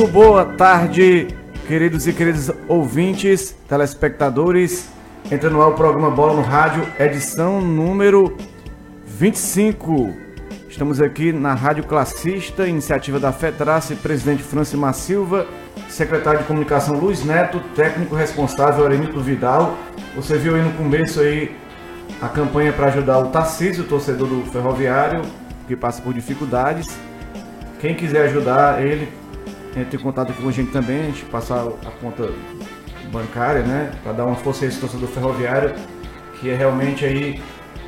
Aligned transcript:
Muito 0.00 0.12
boa 0.12 0.46
tarde, 0.46 1.28
queridos 1.66 2.06
e 2.06 2.14
queridas 2.14 2.50
ouvintes, 2.66 3.54
telespectadores. 3.68 4.88
Entra 5.30 5.50
no 5.50 5.60
ar 5.60 5.68
o 5.68 5.74
programa 5.74 6.10
Bola 6.10 6.32
no 6.32 6.40
Rádio, 6.40 6.86
edição 6.98 7.60
número 7.60 8.34
25. 9.04 10.10
Estamos 10.70 11.02
aqui 11.02 11.34
na 11.34 11.52
Rádio 11.52 11.84
Classista, 11.84 12.66
iniciativa 12.66 13.20
da 13.20 13.30
FETRACE, 13.30 13.94
presidente 13.96 14.42
Francimar 14.42 14.94
Silva, 14.94 15.46
secretário 15.90 16.40
de 16.40 16.46
comunicação 16.46 16.98
Luiz 16.98 17.22
Neto, 17.22 17.60
técnico 17.76 18.14
responsável 18.14 18.86
Arenito 18.86 19.20
Vidal. 19.20 19.76
Você 20.16 20.38
viu 20.38 20.54
aí 20.54 20.62
no 20.62 20.72
começo 20.72 21.20
aí 21.20 21.54
a 22.22 22.28
campanha 22.28 22.72
para 22.72 22.86
ajudar 22.86 23.18
o 23.18 23.26
Tarcísio, 23.26 23.84
torcedor 23.84 24.28
do 24.28 24.50
Ferroviário, 24.50 25.20
que 25.68 25.76
passa 25.76 26.00
por 26.00 26.14
dificuldades. 26.14 26.88
Quem 27.78 27.94
quiser 27.94 28.22
ajudar 28.28 28.82
ele, 28.82 29.20
entre 29.76 29.96
em 29.96 30.00
contato 30.00 30.32
com 30.32 30.48
a 30.48 30.52
gente 30.52 30.70
também, 30.72 31.00
a 31.00 31.04
gente 31.04 31.24
passar 31.26 31.60
a 31.60 31.90
conta 32.00 32.28
bancária, 33.12 33.62
né? 33.62 33.92
Para 34.02 34.12
dar 34.12 34.26
uma 34.26 34.36
força 34.36 34.64
a 34.64 34.68
esse 34.68 34.80
torcedor 34.80 35.08
ferroviário, 35.08 35.74
que 36.40 36.50
é 36.50 36.56
realmente 36.56 37.04
aí 37.04 37.40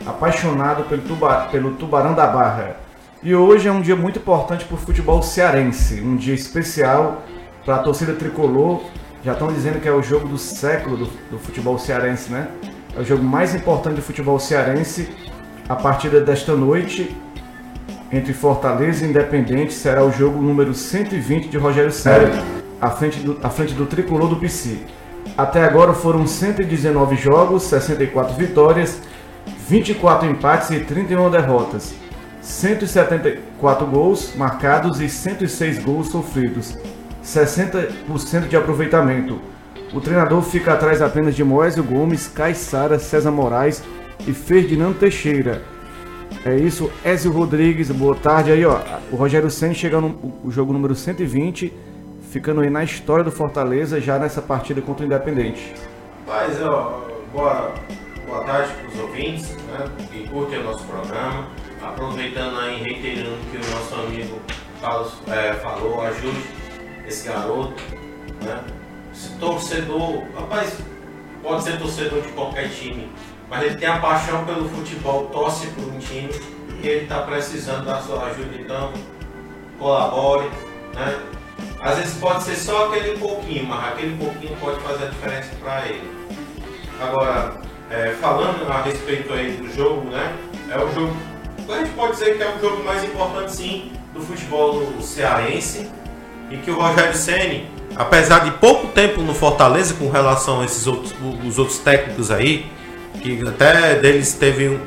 apaixonado 0.06 0.84
pelo, 0.84 1.02
tuba, 1.02 1.48
pelo 1.50 1.72
Tubarão 1.72 2.14
da 2.14 2.26
Barra. 2.26 2.76
E 3.22 3.34
hoje 3.34 3.68
é 3.68 3.72
um 3.72 3.80
dia 3.80 3.94
muito 3.94 4.18
importante 4.18 4.64
para 4.64 4.74
o 4.74 4.78
futebol 4.78 5.22
cearense, 5.22 6.00
um 6.00 6.16
dia 6.16 6.34
especial 6.34 7.22
para 7.64 7.76
a 7.76 7.78
torcida 7.78 8.12
tricolor. 8.14 8.82
Já 9.24 9.32
estão 9.32 9.52
dizendo 9.52 9.80
que 9.80 9.88
é 9.88 9.92
o 9.92 10.02
jogo 10.02 10.26
do 10.26 10.36
século 10.36 10.96
do, 10.96 11.04
do 11.30 11.38
futebol 11.38 11.78
cearense, 11.78 12.32
né? 12.32 12.48
É 12.96 13.00
o 13.00 13.04
jogo 13.04 13.22
mais 13.22 13.54
importante 13.54 13.96
do 13.96 14.02
futebol 14.02 14.38
cearense. 14.38 15.08
A 15.68 15.76
partida 15.76 16.20
desta 16.20 16.54
noite 16.54 17.16
entre 18.12 18.34
Fortaleza 18.34 19.04
e 19.04 19.08
Independente 19.08 19.72
será 19.72 20.04
o 20.04 20.12
jogo 20.12 20.40
número 20.42 20.74
120 20.74 21.48
de 21.48 21.56
Rogério 21.56 21.90
Ceni, 21.90 22.30
à 22.80 22.90
frente 22.90 23.20
do, 23.20 23.38
à 23.42 23.48
frente 23.48 23.72
do 23.72 23.86
tricolor 23.86 24.28
do 24.28 24.36
PC. 24.36 24.78
Até 25.36 25.64
agora 25.64 25.94
foram 25.94 26.26
119 26.26 27.16
jogos, 27.16 27.62
64 27.62 28.34
vitórias, 28.34 29.00
24 29.66 30.28
empates 30.28 30.70
e 30.70 30.80
31 30.80 31.30
derrotas. 31.30 31.94
174 32.42 33.86
gols 33.86 34.34
marcados 34.36 35.00
e 35.00 35.08
106 35.08 35.78
gols 35.78 36.08
sofridos. 36.08 36.76
60% 37.24 38.48
de 38.48 38.56
aproveitamento. 38.56 39.40
O 39.94 40.00
treinador 40.00 40.42
fica 40.42 40.74
atrás 40.74 41.00
apenas 41.00 41.34
de 41.34 41.44
Moésio 41.44 41.84
Gomes, 41.84 42.26
Caissara, 42.26 42.98
César 42.98 43.30
Moraes 43.30 43.82
e 44.26 44.32
Ferdinando 44.32 44.98
Teixeira. 44.98 45.71
É 46.44 46.56
isso, 46.56 46.90
Ézio 47.04 47.30
Rodrigues, 47.30 47.90
boa 47.90 48.14
tarde 48.14 48.50
aí, 48.52 48.64
ó. 48.64 48.80
O 49.10 49.16
Rogério 49.16 49.50
Senna 49.50 49.74
chega 49.74 50.00
no 50.00 50.08
o 50.42 50.50
jogo 50.50 50.72
número 50.72 50.94
120, 50.94 51.72
ficando 52.30 52.60
aí 52.62 52.70
na 52.70 52.82
história 52.82 53.22
do 53.22 53.30
Fortaleza 53.30 54.00
já 54.00 54.18
nessa 54.18 54.42
partida 54.42 54.80
contra 54.80 55.04
o 55.04 55.06
Independente. 55.06 55.72
Mas, 56.26 56.60
ó, 56.62 57.02
boa, 57.32 57.72
boa 58.26 58.44
tarde 58.44 58.72
para 58.74 58.88
os 58.88 59.00
ouvintes, 59.00 59.50
né, 59.50 59.84
que 60.10 60.28
curtem 60.28 60.58
o 60.60 60.64
nosso 60.64 60.84
programa. 60.84 61.46
Aproveitando 61.80 62.58
aí, 62.58 62.82
reiterando 62.82 63.38
que 63.50 63.56
o 63.56 63.70
nosso 63.70 63.94
amigo 63.94 64.40
Carlos 64.80 65.12
é, 65.28 65.52
falou, 65.54 66.00
ajude 66.02 66.42
esse 67.06 67.28
garoto, 67.28 67.80
né? 68.42 68.64
Esse 69.12 69.36
torcedor, 69.38 70.24
rapaz, 70.34 70.76
pode 71.42 71.62
ser 71.62 71.78
torcedor 71.78 72.20
de 72.20 72.28
qualquer 72.28 72.68
time, 72.70 73.08
mas 73.52 73.64
ele 73.64 73.74
tem 73.74 73.86
a 73.86 73.98
paixão 73.98 74.46
pelo 74.46 74.66
futebol, 74.66 75.26
torce 75.26 75.66
por 75.66 75.84
um 75.84 75.98
time 75.98 76.30
e 76.82 76.88
ele 76.88 77.02
está 77.02 77.20
precisando 77.20 77.84
da 77.84 78.00
sua 78.00 78.24
ajuda, 78.28 78.56
então 78.58 78.94
colabore, 79.78 80.48
né? 80.94 81.18
Às 81.78 81.98
vezes 81.98 82.14
pode 82.14 82.44
ser 82.44 82.56
só 82.56 82.86
aquele 82.86 83.18
pouquinho, 83.18 83.66
mas 83.66 83.92
aquele 83.92 84.16
pouquinho 84.16 84.56
pode 84.56 84.80
fazer 84.80 85.04
a 85.04 85.08
diferença 85.08 85.50
para 85.62 85.86
ele. 85.86 86.10
Agora, 86.98 87.60
é, 87.90 88.14
falando 88.22 88.66
a 88.72 88.80
respeito 88.80 89.30
aí 89.34 89.52
do 89.52 89.70
jogo, 89.70 90.08
né? 90.08 90.34
É 90.70 90.78
o 90.78 90.90
jogo, 90.94 91.14
a 91.68 91.78
gente 91.78 91.90
pode 91.90 92.12
dizer 92.12 92.38
que 92.38 92.42
é 92.42 92.56
o 92.56 92.58
jogo 92.58 92.82
mais 92.82 93.04
importante 93.04 93.52
sim 93.52 93.92
do 94.14 94.20
futebol 94.22 94.82
cearense 95.02 95.90
e 96.50 96.56
que 96.56 96.70
o 96.70 96.80
Rogério 96.80 97.14
Ceni, 97.14 97.70
apesar 97.96 98.44
de 98.44 98.52
pouco 98.52 98.86
tempo 98.86 99.20
no 99.20 99.34
Fortaleza 99.34 99.92
com 99.92 100.08
relação 100.08 100.62
a 100.62 100.64
esses 100.64 100.86
outros, 100.86 101.14
os 101.44 101.58
outros 101.58 101.76
técnicos 101.80 102.30
aí, 102.30 102.72
que 103.22 103.46
até 103.46 103.94
deles 103.96 104.34
teve 104.34 104.68
um, 104.68 104.78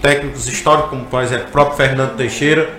técnicos 0.00 0.46
históricos, 0.48 0.90
como 0.90 1.04
por 1.04 1.22
exemplo 1.22 1.48
o 1.48 1.50
próprio 1.50 1.76
Fernando 1.76 2.16
Teixeira, 2.16 2.70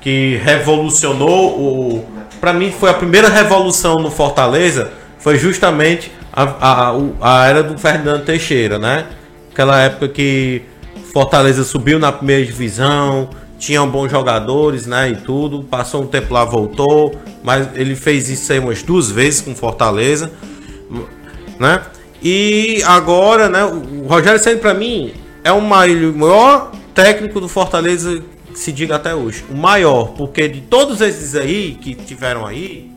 que 0.00 0.40
revolucionou 0.42 1.58
o. 1.58 2.04
Para 2.40 2.52
mim, 2.52 2.70
foi 2.70 2.90
a 2.90 2.94
primeira 2.94 3.28
revolução 3.28 3.96
no 3.96 4.10
Fortaleza, 4.10 4.92
foi 5.18 5.38
justamente 5.38 6.12
a, 6.32 6.42
a, 6.42 6.92
a 7.20 7.46
era 7.46 7.62
do 7.62 7.78
Fernando 7.78 8.24
Teixeira, 8.24 8.78
né? 8.78 9.06
Aquela 9.52 9.80
época 9.80 10.08
que 10.08 10.62
Fortaleza 11.12 11.64
subiu 11.64 11.98
na 11.98 12.12
primeira 12.12 12.44
divisão, 12.44 13.30
tinham 13.58 13.88
bons 13.88 14.10
jogadores, 14.10 14.86
né? 14.86 15.10
E 15.10 15.16
tudo. 15.16 15.62
Passou 15.62 16.02
um 16.02 16.06
tempo 16.06 16.32
lá, 16.32 16.44
voltou. 16.44 17.14
Mas 17.42 17.68
ele 17.74 17.96
fez 17.96 18.28
isso 18.28 18.52
aí 18.52 18.58
umas 18.58 18.82
duas 18.82 19.10
vezes 19.10 19.40
com 19.40 19.54
Fortaleza, 19.54 20.30
né? 21.58 21.80
E 22.28 22.82
agora, 22.84 23.48
né, 23.48 23.64
o 23.64 24.04
Rogério 24.08 24.42
Senna 24.42 24.58
para 24.58 24.74
mim 24.74 25.12
é 25.44 25.52
o 25.52 25.60
maior 25.60 26.72
técnico 26.92 27.40
do 27.40 27.48
Fortaleza 27.48 28.20
se 28.52 28.72
diga 28.72 28.96
até 28.96 29.14
hoje. 29.14 29.44
O 29.48 29.54
maior, 29.56 30.06
porque 30.06 30.48
de 30.48 30.60
todos 30.62 31.00
esses 31.00 31.36
aí 31.36 31.78
que 31.80 31.94
tiveram 31.94 32.44
aí, 32.44 32.90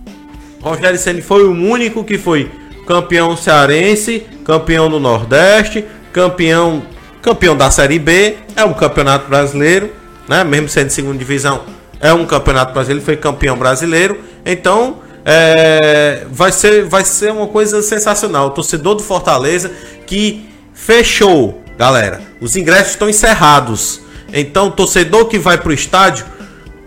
Rogério 0.59 0.97
Senna 0.97 1.22
foi 1.22 1.44
o 1.44 1.51
único 1.51 2.03
que 2.03 2.18
foi 2.18 2.50
campeão 2.88 3.38
cearense, 3.38 4.25
campeão 4.44 4.89
do 4.89 5.00
Nordeste, 5.00 5.85
campeão 6.12 6.81
campeão 7.22 7.56
da 7.56 7.69
Série 7.69 8.00
B, 8.00 8.35
é 8.56 8.66
um 8.66 8.73
campeonato 8.73 9.29
brasileiro, 9.29 9.91
né? 10.28 10.44
Mesmo 10.44 10.69
sendo 10.69 10.89
segunda 10.89 11.19
divisão, 11.19 11.62
é 12.00 12.12
um 12.12 12.25
campeonato 12.25 12.73
brasileiro, 12.73 13.01
ele 13.01 13.06
foi 13.06 13.16
campeão 13.16 13.56
brasileiro. 13.56 14.22
Então, 14.44 14.97
é, 15.25 16.25
vai, 16.31 16.52
ser, 16.52 16.85
vai 16.85 17.03
ser 17.06 17.31
uma 17.31 17.47
coisa 17.47 17.81
sensacional. 17.81 18.47
O 18.47 18.52
torcedor 18.52 18.96
do 18.96 19.03
Fortaleza 19.03 19.72
que 20.06 20.50
fechou, 20.74 21.62
galera. 21.78 22.22
Os 22.40 22.56
ingressos 22.56 22.91
estão 22.91 23.09
encerrados. 23.09 24.02
Então, 24.34 24.68
o 24.68 24.72
torcedor 24.72 25.25
que 25.25 25.38
vai 25.38 25.57
para 25.57 25.69
o 25.69 25.74
estádio 25.74 26.25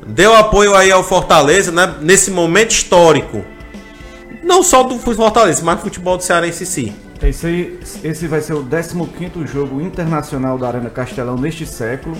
deu 0.06 0.34
apoio 0.34 0.74
aí 0.74 0.90
ao 0.90 1.02
Fortaleza, 1.02 1.70
né? 1.70 1.94
Nesse 2.00 2.30
momento 2.30 2.70
histórico. 2.70 3.44
Não 4.42 4.62
só 4.62 4.82
do 4.82 4.98
Fortaleza, 4.98 5.62
mas 5.64 5.76
do 5.76 5.82
futebol 5.82 6.16
do 6.16 6.22
Cearense 6.22 6.64
em 6.64 6.66
si. 6.66 6.92
Esse, 7.22 7.46
aí, 7.46 7.80
esse 8.02 8.26
vai 8.26 8.40
ser 8.40 8.54
o 8.54 8.64
15 8.64 9.46
jogo 9.46 9.80
internacional 9.80 10.58
da 10.58 10.66
Arena 10.66 10.90
Castelão 10.90 11.36
neste 11.36 11.64
século. 11.64 12.16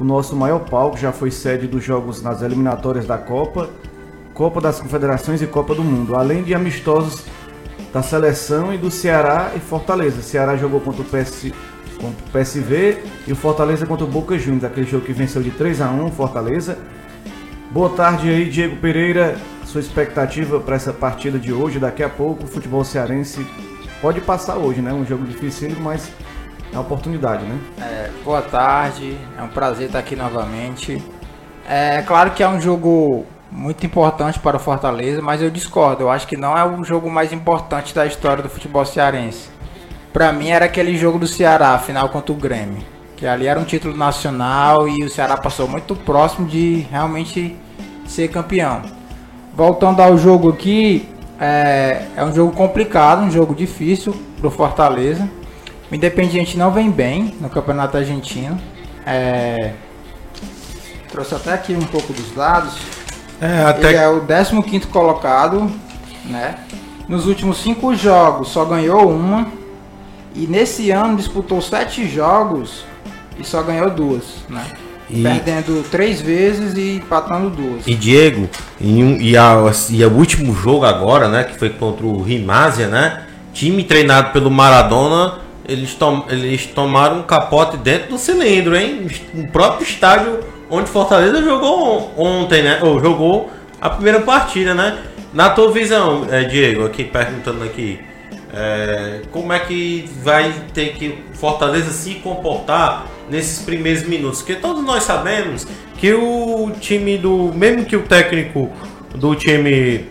O 0.00 0.04
nosso 0.04 0.34
maior 0.34 0.60
palco 0.60 0.96
já 0.96 1.12
foi 1.12 1.30
sede 1.30 1.68
dos 1.68 1.84
jogos 1.84 2.20
nas 2.22 2.42
eliminatórias 2.42 3.06
da 3.06 3.18
Copa 3.18 3.70
Copa 4.34 4.60
das 4.60 4.80
Confederações 4.80 5.42
e 5.42 5.46
Copa 5.46 5.74
do 5.74 5.84
Mundo, 5.84 6.16
além 6.16 6.42
de 6.42 6.54
amistosos 6.54 7.24
da 7.92 8.02
seleção 8.02 8.72
e 8.72 8.78
do 8.78 8.90
Ceará 8.90 9.52
e 9.54 9.60
Fortaleza. 9.60 10.20
O 10.20 10.22
Ceará 10.22 10.56
jogou 10.56 10.80
contra 10.80 11.02
o, 11.02 11.04
PS, 11.04 11.52
contra 12.00 12.24
o 12.26 12.30
PSV 12.30 13.02
e 13.26 13.32
o 13.32 13.36
Fortaleza 13.36 13.86
contra 13.86 14.04
o 14.04 14.08
Boca 14.08 14.38
Juniors, 14.38 14.64
aquele 14.64 14.86
jogo 14.86 15.04
que 15.04 15.12
venceu 15.12 15.42
de 15.42 15.50
3 15.50 15.82
a 15.82 15.90
1 15.90 16.10
Fortaleza. 16.12 16.78
Boa 17.70 17.90
tarde 17.90 18.28
aí, 18.30 18.48
Diego 18.48 18.76
Pereira. 18.76 19.36
Sua 19.66 19.80
expectativa 19.80 20.60
para 20.60 20.76
essa 20.76 20.92
partida 20.92 21.38
de 21.38 21.52
hoje, 21.52 21.78
daqui 21.78 22.02
a 22.02 22.08
pouco, 22.08 22.44
o 22.44 22.46
futebol 22.46 22.84
cearense 22.84 23.46
pode 24.00 24.20
passar 24.20 24.56
hoje, 24.56 24.82
né? 24.82 24.92
Um 24.92 25.04
jogo 25.06 25.24
difícil, 25.24 25.70
mas 25.80 26.10
é 26.70 26.76
uma 26.76 26.82
oportunidade, 26.82 27.44
né? 27.44 27.58
É, 27.80 28.10
boa 28.24 28.42
tarde, 28.42 29.16
é 29.38 29.42
um 29.42 29.48
prazer 29.48 29.86
estar 29.86 29.98
aqui 29.98 30.16
novamente. 30.16 31.02
É 31.66 32.02
claro 32.02 32.32
que 32.32 32.42
é 32.42 32.48
um 32.48 32.60
jogo 32.60 33.24
muito 33.52 33.84
importante 33.84 34.38
para 34.38 34.56
o 34.56 34.60
Fortaleza, 34.60 35.20
mas 35.20 35.42
eu 35.42 35.50
discordo. 35.50 36.04
Eu 36.04 36.10
acho 36.10 36.26
que 36.26 36.36
não 36.36 36.56
é 36.56 36.64
o 36.64 36.82
jogo 36.82 37.10
mais 37.10 37.32
importante 37.32 37.94
da 37.94 38.06
história 38.06 38.42
do 38.42 38.48
futebol 38.48 38.84
cearense. 38.84 39.50
Para 40.12 40.32
mim 40.32 40.48
era 40.48 40.64
aquele 40.64 40.96
jogo 40.96 41.18
do 41.18 41.26
Ceará, 41.26 41.78
final 41.78 42.08
contra 42.08 42.32
o 42.32 42.36
Grêmio, 42.36 42.82
que 43.16 43.26
ali 43.26 43.46
era 43.46 43.60
um 43.60 43.64
título 43.64 43.96
nacional 43.96 44.88
e 44.88 45.04
o 45.04 45.10
Ceará 45.10 45.36
passou 45.36 45.68
muito 45.68 45.94
próximo 45.94 46.46
de 46.46 46.86
realmente 46.90 47.56
ser 48.06 48.28
campeão. 48.28 48.82
Voltando 49.54 50.00
ao 50.00 50.16
jogo 50.16 50.48
aqui, 50.50 51.08
é, 51.38 52.06
é 52.16 52.24
um 52.24 52.34
jogo 52.34 52.52
complicado, 52.52 53.22
um 53.22 53.30
jogo 53.30 53.54
difícil 53.54 54.14
para 54.38 54.48
o 54.48 54.50
Fortaleza. 54.50 55.28
O 55.90 55.94
Independiente 55.94 56.56
não 56.56 56.70
vem 56.70 56.90
bem 56.90 57.34
no 57.40 57.50
Campeonato 57.50 57.98
Argentino. 57.98 58.58
É, 59.04 59.72
trouxe 61.10 61.34
até 61.34 61.52
aqui 61.52 61.74
um 61.74 61.84
pouco 61.84 62.12
dos 62.12 62.30
dados. 62.32 63.01
É, 63.42 63.64
até... 63.64 63.88
Ele 63.88 63.96
é 63.96 64.08
o 64.08 64.62
15 64.62 64.86
colocado, 64.86 65.68
né? 66.26 66.54
Nos 67.08 67.26
últimos 67.26 67.58
cinco 67.58 67.92
jogos 67.96 68.48
só 68.48 68.64
ganhou 68.64 69.10
uma. 69.10 69.48
E 70.34 70.46
nesse 70.46 70.92
ano 70.92 71.16
disputou 71.16 71.60
sete 71.60 72.08
jogos 72.08 72.84
e 73.36 73.44
só 73.44 73.60
ganhou 73.60 73.90
duas, 73.90 74.24
né? 74.48 74.64
E, 75.10 75.22
Perdendo 75.22 75.82
três 75.90 76.20
vezes 76.20 76.74
e 76.74 76.96
empatando 76.98 77.50
duas. 77.50 77.84
E 77.84 77.96
Diego, 77.96 78.48
e, 78.80 79.02
um, 79.02 79.20
e, 79.20 79.36
a, 79.36 79.56
e 79.90 80.04
o 80.04 80.12
último 80.12 80.54
jogo 80.54 80.84
agora, 80.84 81.28
né? 81.28 81.42
Que 81.42 81.58
foi 81.58 81.70
contra 81.70 82.06
o 82.06 82.22
Rimásia, 82.22 82.86
né? 82.86 83.24
Time 83.52 83.82
treinado 83.82 84.32
pelo 84.32 84.50
Maradona, 84.50 85.40
eles, 85.68 85.94
tom, 85.94 86.24
eles 86.28 86.66
tomaram 86.66 87.18
um 87.18 87.22
capote 87.24 87.76
dentro 87.76 88.10
do 88.10 88.18
cilindro, 88.18 88.76
hein? 88.76 89.08
No 89.34 89.48
próprio 89.48 89.84
estádio 89.84 90.38
onde 90.72 90.88
Fortaleza 90.88 91.42
jogou 91.42 92.14
ontem, 92.16 92.62
né? 92.62 92.80
Ou 92.82 92.98
jogou 92.98 93.52
a 93.78 93.90
primeira 93.90 94.20
partida, 94.20 94.72
né? 94.72 94.98
Na 95.34 95.50
tua 95.50 95.70
visão, 95.70 96.26
é, 96.30 96.44
Diego, 96.44 96.86
aqui 96.86 97.04
perguntando 97.04 97.62
aqui, 97.62 98.00
é, 98.54 99.20
como 99.30 99.52
é 99.52 99.58
que 99.58 100.08
vai 100.22 100.50
ter 100.72 100.94
que 100.94 101.18
Fortaleza 101.34 101.90
se 101.90 102.14
comportar 102.14 103.06
nesses 103.28 103.62
primeiros 103.62 104.04
minutos? 104.04 104.38
Porque 104.40 104.54
todos 104.54 104.82
nós 104.82 105.02
sabemos 105.02 105.66
que 105.98 106.12
o 106.14 106.72
time 106.80 107.18
do. 107.18 107.52
Mesmo 107.54 107.84
que 107.84 107.96
o 107.96 108.02
técnico 108.02 108.70
do 109.14 109.34
time 109.34 110.06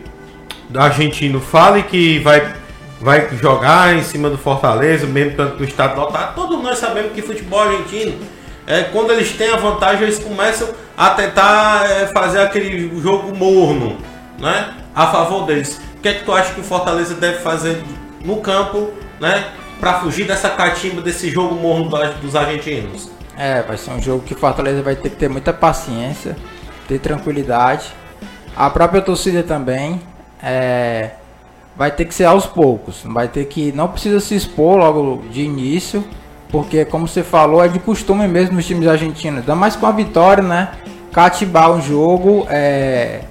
argentino 0.76 1.40
fale 1.40 1.84
que 1.84 2.20
vai, 2.20 2.54
vai 3.00 3.30
jogar 3.36 3.96
em 3.96 4.04
cima 4.04 4.30
do 4.30 4.38
Fortaleza, 4.38 5.08
mesmo 5.08 5.36
tanto 5.36 5.58
do 5.58 5.64
estado 5.64 6.00
lotado, 6.00 6.36
todos 6.36 6.62
nós 6.62 6.78
sabemos 6.78 7.14
que 7.14 7.22
futebol 7.24 7.62
argentino. 7.62 8.41
É, 8.68 8.84
quando 8.84 9.12
eles 9.12 9.32
têm 9.34 9.50
a 9.50 9.58
vantagem, 9.58 10.04
eles 10.04 10.20
começam 10.20 10.70
a 10.96 11.10
tentar 11.12 11.90
é, 11.90 12.08
fazer 12.08 12.40
aquele 12.40 13.00
jogo 13.02 13.36
morno, 13.36 13.98
né? 14.40 14.74
A 14.94 15.08
favor 15.08 15.46
deles. 15.46 15.82
O 15.98 16.02
que 16.02 16.10
é 16.10 16.14
que 16.14 16.24
tu 16.24 16.34
acha 16.34 16.54
que 16.54 16.62
o 16.62 16.64
Fortaleza 16.64 17.16
deve 17.16 17.40
fazer 17.40 17.82
no 18.24 18.38
campo, 18.38 18.92
né? 19.20 19.46
Para 19.80 20.00
fugir 20.00 20.28
dessa 20.28 20.50
catimba, 20.50 21.02
desse 21.02 21.30
jogo 21.30 21.56
morno 21.56 21.90
dos 22.22 22.36
argentinos. 22.36 23.10
É, 23.38 23.62
vai 23.64 23.78
ser 23.78 23.92
um 23.92 24.02
jogo 24.02 24.24
que 24.24 24.34
o 24.34 24.38
Fortaleza 24.38 24.82
vai 24.84 24.96
ter 24.96 25.10
que 25.10 25.16
ter 25.16 25.30
muita 25.30 25.52
paciência, 25.52 26.36
ter 26.88 27.00
tranquilidade. 27.00 27.86
A 28.56 28.70
própria 28.70 29.02
torcida 29.02 29.42
também 29.42 30.00
é, 30.44 31.12
vai 31.76 31.92
ter 31.92 32.06
que 32.06 32.14
ser 32.14 32.26
aos 32.26 32.46
poucos. 32.46 33.02
Vai 33.06 33.28
ter 33.28 33.46
que. 33.46 33.72
Não 33.72 33.88
precisa 33.88 34.20
se 34.20 34.36
expor 34.36 34.78
logo 34.78 35.24
de 35.32 35.42
início. 35.42 36.04
Porque 36.52 36.84
como 36.84 37.08
você 37.08 37.24
falou, 37.24 37.64
é 37.64 37.68
de 37.68 37.80
costume 37.80 38.28
mesmo 38.28 38.56
nos 38.56 38.66
times 38.66 38.88
argentinos. 38.88 39.40
Ainda 39.40 39.56
mais 39.56 39.76
com 39.76 39.86
a 39.86 39.92
vitória, 39.92 40.44
né? 40.44 40.70
Cativar 41.12 41.72
o 41.72 41.82
jogo, 41.82 42.46
é, 42.50 43.22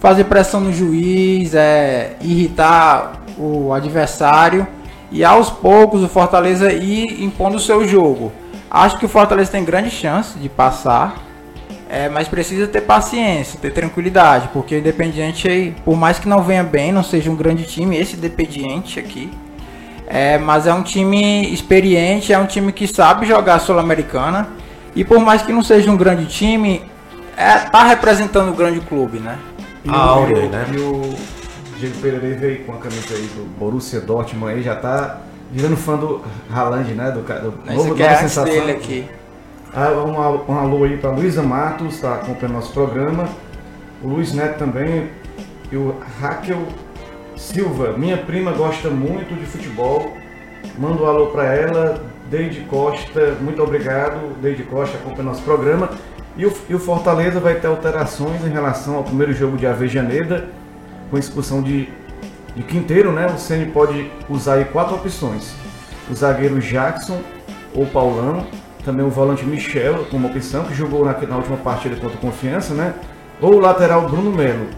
fazer 0.00 0.24
pressão 0.24 0.60
no 0.60 0.72
juiz, 0.72 1.54
é, 1.54 2.16
irritar 2.20 3.20
o 3.38 3.72
adversário 3.72 4.66
e 5.10 5.22
aos 5.24 5.50
poucos 5.50 6.02
o 6.02 6.08
Fortaleza 6.08 6.72
ir 6.72 7.22
impondo 7.22 7.56
o 7.56 7.60
seu 7.60 7.86
jogo. 7.86 8.32
Acho 8.70 8.98
que 8.98 9.04
o 9.04 9.08
Fortaleza 9.08 9.52
tem 9.52 9.64
grande 9.64 9.90
chance 9.90 10.38
de 10.38 10.48
passar, 10.48 11.22
é, 11.90 12.08
mas 12.08 12.26
precisa 12.26 12.66
ter 12.66 12.80
paciência, 12.80 13.60
ter 13.60 13.70
tranquilidade, 13.70 14.48
porque 14.52 14.74
o 14.74 14.78
Independiente, 14.78 15.74
por 15.84 15.94
mais 15.94 16.18
que 16.18 16.26
não 16.26 16.42
venha 16.42 16.64
bem, 16.64 16.90
não 16.90 17.02
seja 17.02 17.30
um 17.30 17.36
grande 17.36 17.64
time, 17.64 17.98
esse 17.98 18.16
Independiente 18.16 18.98
aqui, 18.98 19.30
é, 20.12 20.36
mas 20.36 20.66
é 20.66 20.74
um 20.74 20.82
time 20.82 21.50
experiente, 21.50 22.34
é 22.34 22.38
um 22.38 22.44
time 22.44 22.70
que 22.70 22.86
sabe 22.86 23.24
jogar 23.24 23.58
Sul-Americana, 23.60 24.46
e 24.94 25.02
por 25.02 25.18
mais 25.18 25.40
que 25.40 25.50
não 25.50 25.62
seja 25.62 25.90
um 25.90 25.96
grande 25.96 26.26
time, 26.26 26.82
é, 27.34 27.60
tá 27.60 27.82
representando 27.84 28.50
o 28.50 28.54
grande 28.54 28.80
clube, 28.80 29.18
né? 29.18 29.38
E 29.82 29.88
a 29.88 29.96
Áurea, 29.96 30.48
né? 30.50 30.66
E 30.70 30.76
o, 30.78 31.14
Diego 31.78 31.98
Pereira 32.02 32.36
veio 32.38 32.64
com 32.64 32.74
a 32.74 32.76
camisa 32.76 33.14
aí 33.14 33.26
do 33.34 33.44
Borussia 33.58 34.02
Dortmund 34.02 34.52
aí, 34.52 34.62
já 34.62 34.76
tá 34.76 35.18
virando 35.50 35.78
fã 35.78 35.96
do 35.96 36.20
Haaland, 36.52 36.92
né? 36.92 37.10
Do, 37.10 37.22
do 37.22 37.72
novo 37.72 37.94
da 37.94 38.04
é 38.04 38.16
sensação. 38.16 38.44
dele 38.44 38.72
aqui. 38.72 39.08
Ah, 39.74 39.88
um, 39.88 40.52
um 40.52 40.58
alô 40.58 40.84
aí 40.84 40.98
para 40.98 41.10
Luísa 41.10 41.42
Matos, 41.42 41.98
tá 41.98 42.16
acompanhando 42.16 42.56
nosso 42.56 42.74
programa. 42.74 43.26
O 44.02 44.08
Luiz 44.08 44.34
Neto 44.34 44.58
também. 44.58 45.08
E 45.70 45.76
o 45.76 45.96
Raquel 46.20 46.58
Silva, 47.42 47.94
minha 47.98 48.16
prima 48.16 48.52
gosta 48.52 48.88
muito 48.88 49.34
de 49.34 49.44
futebol. 49.44 50.16
Manda 50.78 51.02
um 51.02 51.06
alô 51.06 51.26
para 51.26 51.52
ela. 51.52 52.00
Deide 52.30 52.60
Costa, 52.60 53.36
muito 53.40 53.60
obrigado. 53.60 54.40
Deide 54.40 54.62
Costa 54.62 54.96
acompanha 54.96 55.24
nosso 55.24 55.42
programa. 55.42 55.90
E 56.36 56.46
o, 56.46 56.54
e 56.68 56.74
o 56.74 56.78
Fortaleza 56.78 57.40
vai 57.40 57.56
ter 57.56 57.66
alterações 57.66 58.46
em 58.46 58.48
relação 58.48 58.94
ao 58.94 59.02
primeiro 59.02 59.32
jogo 59.32 59.56
de 59.56 59.66
Avejaneda 59.66 60.48
com 61.10 61.18
expulsão 61.18 61.60
de, 61.60 61.88
de 62.54 62.62
Quinteiro, 62.62 63.10
né? 63.10 63.26
O 63.26 63.36
Ceni 63.36 63.66
pode 63.72 64.08
usar 64.30 64.54
aí 64.54 64.64
quatro 64.66 64.94
opções: 64.94 65.52
o 66.08 66.14
zagueiro 66.14 66.60
Jackson 66.60 67.20
ou 67.74 67.84
Paulano, 67.86 68.46
também 68.84 69.04
o 69.04 69.10
volante 69.10 69.44
Michel 69.44 70.06
como 70.10 70.28
opção, 70.28 70.64
que 70.64 70.74
jogou 70.74 71.04
na, 71.04 71.12
na 71.12 71.36
última 71.36 71.56
partida 71.56 71.96
contra 71.96 72.16
Confiança, 72.18 72.72
né? 72.72 72.94
Ou 73.40 73.56
o 73.56 73.58
lateral 73.58 74.08
Bruno 74.08 74.30
Melo. 74.30 74.68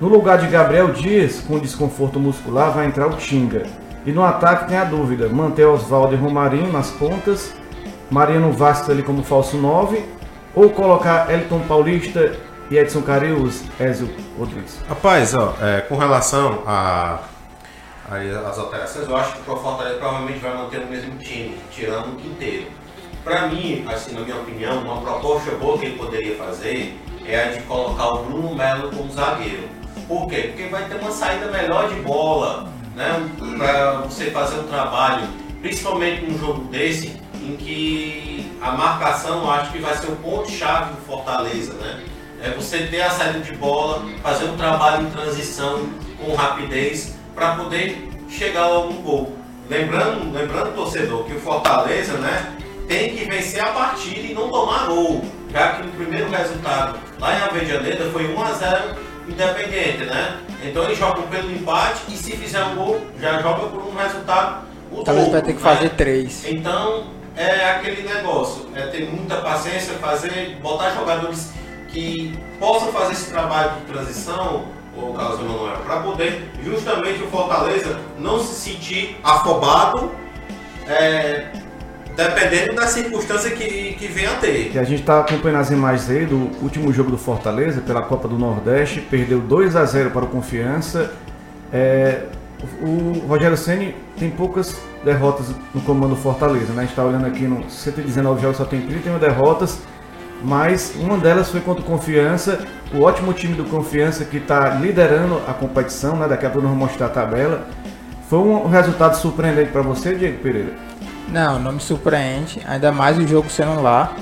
No 0.00 0.08
lugar 0.08 0.38
de 0.38 0.46
Gabriel 0.46 0.92
Dias, 0.92 1.40
com 1.40 1.58
desconforto 1.58 2.18
muscular, 2.18 2.72
vai 2.72 2.86
entrar 2.86 3.06
o 3.06 3.16
Tinga. 3.16 3.66
E 4.06 4.12
no 4.12 4.24
ataque 4.24 4.68
tem 4.68 4.78
a 4.78 4.84
dúvida: 4.84 5.28
manter 5.28 5.66
Oswaldo 5.66 6.14
e 6.14 6.16
Romarinho 6.16 6.72
nas 6.72 6.90
pontas, 6.90 7.52
Mariano 8.10 8.50
Vasco 8.50 8.90
ali 8.90 9.02
como 9.02 9.22
falso 9.22 9.58
9, 9.58 10.02
ou 10.54 10.70
colocar 10.70 11.30
Elton 11.30 11.60
Paulista 11.68 12.34
e 12.70 12.78
Edson 12.78 13.02
Carius, 13.02 13.62
Ezio 13.78 14.08
Rodrigues. 14.38 14.80
Rapaz, 14.88 15.34
ó, 15.34 15.54
é, 15.60 15.82
com 15.82 15.98
relação 15.98 16.62
a, 16.66 17.18
a, 18.10 18.16
as 18.16 18.58
alterações, 18.58 19.06
eu 19.06 19.16
acho 19.16 19.34
que 19.34 19.50
o 19.50 19.56
Fortaleza 19.56 19.98
provavelmente 19.98 20.38
vai 20.38 20.56
manter 20.56 20.80
o 20.80 20.86
mesmo 20.86 21.18
time, 21.18 21.58
tirando 21.70 22.14
o 22.14 22.16
Quinteiro. 22.16 22.68
Para 23.22 23.48
mim, 23.48 23.84
assim, 23.86 24.14
na 24.14 24.22
minha 24.22 24.36
opinião, 24.36 24.78
uma 24.80 25.02
proposta 25.02 25.50
boa 25.56 25.76
que 25.76 25.84
ele 25.84 25.98
poderia 25.98 26.36
fazer 26.36 26.98
é 27.26 27.38
a 27.38 27.50
de 27.50 27.60
colocar 27.64 28.14
o 28.14 28.24
Bruno 28.24 28.54
Melo 28.54 28.90
como 28.90 29.12
zagueiro. 29.12 29.79
Por 30.10 30.26
quê? 30.26 30.48
Porque 30.48 30.64
vai 30.64 30.88
ter 30.88 30.96
uma 30.96 31.12
saída 31.12 31.46
melhor 31.52 31.88
de 31.88 31.94
bola, 32.00 32.68
né? 32.96 33.30
Para 33.56 34.00
você 34.00 34.28
fazer 34.32 34.58
um 34.58 34.64
trabalho, 34.64 35.28
principalmente 35.60 36.26
num 36.26 36.36
jogo 36.36 36.64
desse, 36.64 37.16
em 37.40 37.54
que 37.56 38.52
a 38.60 38.72
marcação 38.72 39.48
acho 39.48 39.70
que 39.70 39.78
vai 39.78 39.96
ser 39.96 40.08
o 40.08 40.16
ponto-chave 40.16 40.94
do 40.94 41.00
Fortaleza, 41.02 41.74
né? 41.74 42.02
é 42.42 42.50
você 42.50 42.88
ter 42.88 43.02
a 43.02 43.10
saída 43.10 43.38
de 43.38 43.54
bola, 43.54 44.04
fazer 44.20 44.46
um 44.46 44.56
trabalho 44.56 45.06
em 45.06 45.10
transição 45.10 45.88
com 46.18 46.34
rapidez 46.34 47.14
para 47.32 47.54
poder 47.54 48.08
chegar 48.28 48.66
logo 48.66 48.92
no 48.92 49.02
gol. 49.02 49.36
Lembrando, 49.68 50.32
lembrando 50.32 50.74
torcedor 50.74 51.24
que 51.24 51.34
o 51.34 51.38
Fortaleza, 51.38 52.14
né, 52.14 52.56
tem 52.88 53.14
que 53.14 53.26
vencer 53.26 53.62
a 53.62 53.68
partida 53.68 54.26
e 54.26 54.34
não 54.34 54.48
tomar 54.48 54.86
gol, 54.86 55.24
já 55.52 55.74
que 55.74 55.86
o 55.86 55.90
primeiro 55.92 56.28
resultado 56.28 56.98
lá 57.20 57.38
em 57.38 57.42
Avedianeda 57.42 58.10
foi 58.10 58.26
1 58.26 58.42
a 58.42 58.52
0 58.52 59.09
Independente, 59.30 60.04
né? 60.04 60.40
Então 60.62 60.84
eles 60.84 60.98
jogam 60.98 61.22
pelo 61.28 61.50
empate 61.50 62.02
e 62.08 62.16
se 62.16 62.32
fizer 62.36 62.62
um 62.64 62.74
gol, 62.74 63.00
já 63.20 63.40
joga 63.40 63.66
por 63.68 63.82
um 63.86 63.94
resultado. 63.94 64.66
O 64.92 65.02
Talvez 65.04 65.28
vai 65.28 65.40
ter 65.40 65.54
que 65.54 65.62
né? 65.62 65.74
fazer 65.74 65.90
três. 65.90 66.44
Então 66.46 67.04
é 67.36 67.70
aquele 67.70 68.02
negócio, 68.02 68.68
é 68.74 68.82
ter 68.88 69.08
muita 69.10 69.36
paciência, 69.36 69.94
fazer, 69.94 70.58
botar 70.60 70.90
jogadores 70.90 71.52
que 71.88 72.36
possam 72.58 72.92
fazer 72.92 73.12
esse 73.12 73.30
trabalho 73.30 73.72
de 73.80 73.92
transição, 73.92 74.64
o 74.96 75.14
Carlos 75.14 75.40
Emanuel, 75.40 75.76
para 75.84 76.00
poder 76.00 76.50
justamente 76.62 77.22
o 77.22 77.28
Fortaleza 77.28 77.98
não 78.18 78.40
se 78.40 78.54
sentir 78.54 79.16
afobado, 79.22 80.12
é, 80.88 81.52
dependendo 82.16 82.74
da 82.74 82.86
circunstância 82.86 83.50
que, 83.50 83.94
que 83.94 84.06
venha 84.08 84.32
a 84.32 84.34
ter. 84.34 84.72
E 84.74 84.78
a 84.78 84.84
gente 84.84 85.00
está 85.00 85.20
acompanhando 85.20 85.60
as 85.60 85.70
imagens 85.70 86.10
aí 86.10 86.26
do 86.26 86.50
último 86.62 86.92
jogo 86.92 87.10
do 87.10 87.18
Fortaleza 87.18 87.80
pela 87.80 88.02
Copa 88.02 88.28
do 88.28 88.38
Nordeste, 88.38 89.00
perdeu 89.00 89.40
2 89.40 89.76
a 89.76 89.84
0 89.84 90.10
para 90.10 90.24
o 90.24 90.28
Confiança. 90.28 91.12
É, 91.72 92.24
o 92.82 93.26
Rogério 93.26 93.56
Ceni 93.56 93.94
tem 94.18 94.30
poucas 94.30 94.76
derrotas 95.04 95.46
no 95.74 95.80
comando 95.80 96.14
Fortaleza, 96.16 96.72
né? 96.72 96.78
A 96.78 96.80
gente 96.82 96.90
está 96.90 97.04
olhando 97.04 97.26
aqui 97.26 97.44
no 97.44 97.68
119 97.70 98.42
jogos, 98.42 98.56
só 98.56 98.64
tem 98.64 98.80
31 98.82 99.18
derrotas 99.18 99.78
mas 100.42 100.94
uma 100.96 101.18
delas 101.18 101.50
foi 101.50 101.60
contra 101.60 101.82
o 101.82 101.84
Confiança, 101.84 102.64
o 102.94 103.02
ótimo 103.02 103.32
time 103.32 103.54
do 103.54 103.64
Confiança 103.64 104.24
que 104.24 104.38
está 104.38 104.70
liderando 104.70 105.40
a 105.46 105.52
competição, 105.52 106.16
né? 106.16 106.26
daqui 106.26 106.46
a 106.46 106.50
pouco 106.50 106.66
nós 106.66 106.74
vamos 106.74 106.90
mostrar 106.90 107.06
a 107.06 107.10
tabela. 107.10 107.66
Foi 108.28 108.38
um 108.38 108.68
resultado 108.68 109.16
surpreendente 109.16 109.70
para 109.70 109.82
você, 109.82 110.14
Diego 110.14 110.38
Pereira? 110.38 110.72
Não, 111.30 111.60
não 111.60 111.72
me 111.72 111.80
surpreende, 111.80 112.60
ainda 112.66 112.90
mais 112.90 113.16
o 113.16 113.26
jogo 113.26 113.48
sendo 113.48 113.80
lá. 113.80 114.12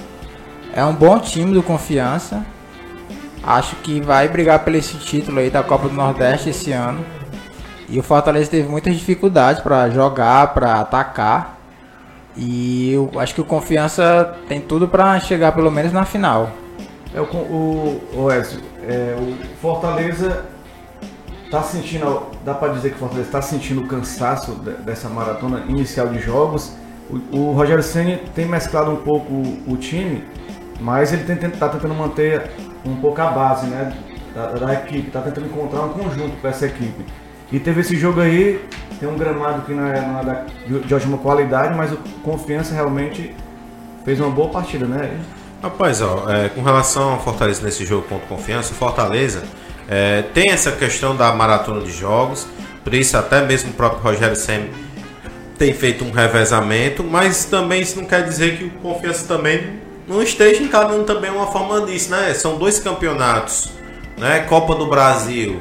É 0.75 0.85
um 0.85 0.93
bom 0.93 1.19
time 1.19 1.55
do 1.55 1.63
Confiança. 1.63 2.45
Acho 3.43 3.77
que 3.77 4.01
vai 4.01 4.29
brigar 4.29 4.59
por 4.59 4.75
esse 4.75 4.99
título 4.99 5.39
aí 5.39 5.49
da 5.49 5.63
Copa 5.63 5.89
do 5.89 5.95
Nordeste 5.95 6.51
esse 6.51 6.71
ano. 6.73 7.03
E 7.89 7.99
o 7.99 8.03
Fortaleza 8.03 8.51
teve 8.51 8.69
muitas 8.69 8.95
dificuldades 8.95 9.63
para 9.63 9.89
jogar, 9.89 10.53
para 10.53 10.81
atacar. 10.81 11.59
E 12.37 12.93
eu 12.93 13.11
acho 13.19 13.35
que 13.35 13.41
o 13.41 13.45
Confiança 13.45 14.37
tem 14.47 14.61
tudo 14.61 14.87
para 14.87 15.19
chegar 15.19 15.53
pelo 15.53 15.71
menos 15.71 15.93
na 15.93 16.05
final. 16.05 16.51
É 17.15 17.21
o, 17.21 17.25
o, 17.25 18.03
o 18.15 18.31
Ezio, 18.31 18.61
é, 18.87 19.17
o 19.19 19.57
Fortaleza 19.63 20.45
tá 21.51 21.63
sentindo, 21.63 22.27
dá 22.45 22.53
para 22.53 22.75
dizer 22.75 22.91
que 22.91 22.97
o 22.97 22.99
Fortaleza 22.99 23.29
está 23.29 23.41
sentindo 23.41 23.81
o 23.81 23.87
cansaço 23.87 24.53
dessa 24.85 25.09
maratona 25.09 25.65
inicial 25.69 26.09
de 26.09 26.19
jogos. 26.19 26.75
O, 27.11 27.37
o 27.37 27.53
Rogério 27.53 27.83
Ceni 27.83 28.19
tem 28.35 28.47
mesclado 28.47 28.91
um 28.91 28.97
pouco 28.97 29.33
o, 29.33 29.73
o 29.73 29.77
time 29.77 30.25
Mas 30.81 31.13
ele 31.13 31.23
está 31.23 31.69
tentando 31.69 31.95
manter 31.95 32.51
um 32.85 32.97
pouco 32.97 33.21
a 33.21 33.27
base 33.27 33.67
né, 33.67 33.93
da, 34.35 34.53
da 34.53 34.75
equipe, 34.75 35.09
está 35.09 35.21
tentando 35.21 35.47
encontrar 35.47 35.83
um 35.83 35.91
conjunto 35.91 36.37
para 36.41 36.51
essa 36.51 36.67
equipe. 36.67 37.05
E 37.51 37.59
teve 37.59 37.81
esse 37.81 37.97
jogo 37.97 38.21
aí, 38.21 38.63
tem 39.01 39.09
um 39.09 39.17
gramado 39.17 39.63
que 39.63 39.73
não 39.73 39.87
é, 39.87 40.01
não 40.01 40.21
é 40.21 40.25
da, 40.25 40.45
de 40.67 40.95
ótima 40.95 41.17
qualidade, 41.19 41.75
mas 41.75 41.93
o 41.93 41.97
Confiança 42.23 42.75
realmente 42.75 43.35
fez 44.05 44.21
uma 44.21 44.31
boa 44.31 44.51
partida, 44.51 44.87
né? 44.87 45.19
Rapaz, 45.63 46.01
ó, 46.03 46.31
é, 46.31 46.51
com 46.51 46.63
relação 46.63 47.15
ao 47.15 47.21
Fortaleza 47.21 47.63
nesse 47.63 47.85
jogo 47.85 48.07
contra 48.07 48.27
Confiança, 48.27 48.73
o 48.73 48.77
Fortaleza 48.77 49.43
é, 49.89 50.23
tem 50.35 50.51
essa 50.51 50.71
questão 50.73 51.17
da 51.17 51.33
maratona 51.33 51.81
de 51.81 51.91
jogos, 51.91 52.47
por 52.85 52.95
isso 52.95 53.17
até 53.17 53.45
mesmo 53.45 53.71
o 53.71 53.75
próprio 53.75 54.03
Rogério 54.03 54.37
Sem 54.37 54.71
tem 55.59 55.75
feito 55.75 56.05
um 56.05 56.13
revezamento, 56.13 57.03
mas 57.03 57.45
também 57.45 57.83
isso 57.83 57.97
não 57.97 58.05
quer 58.05 58.23
dizer 58.23 58.57
que 58.57 58.65
o 58.65 58.71
Confiança 58.71 59.27
também 59.27 59.81
não 60.07 60.23
esteja 60.23 60.63
encarando 60.63 61.05
também 61.05 61.31
uma 61.31 61.49
forma 61.49 61.85
disso, 61.85 62.11
né? 62.11 62.33
São 62.33 62.57
dois 62.57 62.79
campeonatos, 62.79 63.73
né? 64.17 64.41
Copa 64.49 64.75
do 64.77 64.87
Brasil. 64.87 65.61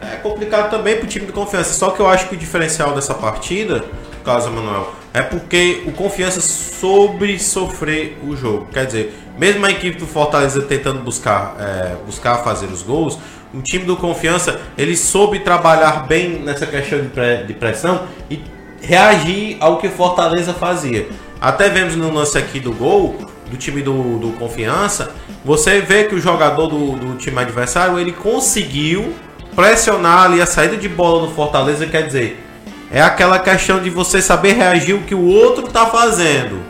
É 0.00 0.16
complicado 0.16 0.70
também 0.70 0.96
para 0.96 1.04
o 1.04 1.08
time 1.08 1.26
de 1.26 1.32
Confiança, 1.32 1.74
só 1.74 1.90
que 1.90 2.00
eu 2.00 2.06
acho 2.06 2.28
que 2.28 2.36
o 2.36 2.38
diferencial 2.38 2.94
dessa 2.94 3.12
partida, 3.12 3.84
caso 4.24 4.50
Manuel, 4.50 4.92
é 5.12 5.22
porque 5.22 5.82
o 5.86 5.92
Confiança 5.92 6.40
soube 6.40 7.38
sofrer 7.38 8.18
o 8.26 8.36
jogo. 8.36 8.68
Quer 8.72 8.86
dizer, 8.86 9.14
mesmo 9.36 9.66
a 9.66 9.70
equipe 9.70 9.98
do 9.98 10.06
Fortaleza 10.06 10.62
tentando 10.62 11.00
buscar, 11.00 11.56
é, 11.58 11.96
buscar 12.06 12.38
fazer 12.38 12.66
os 12.66 12.82
gols, 12.82 13.18
o 13.52 13.62
time 13.62 13.84
do 13.84 13.96
Confiança 13.96 14.60
ele 14.76 14.96
soube 14.96 15.40
trabalhar 15.40 16.06
bem 16.06 16.40
nessa 16.40 16.66
questão 16.66 17.00
de 17.46 17.54
pressão 17.54 18.06
e 18.30 18.53
reagir 18.86 19.56
ao 19.60 19.78
que 19.78 19.88
Fortaleza 19.88 20.52
fazia. 20.54 21.08
Até 21.40 21.68
vemos 21.68 21.96
no 21.96 22.12
lance 22.12 22.38
aqui 22.38 22.60
do 22.60 22.72
gol 22.72 23.16
do 23.50 23.56
time 23.56 23.82
do, 23.82 24.18
do 24.18 24.30
Confiança, 24.38 25.12
você 25.44 25.80
vê 25.80 26.04
que 26.04 26.14
o 26.14 26.20
jogador 26.20 26.66
do, 26.66 26.92
do 26.92 27.16
time 27.16 27.38
adversário 27.38 27.98
ele 27.98 28.12
conseguiu 28.12 29.14
pressionar 29.54 30.24
ali 30.24 30.40
a 30.40 30.46
saída 30.46 30.76
de 30.76 30.88
bola 30.88 31.26
do 31.26 31.34
Fortaleza, 31.34 31.86
quer 31.86 32.06
dizer, 32.06 32.42
é 32.90 33.00
aquela 33.00 33.38
questão 33.38 33.80
de 33.80 33.90
você 33.90 34.20
saber 34.20 34.54
reagir 34.54 34.94
o 34.94 35.02
que 35.02 35.14
o 35.14 35.26
outro 35.26 35.66
está 35.66 35.86
fazendo. 35.86 36.60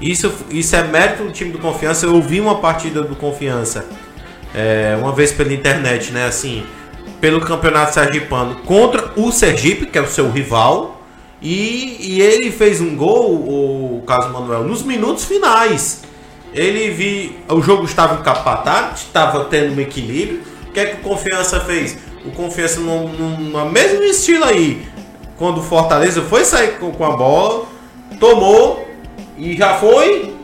Isso, 0.00 0.32
isso 0.50 0.76
é 0.76 0.82
mérito 0.82 1.24
do 1.24 1.32
time 1.32 1.50
do 1.50 1.58
Confiança. 1.58 2.04
Eu 2.04 2.14
ouvi 2.14 2.40
uma 2.40 2.56
partida 2.56 3.02
do 3.02 3.16
Confiança 3.16 3.86
é, 4.54 4.96
uma 5.00 5.12
vez 5.12 5.32
pela 5.32 5.52
internet, 5.52 6.12
né? 6.12 6.26
Assim, 6.26 6.64
pelo 7.20 7.40
Campeonato 7.40 7.94
Sergipano 7.94 8.56
contra 8.56 9.10
o 9.16 9.32
Sergipe, 9.32 9.86
que 9.86 9.96
é 9.96 10.02
o 10.02 10.06
seu 10.06 10.30
rival. 10.30 10.95
E, 11.48 11.96
e 12.00 12.20
ele 12.20 12.50
fez 12.50 12.80
um 12.80 12.96
gol, 12.96 13.36
o 13.36 14.02
Caso 14.04 14.30
Manuel, 14.30 14.64
nos 14.64 14.82
minutos 14.82 15.26
finais. 15.26 16.02
Ele 16.52 16.90
vi, 16.90 17.38
o 17.48 17.62
jogo 17.62 17.84
estava 17.84 18.18
encapatado, 18.18 18.96
estava 18.96 19.44
tendo 19.44 19.76
um 19.76 19.80
equilíbrio. 19.80 20.42
O 20.68 20.72
que 20.72 20.80
é 20.80 20.86
que 20.86 20.96
o 20.96 21.08
Confiança 21.08 21.60
fez? 21.60 21.96
O 22.24 22.32
Confiança 22.32 22.80
no, 22.80 23.08
no, 23.10 23.38
no 23.38 23.70
mesmo 23.70 24.02
estilo 24.02 24.44
aí 24.44 24.84
quando 25.38 25.58
o 25.58 25.62
Fortaleza 25.62 26.20
foi 26.22 26.44
sair 26.44 26.78
com, 26.80 27.04
a 27.04 27.10
bola, 27.10 27.66
tomou 28.18 28.84
e 29.38 29.56
já 29.56 29.74
foi 29.74 30.34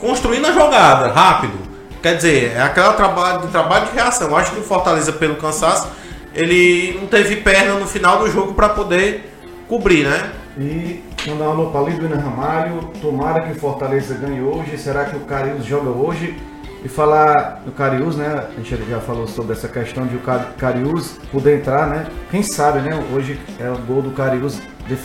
construindo 0.00 0.46
a 0.46 0.52
jogada 0.52 1.12
rápido. 1.12 1.56
Quer 2.02 2.16
dizer, 2.16 2.56
é 2.56 2.60
aquele 2.60 2.92
trabalho 2.94 3.42
de 3.42 3.48
trabalho 3.52 3.86
de 3.86 3.92
reação. 3.92 4.36
Acho 4.36 4.50
que 4.50 4.58
o 4.58 4.64
Fortaleza, 4.64 5.12
pelo 5.12 5.36
cansaço, 5.36 5.86
ele 6.34 6.98
não 7.00 7.06
teve 7.06 7.36
perna 7.36 7.74
no 7.74 7.86
final 7.86 8.18
do 8.18 8.28
jogo 8.28 8.52
para 8.52 8.70
poder 8.70 9.32
cobrir, 9.68 10.08
né? 10.08 10.39
E 10.58 11.02
mandar 11.28 11.48
um 11.48 11.50
alô 11.52 11.70
para 11.70 11.82
Liduína 11.82 12.16
Ramalho. 12.16 12.90
Tomara 13.00 13.42
que 13.42 13.52
o 13.52 13.54
Fortaleza 13.54 14.14
ganhe 14.14 14.40
hoje. 14.40 14.76
Será 14.78 15.04
que 15.04 15.16
o 15.16 15.20
Carius 15.20 15.64
joga 15.64 15.90
hoje? 15.90 16.36
E 16.84 16.88
falar 16.88 17.62
do 17.64 17.72
Carius, 17.72 18.16
né? 18.16 18.48
A 18.56 18.60
gente 18.60 18.76
já 18.88 19.00
falou 19.00 19.26
sobre 19.26 19.52
essa 19.52 19.68
questão 19.68 20.06
de 20.06 20.16
o 20.16 20.20
Carius 20.58 21.18
poder 21.30 21.58
entrar, 21.58 21.86
né? 21.86 22.06
Quem 22.30 22.42
sabe, 22.42 22.80
né? 22.80 22.98
Hoje 23.14 23.38
é 23.58 23.70
o 23.70 23.76
gol 23.78 24.02
do 24.02 24.10
Carius 24.12 24.60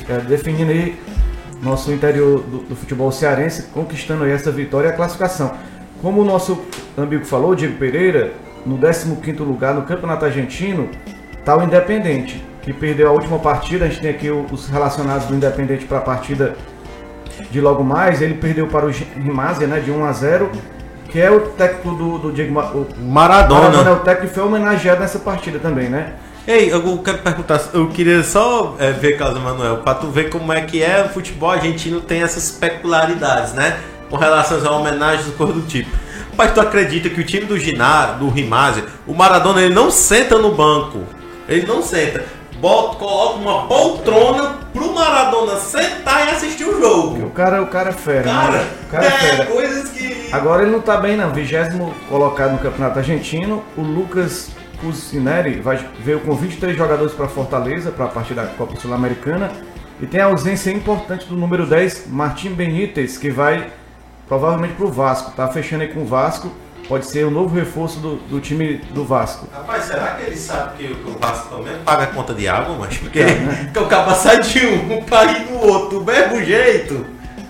é, 0.09 0.19
definindo 0.21 0.71
aí 0.71 0.97
nosso 1.61 1.91
interior 1.91 2.41
do, 2.41 2.59
do, 2.59 2.75
futebol 2.75 3.11
cearense, 3.11 3.63
conquistando 3.73 4.23
aí 4.23 4.31
essa 4.31 4.51
vitória 4.51 4.87
e 4.87 4.91
a 4.91 4.95
classificação. 4.95 5.51
Como 6.01 6.21
o 6.21 6.25
nosso 6.25 6.61
amigo 6.97 7.25
falou, 7.25 7.55
Diego 7.55 7.77
Pereira, 7.77 8.33
no 8.65 8.77
15º 8.77 9.39
lugar 9.39 9.73
no 9.73 9.83
Campeonato 9.83 10.25
Argentino, 10.25 10.89
está 11.37 11.57
o 11.57 11.63
Independente, 11.63 12.43
que 12.65 12.73
perdeu 12.73 13.07
a 13.07 13.11
última 13.11 13.39
partida. 13.39 13.85
A 13.85 13.87
gente 13.87 14.01
tem 14.01 14.09
aqui 14.09 14.29
os 14.29 14.67
relacionados 14.67 15.27
do 15.27 15.35
Independente 15.35 15.85
para 15.85 15.99
a 15.99 16.01
partida 16.01 16.55
de 17.51 17.61
logo 17.61 17.83
mais. 17.83 18.21
Ele 18.21 18.33
perdeu 18.33 18.67
para 18.67 18.87
o 18.87 18.89
Rimásia, 18.89 19.67
né? 19.67 19.79
De 19.79 19.91
1 19.91 20.03
a 20.03 20.11
0 20.11 20.51
que 21.09 21.21
é 21.21 21.31
o 21.31 21.39
técnico 21.39 21.91
do, 21.91 22.17
do 22.17 22.31
Diego 22.33 22.59
o 22.59 22.87
Maradona. 22.99 23.61
Maradona 23.61 23.89
é 23.89 23.93
o 23.93 23.99
técnico 23.99 24.27
que 24.27 24.33
foi 24.33 24.43
homenageado 24.43 24.99
nessa 24.99 25.19
partida 25.19 25.59
também, 25.59 25.87
né? 25.87 26.15
Ei, 26.45 26.73
eu 26.73 26.97
quero 26.97 27.19
perguntar, 27.19 27.61
eu 27.73 27.87
queria 27.87 28.21
só 28.21 28.75
é, 28.77 28.91
ver, 28.91 29.17
Carlos 29.17 29.41
Manuel, 29.41 29.77
para 29.77 29.95
tu 29.95 30.07
ver 30.07 30.29
como 30.29 30.51
é 30.51 30.61
que 30.61 30.83
é 30.83 31.05
o 31.05 31.09
futebol 31.13 31.51
argentino 31.51 32.01
tem 32.01 32.21
essas 32.21 32.51
peculiaridades, 32.51 33.53
né? 33.53 33.77
Com 34.09 34.17
relação 34.17 34.59
a 34.67 34.77
homenagens 34.77 35.25
do 35.25 35.31
cor 35.33 35.53
do 35.53 35.61
tipo. 35.61 35.89
Mas 36.37 36.51
tu 36.53 36.59
acredita 36.59 37.09
que 37.09 37.21
o 37.21 37.23
time 37.23 37.45
do 37.45 37.57
Ginar, 37.57 38.19
do 38.19 38.27
Rimase, 38.27 38.83
o 39.07 39.13
Maradona 39.13 39.61
ele 39.61 39.73
não 39.73 39.89
senta 39.89 40.37
no 40.37 40.51
banco. 40.51 41.03
Ele 41.47 41.65
não 41.65 41.81
senta 41.81 42.25
bota, 42.65 42.97
coloca 42.97 43.37
uma 43.37 43.67
poltrona 43.67 44.57
pro 44.73 44.91
Maradona 44.91 45.57
sentar 45.57 46.27
e 46.27 46.31
assistir 46.31 46.63
o 46.63 46.81
jogo. 46.81 47.27
O 47.27 47.29
cara, 47.29 47.61
o 47.61 47.67
cara 47.67 47.91
é 47.91 47.93
fera, 47.93 48.23
cara, 48.23 48.51
né? 48.51 48.67
O 48.87 48.91
cara 48.91 49.05
é, 49.05 49.07
é 49.07 49.11
fera. 49.11 49.45
coisas 49.45 49.89
que. 49.91 50.29
Agora 50.31 50.63
ele 50.63 50.71
não 50.71 50.81
tá 50.81 50.97
bem, 50.97 51.15
não. 51.15 51.31
Vigésimo 51.31 51.93
colocado 52.09 52.53
no 52.53 52.57
Campeonato 52.57 52.97
Argentino. 52.97 53.63
O 53.77 53.81
Lucas 53.81 54.49
Cusineri 54.81 55.61
vai, 55.61 55.77
veio 55.99 56.21
com 56.21 56.33
23 56.33 56.75
jogadores 56.75 57.13
para 57.13 57.27
Fortaleza, 57.27 57.91
para 57.91 58.05
a 58.05 58.09
partida 58.09 58.41
da 58.41 58.47
Copa 58.47 58.75
Sul-Americana. 58.77 59.51
E 60.01 60.07
tem 60.07 60.19
a 60.19 60.25
ausência 60.25 60.71
importante 60.71 61.27
do 61.27 61.35
número 61.35 61.67
10, 61.67 62.07
Martim 62.07 62.49
Benítez, 62.49 63.15
que 63.15 63.29
vai 63.29 63.71
provavelmente 64.27 64.73
pro 64.73 64.87
Vasco. 64.87 65.31
Tá 65.35 65.47
fechando 65.47 65.83
aí 65.83 65.89
com 65.89 66.01
o 66.01 66.05
Vasco 66.05 66.51
pode 66.87 67.05
ser 67.05 67.25
o 67.25 67.31
novo 67.31 67.55
reforço 67.55 67.99
do, 67.99 68.15
do 68.15 68.39
time 68.39 68.75
do 68.91 69.03
Vasco. 69.03 69.47
Rapaz, 69.51 69.85
será 69.85 70.15
que 70.15 70.23
ele 70.23 70.37
sabe 70.37 70.77
que, 70.77 70.95
que 70.95 71.09
o 71.09 71.17
Vasco 71.19 71.55
também 71.55 71.77
paga 71.83 72.03
a 72.03 72.07
conta 72.07 72.33
de 72.33 72.47
água, 72.47 72.75
mas 72.79 72.97
porque 72.97 73.19
é, 73.19 73.25
né? 73.39 73.73
o 73.75 73.85
cabo 73.87 74.13
sai 74.15 74.41
de 74.41 74.65
um 74.65 75.03
para 75.03 75.31
ir 75.31 75.51
no 75.51 75.59
outro 75.59 75.99
do 75.99 76.05
mesmo 76.05 76.43
jeito, 76.43 77.05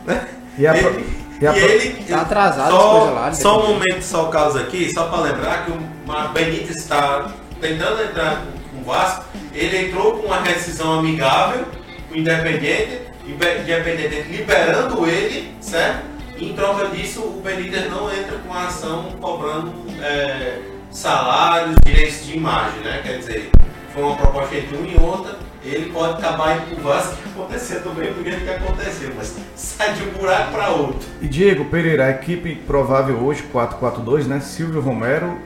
né? 0.05 0.27
E, 0.57 0.65
a, 0.65 0.77
ele, 0.77 1.17
e, 1.41 1.47
a, 1.47 1.57
e 1.57 1.59
ele 1.59 2.03
tá 2.05 2.21
atrasado 2.21 2.71
só, 2.71 3.11
lá, 3.11 3.33
só 3.33 3.63
um 3.63 3.73
momento, 3.73 4.01
só 4.01 4.25
o 4.25 4.29
caso 4.29 4.57
aqui, 4.57 4.93
só 4.93 5.07
para 5.07 5.21
lembrar 5.21 5.65
que 5.65 5.71
o 5.71 6.33
Benítez 6.33 6.77
está 6.77 7.33
tentando 7.59 8.01
entrar 8.01 8.43
com 8.71 8.81
o 8.81 8.83
Vasco, 8.85 9.25
ele 9.53 9.87
entrou 9.87 10.17
com 10.17 10.27
uma 10.27 10.41
rescisão 10.41 10.99
amigável, 10.99 11.65
o 12.11 12.15
Independente, 12.15 13.01
Independente 13.27 14.27
liberando 14.29 15.05
ele, 15.07 15.53
certo? 15.59 16.14
Em 16.37 16.53
troca 16.53 16.89
disso, 16.89 17.21
o 17.21 17.41
Benítez 17.41 17.89
não 17.89 18.11
entra 18.11 18.37
com 18.39 18.53
a 18.53 18.65
ação 18.65 19.11
cobrando 19.21 19.71
é, 20.01 20.59
salários, 20.91 21.75
direitos 21.85 22.25
de 22.25 22.35
imagem, 22.35 22.81
né? 22.81 23.01
Quer 23.03 23.19
dizer, 23.19 23.49
foi 23.93 24.03
uma 24.03 24.17
proposta 24.17 24.55
entre 24.55 24.75
um 24.75 24.85
e 24.85 24.97
outra, 24.99 25.37
ele 25.63 25.91
pode 25.91 26.13
acabar 26.13 26.65
pro 26.65 26.75
Vasco 26.83 27.15
que 27.15 27.29
acontecer 27.29 27.79
também 27.79 28.11
do 28.11 28.23
jeito 28.23 28.43
que 28.43 28.49
aconteceu, 28.49 29.11
mas 29.15 29.35
sai 29.55 29.93
de 29.93 30.03
um 30.03 30.11
buraco 30.11 30.51
para 30.51 30.69
outro. 30.71 31.07
E 31.21 31.27
Diego 31.27 31.65
Pereira, 31.65 32.07
a 32.07 32.11
equipe 32.11 32.55
provável 32.67 33.17
hoje, 33.17 33.43
4-4-2, 33.53 34.25
né? 34.25 34.41
Silvio 34.41 34.81
Romero, 34.81 35.37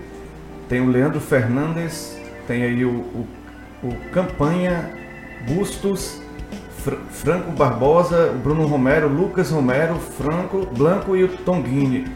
tem 0.68 0.82
o 0.82 0.90
Leandro 0.90 1.22
Fernandes, 1.22 2.18
tem 2.48 2.64
aí 2.64 2.84
o, 2.84 2.90
o, 2.90 3.28
o 3.84 3.96
Campanha, 4.12 4.92
Bustos, 5.48 6.20
Franco 7.10 7.52
Barbosa, 7.52 8.34
Bruno 8.44 8.66
Romero, 8.66 9.08
Lucas 9.08 9.52
Romero, 9.52 9.96
Franco, 9.96 10.66
Blanco 10.66 11.16
e 11.16 11.24
o 11.24 11.28
Tonguini. 11.28 12.08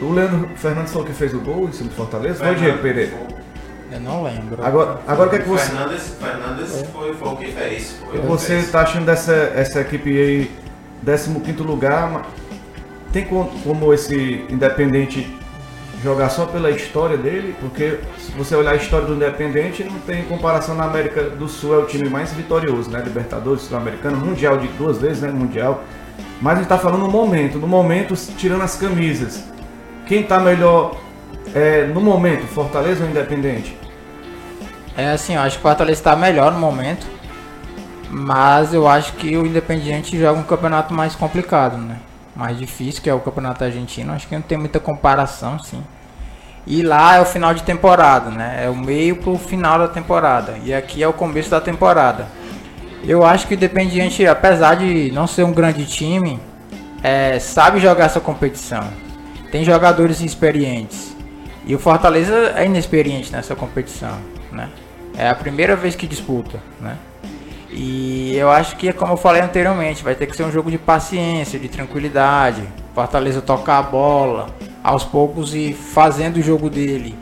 O 0.00 0.12
Leandro 0.12 0.48
Fernandes 0.56 0.92
falou 0.92 1.06
que 1.06 1.12
fez 1.12 1.34
o 1.34 1.40
gol 1.40 1.68
em 1.68 1.72
cima 1.72 1.90
do 1.90 1.94
Fortaleza? 1.94 2.44
Foi 2.44 2.54
Diego 2.54 2.78
Pereira? 2.78 3.12
Eu 3.90 4.00
não 4.00 4.22
lembro. 4.22 4.64
Agora, 4.64 5.00
agora 5.06 5.28
o 5.28 5.30
que 5.30 5.36
é 5.36 5.38
que 5.40 5.48
você. 5.48 5.66
Fernandes, 5.66 6.16
Fernandes 6.18 6.80
é. 6.80 6.84
foi, 6.86 7.14
foi 7.14 7.28
o 7.28 7.36
que 7.36 7.52
fez. 7.52 8.00
Foi 8.04 8.20
você 8.20 8.54
está 8.54 8.82
achando 8.82 9.04
dessa 9.04 9.32
essa 9.54 9.80
equipe 9.80 10.10
aí, 10.10 10.50
15 11.04 11.62
lugar? 11.62 12.26
Tem 13.12 13.26
como, 13.26 13.50
como 13.62 13.92
esse 13.92 14.46
Independente 14.48 15.41
jogar 16.02 16.28
só 16.30 16.46
pela 16.46 16.70
história 16.70 17.16
dele, 17.16 17.54
porque 17.60 18.00
se 18.18 18.32
você 18.32 18.56
olhar 18.56 18.72
a 18.72 18.76
história 18.76 19.06
do 19.06 19.14
Independente, 19.14 19.84
não 19.84 20.00
tem 20.00 20.24
comparação 20.24 20.74
na 20.74 20.84
América 20.84 21.22
do 21.22 21.48
Sul, 21.48 21.74
é 21.74 21.78
o 21.78 21.86
time 21.86 22.08
mais 22.08 22.32
vitorioso, 22.32 22.90
né? 22.90 23.00
Libertadores, 23.04 23.62
Sul-Americano, 23.62 24.16
Mundial 24.16 24.58
de 24.58 24.66
duas 24.68 24.98
vezes, 24.98 25.22
né? 25.22 25.30
Mundial. 25.30 25.84
Mas 26.40 26.54
a 26.54 26.56
gente 26.60 26.68
tá 26.68 26.78
falando 26.78 27.02
no 27.02 27.10
momento, 27.10 27.58
no 27.58 27.68
momento, 27.68 28.14
tirando 28.36 28.62
as 28.62 28.76
camisas. 28.76 29.44
Quem 30.06 30.24
tá 30.24 30.40
melhor 30.40 30.96
é, 31.54 31.86
no 31.86 32.00
momento, 32.00 32.46
Fortaleza 32.46 33.04
ou 33.04 33.10
Independente? 33.10 33.78
É 34.96 35.10
assim, 35.10 35.34
eu 35.34 35.40
acho 35.40 35.56
que 35.56 35.60
o 35.60 35.68
Fortaleza 35.68 36.00
está 36.00 36.16
melhor 36.16 36.52
no 36.52 36.58
momento. 36.58 37.06
Mas 38.10 38.74
eu 38.74 38.86
acho 38.86 39.14
que 39.14 39.36
o 39.36 39.46
Independiente 39.46 40.18
joga 40.18 40.38
um 40.38 40.42
campeonato 40.42 40.92
mais 40.92 41.14
complicado, 41.14 41.78
né? 41.78 41.96
Mais 42.34 42.58
difícil, 42.58 43.02
que 43.02 43.10
é 43.10 43.14
o 43.14 43.20
Campeonato 43.20 43.64
Argentino. 43.64 44.12
Acho 44.12 44.26
que 44.26 44.34
não 44.34 44.42
tem 44.42 44.58
muita 44.58 44.80
comparação, 44.80 45.58
sim. 45.58 45.82
E 46.66 46.82
lá 46.82 47.16
é 47.16 47.20
o 47.20 47.24
final 47.24 47.52
de 47.52 47.62
temporada, 47.62 48.30
né? 48.30 48.64
É 48.64 48.70
o 48.70 48.76
meio 48.76 49.16
pro 49.16 49.36
final 49.36 49.78
da 49.78 49.88
temporada. 49.88 50.56
E 50.64 50.72
aqui 50.72 51.02
é 51.02 51.08
o 51.08 51.12
começo 51.12 51.50
da 51.50 51.60
temporada. 51.60 52.26
Eu 53.04 53.24
acho 53.24 53.48
que 53.48 53.54
o 53.54 53.56
Independiente, 53.56 54.24
apesar 54.26 54.76
de 54.76 55.10
não 55.12 55.26
ser 55.26 55.42
um 55.42 55.52
grande 55.52 55.84
time, 55.86 56.38
é, 57.02 57.38
sabe 57.40 57.80
jogar 57.80 58.04
essa 58.04 58.20
competição. 58.20 58.84
Tem 59.50 59.64
jogadores 59.64 60.20
experientes. 60.20 61.16
E 61.66 61.74
o 61.74 61.78
Fortaleza 61.78 62.52
é 62.56 62.64
inexperiente 62.64 63.32
nessa 63.32 63.54
competição, 63.54 64.16
né? 64.50 64.68
É 65.16 65.28
a 65.28 65.34
primeira 65.34 65.76
vez 65.76 65.94
que 65.94 66.06
disputa, 66.06 66.60
né? 66.80 66.96
E 67.72 68.36
eu 68.36 68.50
acho 68.50 68.76
que, 68.76 68.92
como 68.92 69.14
eu 69.14 69.16
falei 69.16 69.40
anteriormente, 69.40 70.04
vai 70.04 70.14
ter 70.14 70.26
que 70.26 70.36
ser 70.36 70.44
um 70.44 70.52
jogo 70.52 70.70
de 70.70 70.76
paciência, 70.76 71.58
de 71.58 71.68
tranquilidade. 71.68 72.62
Fortaleza 72.94 73.40
tocar 73.40 73.78
a 73.78 73.82
bola 73.82 74.48
aos 74.84 75.04
poucos 75.04 75.54
e 75.54 75.72
fazendo 75.72 76.36
o 76.36 76.42
jogo 76.42 76.68
dele. 76.68 77.14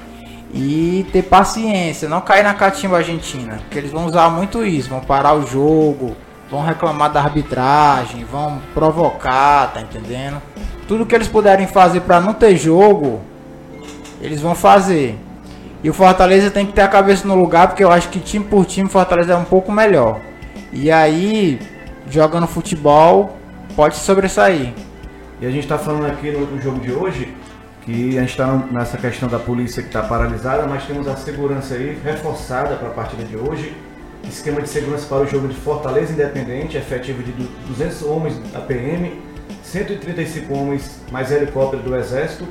E 0.53 1.07
ter 1.13 1.23
paciência, 1.23 2.09
não 2.09 2.21
cair 2.21 2.43
na 2.43 2.55
catimba 2.55 2.97
argentina, 2.97 3.59
porque 3.59 3.79
eles 3.79 3.93
vão 3.93 4.07
usar 4.07 4.29
muito 4.29 4.65
isso, 4.65 4.91
vão 4.91 4.99
parar 4.99 5.35
o 5.35 5.47
jogo, 5.47 6.17
vão 6.51 6.65
reclamar 6.65 7.13
da 7.13 7.21
arbitragem, 7.21 8.25
vão 8.25 8.61
provocar, 8.75 9.73
tá 9.73 9.81
entendendo? 9.81 10.43
Tudo 10.89 11.07
que 11.07 11.15
eles 11.15 11.29
puderem 11.29 11.69
fazer 11.69 12.01
para 12.01 12.21
não 12.21 12.35
ter 12.35 12.57
jogo, 12.57 13.21
eles 14.21 14.41
vão 14.41 14.57
fazer. 14.57 15.17
E 15.85 15.89
o 15.89 15.95
Fortaleza 15.95 16.51
tem 16.51 16.67
que 16.67 16.73
ter 16.73 16.83
a 16.83 16.89
cabeça 16.89 17.29
no 17.29 17.37
lugar, 17.37 17.69
porque 17.69 17.85
eu 17.85 17.93
acho 17.93 18.09
que 18.09 18.19
time 18.19 18.45
por 18.45 18.67
time 18.67 18.89
Fortaleza 18.89 19.35
é 19.35 19.37
um 19.37 19.45
pouco 19.45 19.71
melhor. 19.71 20.30
E 20.73 20.89
aí, 20.91 21.59
jogando 22.09 22.47
futebol, 22.47 23.37
pode 23.75 23.97
sobressair. 23.97 24.73
E 25.41 25.47
a 25.47 25.51
gente 25.51 25.65
está 25.65 25.77
falando 25.77 26.07
aqui 26.07 26.31
no, 26.31 26.61
jogo 26.61 26.79
de 26.79 26.93
hoje 26.93 27.35
que 27.83 28.17
a 28.17 28.21
gente 28.21 28.31
está 28.31 28.55
nessa 28.71 28.97
questão 28.97 29.29
da 29.29 29.39
polícia 29.39 29.83
que 29.83 29.89
está 29.89 30.03
paralisada, 30.03 30.67
mas 30.67 30.85
temos 30.85 31.09
a 31.09 31.17
segurança 31.17 31.75
aí 31.75 31.99
reforçada 32.05 32.77
para 32.77 32.89
a 32.89 32.93
partida 32.93 33.25
de 33.25 33.37
hoje. 33.37 33.75
Esquema 34.29 34.61
de 34.61 34.69
segurança 34.69 35.07
para 35.09 35.25
o 35.25 35.27
jogo 35.27 35.49
de 35.49 35.55
Fortaleza 35.55 36.13
Independente, 36.13 36.77
efetivo 36.77 37.23
de 37.23 37.33
200 37.67 38.03
homens 38.03 38.39
da 38.53 38.61
PM, 38.61 39.21
135 39.65 40.55
homens 40.55 41.01
mais 41.11 41.33
helicóptero 41.33 41.83
do 41.83 41.97
Exército, 41.97 42.47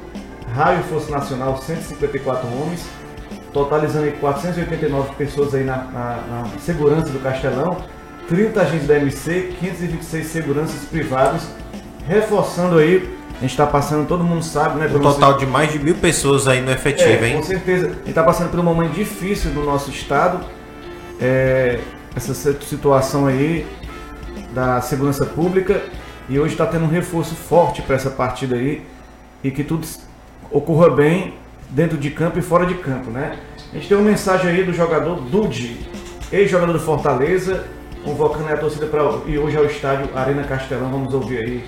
Raio 0.54 0.84
Força 0.84 1.10
Nacional 1.10 1.58
154 1.58 2.48
homens, 2.48 2.86
totalizando 3.54 4.06
aí 4.06 4.12
489 4.14 5.16
pessoas 5.16 5.54
aí 5.54 5.64
na, 5.64 5.78
na, 5.78 6.24
na 6.28 6.50
segurança 6.60 7.12
do 7.12 7.20
Castelão 7.20 7.78
30 8.30 8.62
agentes 8.62 8.88
da 8.88 8.96
MC, 8.98 9.56
526 9.60 10.28
seguranças 10.28 10.86
privados, 10.86 11.42
reforçando 12.08 12.78
aí, 12.78 13.10
a 13.38 13.42
gente 13.42 13.52
está 13.52 13.66
passando, 13.66 14.08
todo 14.08 14.24
mundo 14.24 14.44
sabe, 14.44 14.80
né? 14.80 14.88
Um 14.94 15.00
total 15.00 15.38
de 15.38 15.46
mais 15.46 15.72
de 15.72 15.80
mil 15.80 15.96
pessoas 15.96 16.48
aí 16.48 16.62
no 16.62 16.72
efetivo, 16.72 17.26
é, 17.26 17.30
hein? 17.30 17.36
Com 17.38 17.44
certeza. 17.44 17.88
A 17.88 17.90
gente 17.90 18.10
está 18.10 18.24
passando 18.24 18.52
por 18.52 18.60
um 18.60 18.64
momento 18.64 18.94
difícil 18.94 19.52
do 19.52 19.64
nosso 19.64 19.90
estado. 19.90 20.46
É, 21.20 21.80
essa 22.16 22.34
situação 22.34 23.26
aí 23.26 23.66
da 24.54 24.82
segurança 24.82 25.26
pública 25.26 25.82
e 26.28 26.40
hoje 26.40 26.54
está 26.54 26.66
tendo 26.66 26.86
um 26.86 26.90
reforço 26.90 27.36
forte 27.36 27.82
para 27.82 27.96
essa 27.96 28.10
partida 28.10 28.56
aí 28.56 28.84
e 29.44 29.50
que 29.52 29.64
tudo 29.64 29.88
ocorra 30.52 30.90
bem 30.90 31.34
dentro 31.70 31.98
de 31.98 32.12
campo 32.12 32.38
e 32.38 32.42
fora 32.42 32.66
de 32.66 32.76
campo, 32.76 33.10
né? 33.10 33.40
A 33.72 33.76
gente 33.76 33.88
tem 33.88 33.98
uma 33.98 34.10
mensagem 34.10 34.50
aí 34.50 34.64
do 34.64 34.74
jogador 34.74 35.22
Dude, 35.22 35.88
ex-jogador 36.32 36.74
do 36.74 36.80
Fortaleza, 36.80 37.66
convocando 38.04 38.54
a 38.54 38.58
torcida 38.58 38.86
para 38.86 39.04
ir 39.28 39.38
hoje 39.38 39.58
ao 39.58 39.66
estádio 39.66 40.10
Arena 40.16 40.44
Castelão. 40.44 40.90
Vamos 40.90 41.14
ouvir 41.14 41.40
aí. 41.40 41.64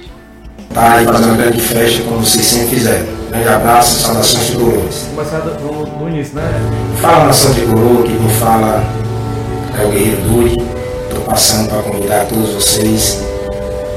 Tá 0.73 0.93
aí 0.93 1.05
fazendo 1.05 1.27
uma 1.27 1.37
grande 1.37 1.59
festa, 1.59 2.03
como 2.03 2.19
vocês 2.21 2.45
sempre 2.45 2.69
fizeram. 2.69 3.05
Grande 3.29 3.47
abraço, 3.49 3.99
saudações 3.99 4.47
de 4.47 4.55
Coroas. 4.57 5.07
Começar 5.13 5.39
do, 5.39 5.99
do 5.99 6.09
início, 6.09 6.35
né? 6.35 6.43
Fala 7.01 7.25
nação 7.25 7.51
de 7.53 7.61
Coroa, 7.61 8.03
que 8.03 8.13
me 8.13 8.29
fala 8.35 8.83
é 9.79 9.85
o 9.85 9.89
Guerreiro 9.89 10.21
Duri. 10.21 10.57
Estou 11.09 11.23
passando 11.25 11.69
para 11.69 11.83
convidar 11.83 12.25
todos 12.25 12.53
vocês 12.53 13.21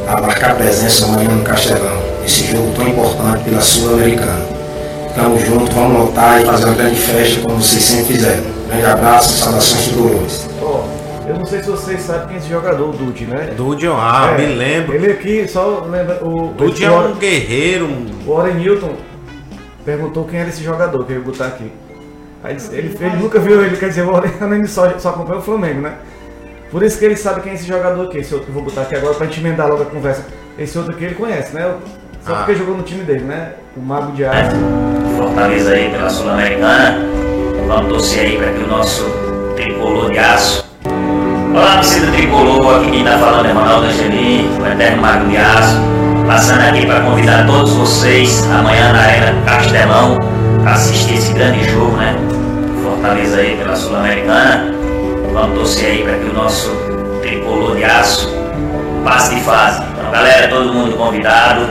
a 0.08 0.20
marcar 0.20 0.56
presença 0.56 1.04
amanhã 1.04 1.30
no 1.30 1.44
Castelão. 1.44 2.02
Esse 2.24 2.46
jogo 2.46 2.72
tão 2.74 2.88
importante 2.88 3.44
pela 3.44 3.60
Sul-Americana. 3.60 4.46
Tamo 5.14 5.38
junto, 5.38 5.72
vamos 5.72 5.98
lotar 5.98 6.42
e 6.42 6.44
fazer 6.44 6.64
uma 6.64 6.74
grande 6.74 6.96
festa 6.96 7.40
como 7.40 7.56
vocês 7.62 7.84
sempre 7.84 8.14
fizeram. 8.14 8.42
Grande 8.68 8.86
abraço, 8.86 9.32
saudações 9.38 9.84
de 9.84 9.90
Coroas. 9.90 10.53
Eu 11.34 11.40
não 11.40 11.46
sei 11.46 11.62
se 11.64 11.68
vocês 11.68 12.00
sabem 12.00 12.28
quem 12.28 12.36
é 12.36 12.38
esse 12.38 12.48
jogador, 12.48 12.90
o 12.90 12.92
Dude, 12.92 13.26
né? 13.26 13.54
Dude, 13.56 13.88
ah, 13.88 14.36
é, 14.38 14.46
me 14.46 14.54
lembro. 14.54 14.94
Ele 14.94 15.10
aqui, 15.10 15.48
só 15.48 15.80
lembra. 15.80 16.24
O, 16.24 16.54
Dude 16.54 16.84
é 16.84 16.90
um 16.92 17.16
guerreiro. 17.16 17.88
O 18.24 18.36
Warren 18.36 18.54
Newton 18.54 18.94
perguntou 19.84 20.24
quem 20.26 20.38
era 20.38 20.48
esse 20.48 20.62
jogador 20.62 21.04
que 21.04 21.12
eu 21.12 21.16
ia 21.16 21.24
botar 21.24 21.46
aqui. 21.46 21.72
Aí 22.44 22.56
ele, 22.70 22.96
ele, 23.00 23.16
nunca 23.16 23.40
viu 23.40 23.64
ele, 23.64 23.76
quer 23.76 23.88
dizer, 23.88 24.02
o 24.02 24.12
Warren 24.12 24.64
só, 24.66 24.96
só 24.96 25.08
acompanha 25.08 25.40
o 25.40 25.42
Flamengo, 25.42 25.80
né? 25.80 25.96
Por 26.70 26.84
isso 26.84 27.00
que 27.00 27.04
ele 27.04 27.16
sabe 27.16 27.40
quem 27.40 27.50
é 27.50 27.54
esse 27.56 27.66
jogador 27.66 28.06
aqui, 28.06 28.18
esse 28.18 28.32
outro 28.32 28.46
que 28.46 28.50
eu 28.52 28.54
vou 28.54 28.70
botar 28.70 28.82
aqui 28.82 28.94
agora 28.94 29.14
pra 29.14 29.26
gente 29.26 29.40
emendar 29.40 29.68
logo 29.68 29.82
a 29.82 29.86
conversa. 29.86 30.24
Esse 30.56 30.78
outro 30.78 30.94
aqui 30.94 31.04
ele 31.04 31.16
conhece, 31.16 31.52
né? 31.52 31.74
Só 32.24 32.32
ah. 32.32 32.36
porque 32.36 32.54
jogou 32.54 32.76
no 32.76 32.84
time 32.84 33.02
dele, 33.02 33.24
né? 33.24 33.54
O 33.76 33.80
Mago 33.80 34.12
de 34.12 34.24
Aço. 34.24 34.54
Fortaleza 35.16 35.72
aí 35.72 35.90
pela 35.90 36.08
Sul-Americana. 36.08 37.00
Vamos 37.66 37.88
torcer 37.88 38.20
aí 38.20 38.36
para 38.36 38.52
que 38.52 38.62
o 38.62 38.68
nosso 38.68 39.04
tricolor 39.56 40.12
de 40.12 40.18
aço 40.18 40.63
Olá, 41.54 41.76
torcida 41.76 42.10
tricolor, 42.10 42.80
aqui 42.80 42.90
quem 42.90 43.04
está 43.04 43.16
falando 43.16 43.46
é 43.46 43.52
Ronaldo 43.52 43.86
Angelim, 43.86 44.58
o 44.60 44.66
Eterno 44.66 45.00
Mago 45.00 45.28
de 45.28 45.36
Aço, 45.36 45.76
passando 46.26 46.62
aqui 46.62 46.84
para 46.84 47.00
convidar 47.02 47.46
todos 47.46 47.72
vocês 47.74 48.44
amanhã 48.50 48.92
na 48.92 48.98
Arena 48.98 49.40
Castelão 49.46 50.18
para 50.64 50.72
assistir 50.72 51.14
esse 51.14 51.32
grande 51.32 51.62
jogo, 51.70 51.96
né? 51.96 52.16
Fortaleza 52.82 53.36
aí 53.36 53.56
pela 53.56 53.76
Sul-Americana. 53.76 54.74
Vamos 55.32 55.56
torcer 55.56 55.90
aí 55.90 56.02
para 56.02 56.18
que 56.18 56.24
o 56.24 56.32
nosso 56.32 56.70
tricolor 57.22 57.76
de 57.76 57.84
aço 57.84 58.34
passe 59.04 59.36
de 59.36 59.40
fase. 59.42 59.80
Então, 59.92 60.10
galera, 60.10 60.48
todo 60.48 60.74
mundo 60.74 60.96
convidado. 60.96 61.68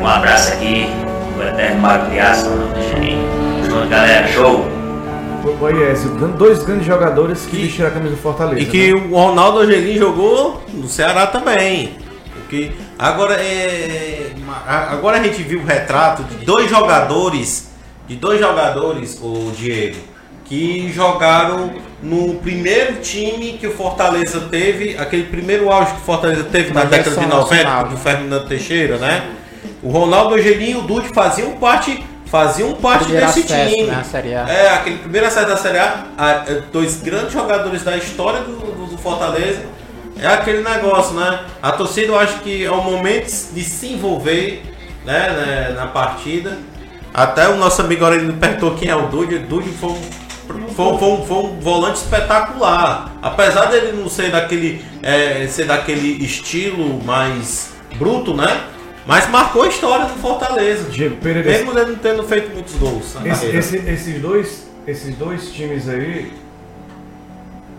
Um 0.00 0.08
abraço 0.08 0.54
aqui 0.54 0.90
do 1.36 1.42
Eterno 1.44 1.80
Mago 1.80 2.10
de 2.10 2.18
Aço, 2.18 2.50
Ronaldo 2.50 2.74
Angelim. 2.80 3.24
Junto, 3.64 3.86
galera, 3.88 4.26
show! 4.26 4.69
Goiás, 5.40 6.04
dois 6.36 6.62
grandes 6.62 6.86
jogadores 6.86 7.46
que, 7.46 7.56
que 7.56 7.62
vestiram 7.62 7.88
a 7.88 7.90
camisa 7.90 8.14
do 8.14 8.20
Fortaleza. 8.20 8.60
E 8.60 8.66
que 8.66 8.94
né? 8.94 9.08
o 9.10 9.14
Ronaldo 9.14 9.60
Angelim 9.60 9.96
jogou 9.96 10.62
no 10.72 10.88
Ceará 10.88 11.26
também. 11.26 11.94
Porque 12.34 12.72
agora 12.98 13.34
é. 13.34 14.32
Agora 14.66 15.18
a 15.18 15.22
gente 15.22 15.42
viu 15.42 15.60
o 15.60 15.64
retrato 15.64 16.24
de 16.24 16.44
dois 16.44 16.68
jogadores. 16.68 17.70
De 18.08 18.16
dois 18.16 18.40
jogadores, 18.40 19.20
o 19.22 19.52
Diego, 19.56 19.96
que 20.44 20.92
jogaram 20.92 21.70
no 22.02 22.34
primeiro 22.36 22.96
time 22.96 23.52
que 23.52 23.68
o 23.68 23.70
Fortaleza 23.70 24.40
teve, 24.50 24.96
aquele 24.98 25.22
primeiro 25.24 25.70
auge 25.70 25.92
que 25.92 26.00
o 26.00 26.04
Fortaleza 26.04 26.42
teve 26.42 26.72
na 26.72 26.82
década 26.82 27.16
de 27.20 27.26
90, 27.26 27.82
do 27.84 27.96
Fernando 27.96 28.48
Teixeira, 28.48 28.98
né? 28.98 29.30
O 29.80 29.90
Ronaldo 29.90 30.34
Angelim 30.34 30.70
e 30.70 30.76
o 30.76 30.82
Dude 30.82 31.08
faziam 31.10 31.52
parte 31.52 32.04
faziam 32.30 32.72
parte 32.74 33.04
primeiro 33.04 33.26
desse 33.26 33.40
acesso, 33.40 33.74
time. 33.74 33.86
Né, 33.88 34.04
Série 34.04 34.34
A. 34.34 34.48
É, 34.48 34.68
aquele 34.74 34.98
primeiro 34.98 35.26
acesso 35.26 35.48
da 35.48 35.56
Série 35.56 35.78
A, 35.78 36.06
é, 36.46 36.62
dois 36.72 37.02
grandes 37.02 37.32
jogadores 37.32 37.82
da 37.82 37.96
história 37.96 38.40
do, 38.40 38.56
do, 38.56 38.86
do, 38.86 38.98
Fortaleza. 38.98 39.62
É 40.18 40.26
aquele 40.26 40.62
negócio, 40.62 41.14
né? 41.14 41.40
A 41.62 41.72
torcida 41.72 42.08
eu 42.08 42.18
acho 42.18 42.38
que 42.40 42.64
é 42.64 42.70
o 42.70 42.82
momento 42.82 43.26
de 43.52 43.64
se 43.64 43.88
envolver 43.88 44.62
né, 45.04 45.30
né 45.30 45.74
na 45.74 45.86
partida. 45.86 46.58
Até 47.12 47.48
o 47.48 47.56
nosso 47.56 47.80
amigo 47.80 48.04
Aurelino 48.04 48.34
perguntou 48.34 48.74
quem 48.74 48.88
é 48.88 48.94
o 48.94 49.08
Dude. 49.08 49.38
Dude 49.38 49.70
foi 49.70 49.90
um, 49.90 50.00
foi, 50.68 50.98
foi, 50.98 51.26
foi 51.26 51.36
um 51.38 51.58
volante 51.60 51.96
espetacular. 51.96 53.12
Apesar 53.20 53.66
dele 53.66 53.92
não 53.92 54.08
ser 54.08 54.30
daquele, 54.30 54.84
é, 55.02 55.46
ser 55.48 55.64
daquele 55.64 56.24
estilo 56.24 57.02
mais 57.02 57.72
bruto, 57.96 58.34
né? 58.34 58.64
Mas 59.10 59.28
marcou 59.28 59.64
a 59.64 59.66
história 59.66 60.06
do 60.06 60.14
Fortaleza. 60.20 60.88
Diego 60.88 61.16
Pereira. 61.16 61.50
Mesmo 61.50 61.76
ele 61.76 61.90
não 61.90 61.98
tendo 61.98 62.22
feito 62.22 62.54
muitos 62.54 62.76
gols. 62.76 63.16
Esse, 63.24 63.46
esse, 63.46 63.76
esses, 63.78 64.22
dois, 64.22 64.68
esses 64.86 65.16
dois 65.16 65.50
times 65.50 65.88
aí. 65.88 66.32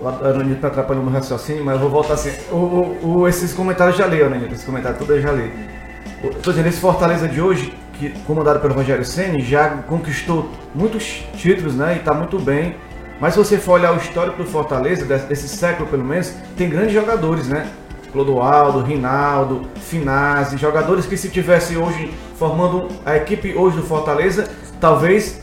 O 0.02 0.10
Aranito 0.10 0.60
tá 0.60 0.68
atrapalhando 0.68 1.08
o 1.08 1.10
meu 1.10 1.18
raciocínio, 1.18 1.64
mas 1.64 1.76
eu 1.76 1.80
vou 1.80 1.90
voltar 1.90 2.16
assim. 2.16 2.34
O, 2.52 2.56
o, 2.56 3.20
o 3.20 3.28
esses 3.30 3.54
comentários 3.54 3.96
já 3.96 4.08
li, 4.08 4.22
Aranito. 4.22 4.54
Esses 4.54 4.66
comentários 4.66 5.00
todos 5.00 5.16
eu 5.16 5.22
já 5.22 5.32
li. 5.32 5.50
Estou 6.22 6.52
dizendo, 6.52 6.68
esse 6.68 6.82
Fortaleza 6.82 7.30
de 7.30 7.40
hoje, 7.42 7.74
que, 7.94 8.10
comandado 8.28 8.60
pelo 8.60 8.74
Rogério 8.74 9.06
Senni, 9.06 9.42
já 9.42 9.70
conquistou 9.88 10.52
muitos 10.76 11.24
títulos, 11.38 11.76
né? 11.76 11.94
E 11.94 12.00
está 12.00 12.14
muito 12.14 12.38
bem. 12.40 12.76
Mas 13.22 13.36
se 13.36 13.40
você 13.40 13.58
for 13.58 13.80
olhar 13.80 13.94
o 13.94 13.98
histórico 13.98 14.44
do 14.44 14.50
Fortaleza, 14.50 15.06
desse, 15.06 15.28
desse 15.28 15.48
século 15.48 15.88
pelo 15.88 16.04
menos, 16.04 16.34
tem 16.58 16.70
grandes 16.70 16.94
jogadores, 16.94 17.48
né? 17.48 17.72
Clodoaldo, 18.12 18.82
Rinaldo, 18.82 19.62
Finazzi, 19.76 20.58
jogadores 20.58 21.06
que 21.06 21.18
se 21.18 21.30
tivesse 21.30 21.78
hoje 21.78 22.12
formando 22.38 22.88
a 23.06 23.16
equipe 23.16 23.54
hoje 23.56 23.78
do 23.78 23.84
Fortaleza, 23.84 24.50
talvez 24.80 25.42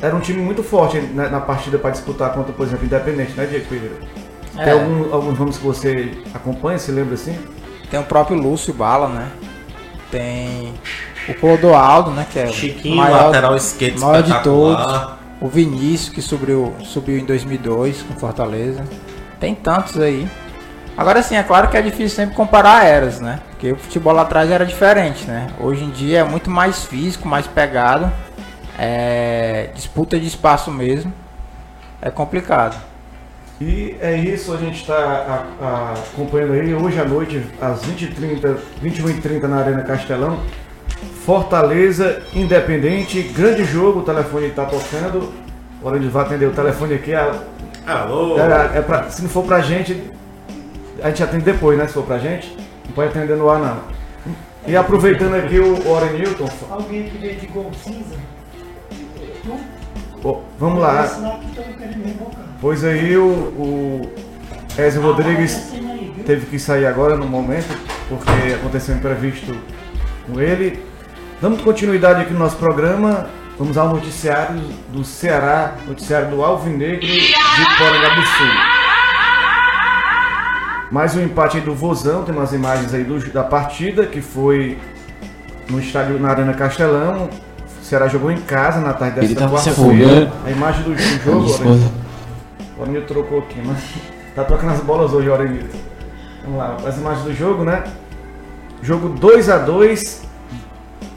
era 0.00 0.14
um 0.14 0.20
time 0.20 0.40
muito 0.40 0.62
forte 0.62 0.98
na, 1.00 1.28
na 1.28 1.40
partida 1.40 1.78
para 1.78 1.90
disputar 1.90 2.32
contra, 2.32 2.52
por 2.52 2.66
exemplo, 2.66 2.86
Independente, 2.86 3.32
né, 3.32 3.46
Diego 3.46 3.66
Pereira? 3.66 3.96
É. 4.56 4.64
Tem 4.64 4.72
algum, 4.72 5.14
alguns 5.14 5.38
nomes 5.38 5.58
que 5.58 5.64
você 5.64 6.12
acompanha, 6.34 6.78
se 6.78 6.90
lembra 6.90 7.14
assim? 7.14 7.38
Tem 7.90 8.00
o 8.00 8.04
próprio 8.04 8.36
Lúcio 8.36 8.72
Bala, 8.72 9.08
né? 9.08 9.30
tem 10.10 10.74
o 11.28 11.34
Clodoaldo, 11.34 12.10
né? 12.10 12.26
Que 12.30 12.40
é 12.40 12.46
Chiquinho, 12.48 12.94
o 12.94 12.98
maior, 12.98 13.26
lateral 13.26 13.56
esquerdo 13.56 14.00
maior 14.00 14.22
de 14.22 14.42
todos. 14.42 15.20
O 15.40 15.48
Vinícius, 15.48 16.10
que 16.10 16.20
subiu, 16.20 16.74
subiu 16.82 17.18
em 17.18 17.24
2002 17.24 18.02
com 18.02 18.14
Fortaleza. 18.14 18.84
Tem 19.38 19.54
tantos 19.54 19.98
aí. 19.98 20.28
Agora 21.00 21.22
sim, 21.22 21.34
é 21.34 21.42
claro 21.42 21.68
que 21.68 21.78
é 21.78 21.80
difícil 21.80 22.10
sempre 22.14 22.34
comparar 22.36 22.84
eras, 22.84 23.20
né? 23.20 23.38
Porque 23.48 23.72
o 23.72 23.76
futebol 23.76 24.12
lá 24.12 24.20
atrás 24.20 24.50
era 24.50 24.66
diferente, 24.66 25.24
né? 25.26 25.46
Hoje 25.58 25.82
em 25.82 25.88
dia 25.88 26.18
é 26.18 26.24
muito 26.24 26.50
mais 26.50 26.84
físico, 26.84 27.26
mais 27.26 27.46
pegado. 27.46 28.12
É... 28.78 29.70
Disputa 29.74 30.20
de 30.20 30.26
espaço 30.26 30.70
mesmo. 30.70 31.10
É 32.02 32.10
complicado. 32.10 32.76
E 33.58 33.96
é 33.98 34.14
isso, 34.14 34.52
a 34.52 34.58
gente 34.58 34.76
está 34.82 35.42
acompanhando 36.14 36.52
aí 36.52 36.74
hoje 36.74 37.00
à 37.00 37.04
noite, 37.06 37.46
às 37.62 37.80
20h30, 37.80 38.58
21h30 38.84 39.42
na 39.44 39.56
Arena 39.56 39.82
Castelão. 39.82 40.38
Fortaleza, 41.24 42.20
Independente, 42.34 43.22
grande 43.22 43.64
jogo, 43.64 44.00
o 44.00 44.02
telefone 44.02 44.48
está 44.48 44.66
tocando. 44.66 45.32
Agora 45.80 45.96
a 45.96 45.98
gente 45.98 46.10
vai 46.10 46.24
atender 46.26 46.44
o 46.46 46.52
telefone 46.52 46.92
aqui. 46.94 47.14
a- 47.14 47.32
Alô? 47.86 48.38
É, 48.38 48.78
é 48.78 48.82
pra- 48.82 49.08
se 49.10 49.22
não 49.22 49.30
for 49.30 49.44
pra 49.44 49.60
gente, 49.60 50.10
a 51.02 51.08
gente 51.08 51.22
atende 51.22 51.44
depois, 51.44 51.78
né? 51.78 51.86
Se 51.86 51.94
for 51.94 52.04
pra 52.04 52.18
gente, 52.18 52.56
não 52.86 52.92
pode 52.94 53.08
atender 53.08 53.36
no 53.36 53.48
ar 53.48 53.58
não. 53.58 54.00
E 54.66 54.76
aproveitando 54.76 55.34
aqui 55.34 55.58
o 55.58 55.74
Warren 55.82 56.18
Newton, 56.18 56.48
Alguém 56.70 57.04
que 57.04 57.18
veio 57.18 57.36
de 57.36 57.46
gol 57.46 57.70
cinza? 57.82 58.16
Ó, 60.22 60.40
vamos 60.58 60.80
lá. 60.80 61.08
Pois 62.60 62.84
aí 62.84 63.16
o, 63.16 63.24
o 63.24 64.12
Ezio 64.78 65.00
Rodrigues 65.00 65.72
teve 66.26 66.46
que 66.46 66.58
sair 66.58 66.86
agora 66.86 67.16
no 67.16 67.26
momento, 67.26 67.74
porque 68.08 68.54
aconteceu 68.54 68.94
um 68.94 68.98
imprevisto 68.98 69.56
com 70.26 70.40
ele. 70.40 70.84
Dando 71.40 71.62
continuidade 71.62 72.20
aqui 72.20 72.34
no 72.34 72.38
nosso 72.38 72.56
programa, 72.56 73.30
vamos 73.58 73.78
ao 73.78 73.88
noticiário 73.88 74.60
do 74.90 75.02
Ceará, 75.02 75.74
noticiário 75.86 76.28
do 76.28 76.44
Alvinegro 76.44 77.00
de 77.00 77.34
Porangabuçu. 77.78 78.79
Mais 80.90 81.14
um 81.14 81.22
empate 81.22 81.58
aí 81.58 81.62
do 81.62 81.74
Vozão, 81.74 82.24
tem 82.24 82.34
umas 82.34 82.52
imagens 82.52 82.92
aí 82.92 83.04
do- 83.04 83.18
da 83.32 83.44
partida, 83.44 84.06
que 84.06 84.20
foi 84.20 84.76
no 85.68 85.78
estádio 85.78 86.18
na 86.18 86.30
Arena 86.30 86.52
Castelão. 86.52 87.28
O 87.80 87.84
Ceará 87.84 88.08
jogou 88.08 88.30
em 88.30 88.40
casa 88.40 88.80
na 88.80 88.92
tarde 88.92 89.20
se 89.28 89.34
quarta-feira. 89.36 90.06
afogando. 90.06 90.32
A 90.44 90.50
imagem 90.50 90.82
do, 90.82 90.90
do 90.90 91.48
jogo, 91.48 91.90
o 92.78 92.82
Arenil 92.82 93.06
trocou 93.06 93.38
aqui, 93.40 93.60
mas 93.64 93.78
tá 94.34 94.44
trocando 94.44 94.72
as 94.72 94.80
bolas 94.80 95.12
hoje, 95.12 95.28
o 95.28 95.34
Arenil. 95.34 95.66
Vamos 96.44 96.58
lá, 96.58 96.76
as 96.86 96.96
imagens 96.98 97.24
do 97.24 97.34
jogo, 97.34 97.62
né? 97.64 97.84
Jogo 98.82 99.10
2 99.10 99.48
a 99.48 99.58
2 99.58 100.22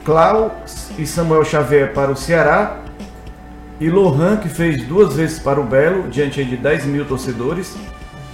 Clau 0.04 0.54
e 0.98 1.06
Samuel 1.06 1.44
Xavier 1.44 1.92
para 1.92 2.10
o 2.12 2.16
Ceará. 2.16 2.78
E 3.80 3.90
Lohan, 3.90 4.36
que 4.36 4.48
fez 4.48 4.84
duas 4.86 5.14
vezes 5.16 5.38
para 5.40 5.58
o 5.60 5.64
Belo, 5.64 6.08
diante 6.08 6.44
de 6.44 6.56
10 6.56 6.84
mil 6.86 7.04
torcedores. 7.06 7.74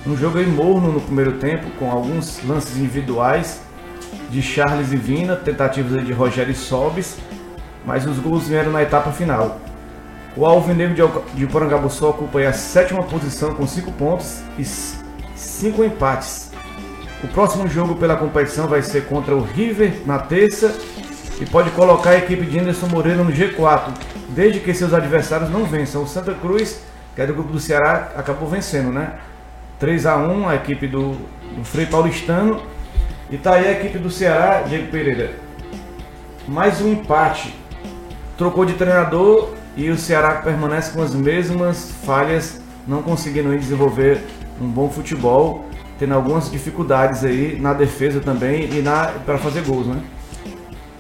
Um 0.06 0.16
jogo 0.16 0.38
aí 0.38 0.46
morno 0.46 0.90
no 0.90 1.00
primeiro 1.00 1.32
tempo, 1.32 1.70
com 1.78 1.90
alguns 1.90 2.42
lances 2.44 2.76
individuais 2.78 3.60
de 4.30 4.40
Charles 4.40 4.92
e 4.92 4.96
Vina, 4.96 5.36
tentativas 5.36 6.04
de 6.06 6.12
Rogério 6.12 6.54
Sobis, 6.54 7.18
mas 7.84 8.06
os 8.06 8.18
gols 8.18 8.48
vieram 8.48 8.72
na 8.72 8.82
etapa 8.82 9.12
final. 9.12 9.60
O 10.34 10.46
Alvinegro 10.46 11.22
de 11.34 11.46
Porangabuçu 11.46 12.08
ocupa 12.08 12.40
a 12.40 12.52
sétima 12.52 13.02
posição 13.02 13.54
com 13.54 13.66
5 13.66 13.92
pontos 13.92 14.40
e 14.58 14.64
5 14.64 15.84
empates. 15.84 16.50
O 17.22 17.28
próximo 17.28 17.68
jogo 17.68 17.96
pela 17.96 18.16
competição 18.16 18.66
vai 18.66 18.80
ser 18.80 19.04
contra 19.04 19.36
o 19.36 19.42
River 19.42 20.00
na 20.06 20.18
terça 20.18 20.74
e 21.38 21.44
pode 21.44 21.70
colocar 21.72 22.10
a 22.10 22.18
equipe 22.18 22.46
de 22.46 22.58
Anderson 22.58 22.86
Moreira 22.86 23.22
no 23.22 23.30
G4, 23.30 23.92
desde 24.30 24.60
que 24.60 24.72
seus 24.72 24.94
adversários 24.94 25.50
não 25.50 25.64
vençam. 25.64 26.02
O 26.02 26.06
Santa 26.06 26.32
Cruz, 26.32 26.80
que 27.14 27.20
é 27.20 27.26
do 27.26 27.34
grupo 27.34 27.52
do 27.52 27.60
Ceará, 27.60 28.12
acabou 28.16 28.48
vencendo, 28.48 28.90
né? 28.90 29.18
3 29.80 30.04
a 30.04 30.16
1 30.18 30.48
a 30.48 30.54
equipe 30.56 30.86
do, 30.86 31.16
do 31.56 31.64
Frei 31.64 31.86
Paulistano. 31.86 32.60
E 33.30 33.38
tá 33.38 33.54
aí 33.54 33.66
a 33.66 33.72
equipe 33.72 33.98
do 33.98 34.10
Ceará, 34.10 34.62
Diego 34.62 34.88
Pereira. 34.90 35.32
Mais 36.46 36.82
um 36.82 36.92
empate. 36.92 37.54
Trocou 38.36 38.66
de 38.66 38.74
treinador 38.74 39.54
e 39.76 39.88
o 39.88 39.96
Ceará 39.96 40.34
permanece 40.34 40.92
com 40.92 41.02
as 41.02 41.14
mesmas 41.14 41.92
falhas, 42.04 42.60
não 42.86 43.02
conseguindo 43.02 43.56
desenvolver 43.56 44.20
um 44.60 44.68
bom 44.68 44.90
futebol, 44.90 45.64
tendo 45.98 46.12
algumas 46.12 46.50
dificuldades 46.50 47.24
aí 47.24 47.58
na 47.58 47.72
defesa 47.72 48.20
também 48.20 48.68
e 48.70 48.82
na 48.82 49.06
para 49.24 49.38
fazer 49.38 49.62
gols, 49.62 49.86
né? 49.86 50.02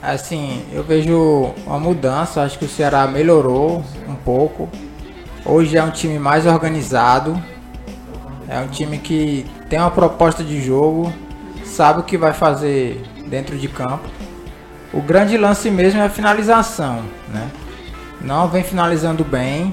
Assim, 0.02 0.64
eu 0.72 0.82
vejo 0.82 1.52
uma 1.66 1.78
mudança, 1.78 2.42
acho 2.42 2.58
que 2.58 2.64
o 2.64 2.68
Ceará 2.68 3.06
melhorou 3.06 3.84
um 4.08 4.14
pouco. 4.14 4.70
Hoje 5.44 5.76
é 5.76 5.82
um 5.82 5.90
time 5.90 6.18
mais 6.18 6.46
organizado. 6.46 7.38
É 8.50 8.58
um 8.58 8.66
time 8.66 8.98
que 8.98 9.46
tem 9.68 9.78
uma 9.78 9.92
proposta 9.92 10.42
de 10.42 10.60
jogo, 10.60 11.12
sabe 11.64 12.00
o 12.00 12.02
que 12.02 12.18
vai 12.18 12.32
fazer 12.32 13.00
dentro 13.28 13.56
de 13.56 13.68
campo. 13.68 14.08
O 14.92 15.00
grande 15.00 15.36
lance 15.36 15.70
mesmo 15.70 16.00
é 16.00 16.06
a 16.06 16.10
finalização, 16.10 17.04
né? 17.32 17.48
Não 18.20 18.48
vem 18.48 18.64
finalizando 18.64 19.22
bem, 19.22 19.72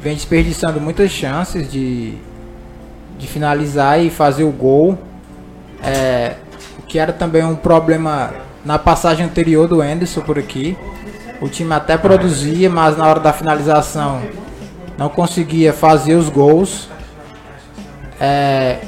vem 0.00 0.14
desperdiçando 0.14 0.80
muitas 0.80 1.12
chances 1.12 1.70
de, 1.70 2.14
de 3.16 3.28
finalizar 3.28 4.00
e 4.02 4.10
fazer 4.10 4.42
o 4.42 4.50
gol. 4.50 4.98
É, 5.80 6.34
o 6.80 6.82
que 6.82 6.98
era 6.98 7.12
também 7.12 7.44
um 7.44 7.54
problema 7.54 8.34
na 8.64 8.80
passagem 8.80 9.24
anterior 9.24 9.68
do 9.68 9.80
Anderson 9.80 10.22
por 10.22 10.40
aqui. 10.40 10.76
O 11.40 11.48
time 11.48 11.72
até 11.72 11.96
produzia, 11.96 12.68
mas 12.68 12.96
na 12.96 13.06
hora 13.06 13.20
da 13.20 13.32
finalização 13.32 14.22
não 14.98 15.08
conseguia 15.08 15.72
fazer 15.72 16.16
os 16.16 16.28
gols. 16.28 16.95
É, 18.20 18.78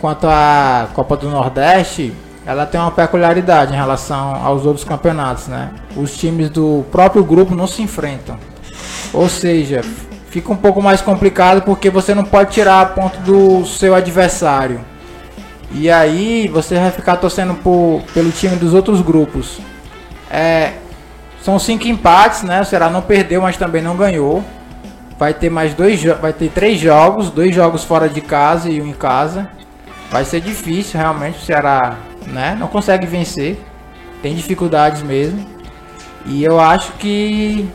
quanto 0.00 0.26
à 0.26 0.88
Copa 0.94 1.16
do 1.16 1.30
Nordeste, 1.30 2.12
ela 2.44 2.66
tem 2.66 2.80
uma 2.80 2.90
peculiaridade 2.90 3.72
em 3.72 3.76
relação 3.76 4.34
aos 4.34 4.66
outros 4.66 4.84
campeonatos, 4.84 5.46
né? 5.46 5.70
Os 5.96 6.16
times 6.16 6.50
do 6.50 6.84
próprio 6.90 7.22
grupo 7.22 7.54
não 7.54 7.66
se 7.66 7.82
enfrentam. 7.82 8.36
Ou 9.12 9.28
seja, 9.28 9.82
fica 10.28 10.52
um 10.52 10.56
pouco 10.56 10.82
mais 10.82 11.00
complicado 11.00 11.62
porque 11.62 11.88
você 11.88 12.14
não 12.14 12.24
pode 12.24 12.50
tirar 12.52 12.94
ponto 12.94 13.18
do 13.20 13.64
seu 13.64 13.94
adversário. 13.94 14.80
E 15.70 15.90
aí 15.90 16.48
você 16.48 16.74
vai 16.74 16.90
ficar 16.90 17.16
torcendo 17.16 17.54
por, 17.54 18.02
pelo 18.12 18.30
time 18.30 18.56
dos 18.56 18.74
outros 18.74 19.00
grupos. 19.00 19.58
É, 20.30 20.72
são 21.42 21.58
cinco 21.58 21.86
empates, 21.86 22.42
né? 22.42 22.60
O 22.60 22.64
Ceará 22.64 22.90
não 22.90 23.02
perdeu, 23.02 23.40
mas 23.40 23.56
também 23.56 23.82
não 23.82 23.96
ganhou. 23.96 24.42
Vai 25.22 25.32
ter 25.32 25.50
mais 25.50 25.72
dois, 25.72 26.02
vai 26.02 26.32
ter 26.32 26.50
três 26.50 26.80
jogos, 26.80 27.30
dois 27.30 27.54
jogos 27.54 27.84
fora 27.84 28.08
de 28.08 28.20
casa 28.20 28.68
e 28.68 28.82
um 28.82 28.88
em 28.88 28.92
casa. 28.92 29.48
Vai 30.10 30.24
ser 30.24 30.40
difícil 30.40 30.98
realmente 30.98 31.38
o 31.38 31.42
Ceará, 31.42 31.96
né? 32.26 32.56
Não 32.58 32.66
consegue 32.66 33.06
vencer. 33.06 33.56
Tem 34.20 34.34
dificuldades 34.34 35.00
mesmo. 35.00 35.46
E 36.26 36.42
eu 36.42 36.58
acho 36.58 36.94
que 36.94 37.70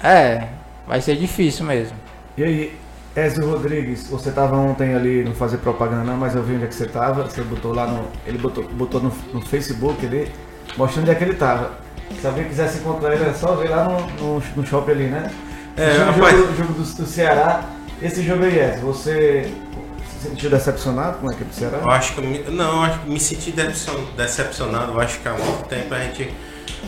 é, 0.00 0.46
vai 0.86 1.00
ser 1.00 1.16
difícil 1.16 1.66
mesmo. 1.66 1.96
E 2.38 2.44
aí, 2.44 2.78
Ezio 3.16 3.50
Rodrigues, 3.50 4.06
você 4.06 4.30
tava 4.30 4.56
ontem 4.56 4.94
ali, 4.94 5.24
não 5.24 5.34
fazer 5.34 5.56
propaganda 5.56 6.04
não, 6.04 6.16
mas 6.16 6.36
eu 6.36 6.44
vi 6.44 6.54
onde 6.54 6.62
é 6.62 6.68
que 6.68 6.76
você 6.76 6.86
tava. 6.86 7.24
Você 7.24 7.42
botou 7.42 7.74
lá 7.74 7.88
no. 7.88 8.06
Ele 8.24 8.38
botou, 8.38 8.62
botou 8.62 9.00
no, 9.00 9.12
no 9.32 9.40
Facebook 9.40 10.06
ali, 10.06 10.30
mostrando 10.76 11.06
onde 11.06 11.10
é 11.10 11.14
que 11.16 11.24
ele 11.24 11.34
tava. 11.34 11.72
Se 12.20 12.24
alguém 12.24 12.44
quisesse 12.44 12.78
encontrar 12.78 13.14
ele, 13.16 13.24
é 13.24 13.32
só 13.32 13.56
ver 13.56 13.70
lá 13.70 13.88
no, 13.88 14.36
no, 14.36 14.42
no 14.54 14.64
shopping 14.64 14.92
ali, 14.92 15.06
né? 15.08 15.28
É, 15.76 15.86
Assistindo 15.86 16.08
o 16.08 16.12
rapaz. 16.12 16.36
jogo, 16.38 16.52
o 16.52 16.56
jogo 16.56 16.72
do, 16.74 16.82
do 16.82 17.06
Ceará. 17.06 17.64
Esse 18.02 18.22
jogo 18.22 18.44
aí, 18.44 18.58
Ezio, 18.58 18.86
você 18.86 19.52
se 20.20 20.28
sentiu 20.28 20.50
decepcionado 20.50 21.18
com 21.18 21.28
a 21.28 21.32
equipe 21.32 21.50
do 21.50 21.54
Ceará? 21.54 21.78
Eu 21.78 21.90
acho 21.90 22.12
que 22.14 22.18
eu 22.20 22.24
me, 22.24 22.38
não, 22.50 22.82
acho 22.82 23.00
que 23.00 23.10
me 23.10 23.20
senti 23.20 23.50
decepcion- 23.50 24.04
decepcionado. 24.16 24.92
Eu 24.92 25.00
acho 25.00 25.18
que 25.20 25.28
há 25.28 25.32
muito 25.32 25.66
tempo 25.68 25.94
a 25.94 25.98
gente 26.00 26.32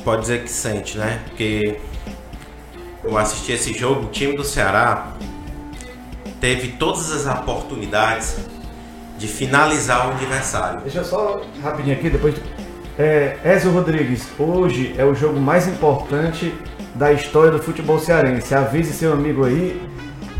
pode 0.04 0.22
dizer 0.22 0.42
que 0.42 0.50
sente, 0.50 0.98
né? 0.98 1.20
Porque 1.26 1.78
eu 3.02 3.16
assisti 3.16 3.52
esse 3.52 3.72
jogo, 3.72 4.06
o 4.06 4.10
time 4.10 4.36
do 4.36 4.44
Ceará 4.44 5.12
teve 6.40 6.68
todas 6.72 7.10
as 7.12 7.26
oportunidades 7.40 8.36
de 9.18 9.26
finalizar 9.26 10.08
o 10.08 10.10
adversário. 10.10 10.80
Deixa 10.82 10.98
eu 10.98 11.04
só 11.04 11.40
rapidinho 11.62 11.96
aqui, 11.96 12.10
depois. 12.10 12.34
É, 12.98 13.36
Ezio 13.44 13.72
Rodrigues, 13.72 14.26
hoje 14.38 14.94
é 14.96 15.04
o 15.04 15.14
jogo 15.14 15.38
mais 15.38 15.68
importante 15.68 16.54
da 16.94 17.12
história 17.12 17.50
do 17.50 17.58
futebol 17.58 17.98
cearense. 17.98 18.54
Avise 18.54 18.94
seu 18.94 19.12
amigo 19.12 19.44
aí 19.44 19.82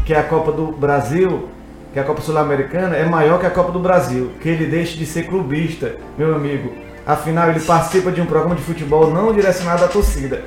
que 0.07 0.15
a 0.15 0.23
Copa 0.23 0.51
do 0.53 0.69
Brasil, 0.69 1.51
que 1.93 1.99
a 1.99 2.05
Copa 2.05 2.23
Sul-Americana 2.23 2.97
é 2.97 3.05
maior 3.05 3.39
que 3.39 3.45
a 3.45 3.51
Copa 3.51 3.71
do 3.71 3.79
Brasil. 3.79 4.33
Que 4.41 4.49
ele 4.49 4.65
deixe 4.65 4.97
de 4.97 5.05
ser 5.05 5.27
clubista, 5.27 5.97
meu 6.17 6.35
amigo. 6.35 6.73
Afinal, 7.07 7.51
ele 7.51 7.61
participa 7.61 8.11
de 8.11 8.23
um 8.23 8.27
programa 8.27 8.55
de 8.55 8.63
futebol 8.63 9.11
não 9.11 9.35
direcionado 9.35 9.85
à 9.85 9.89
torcida. 9.89 10.43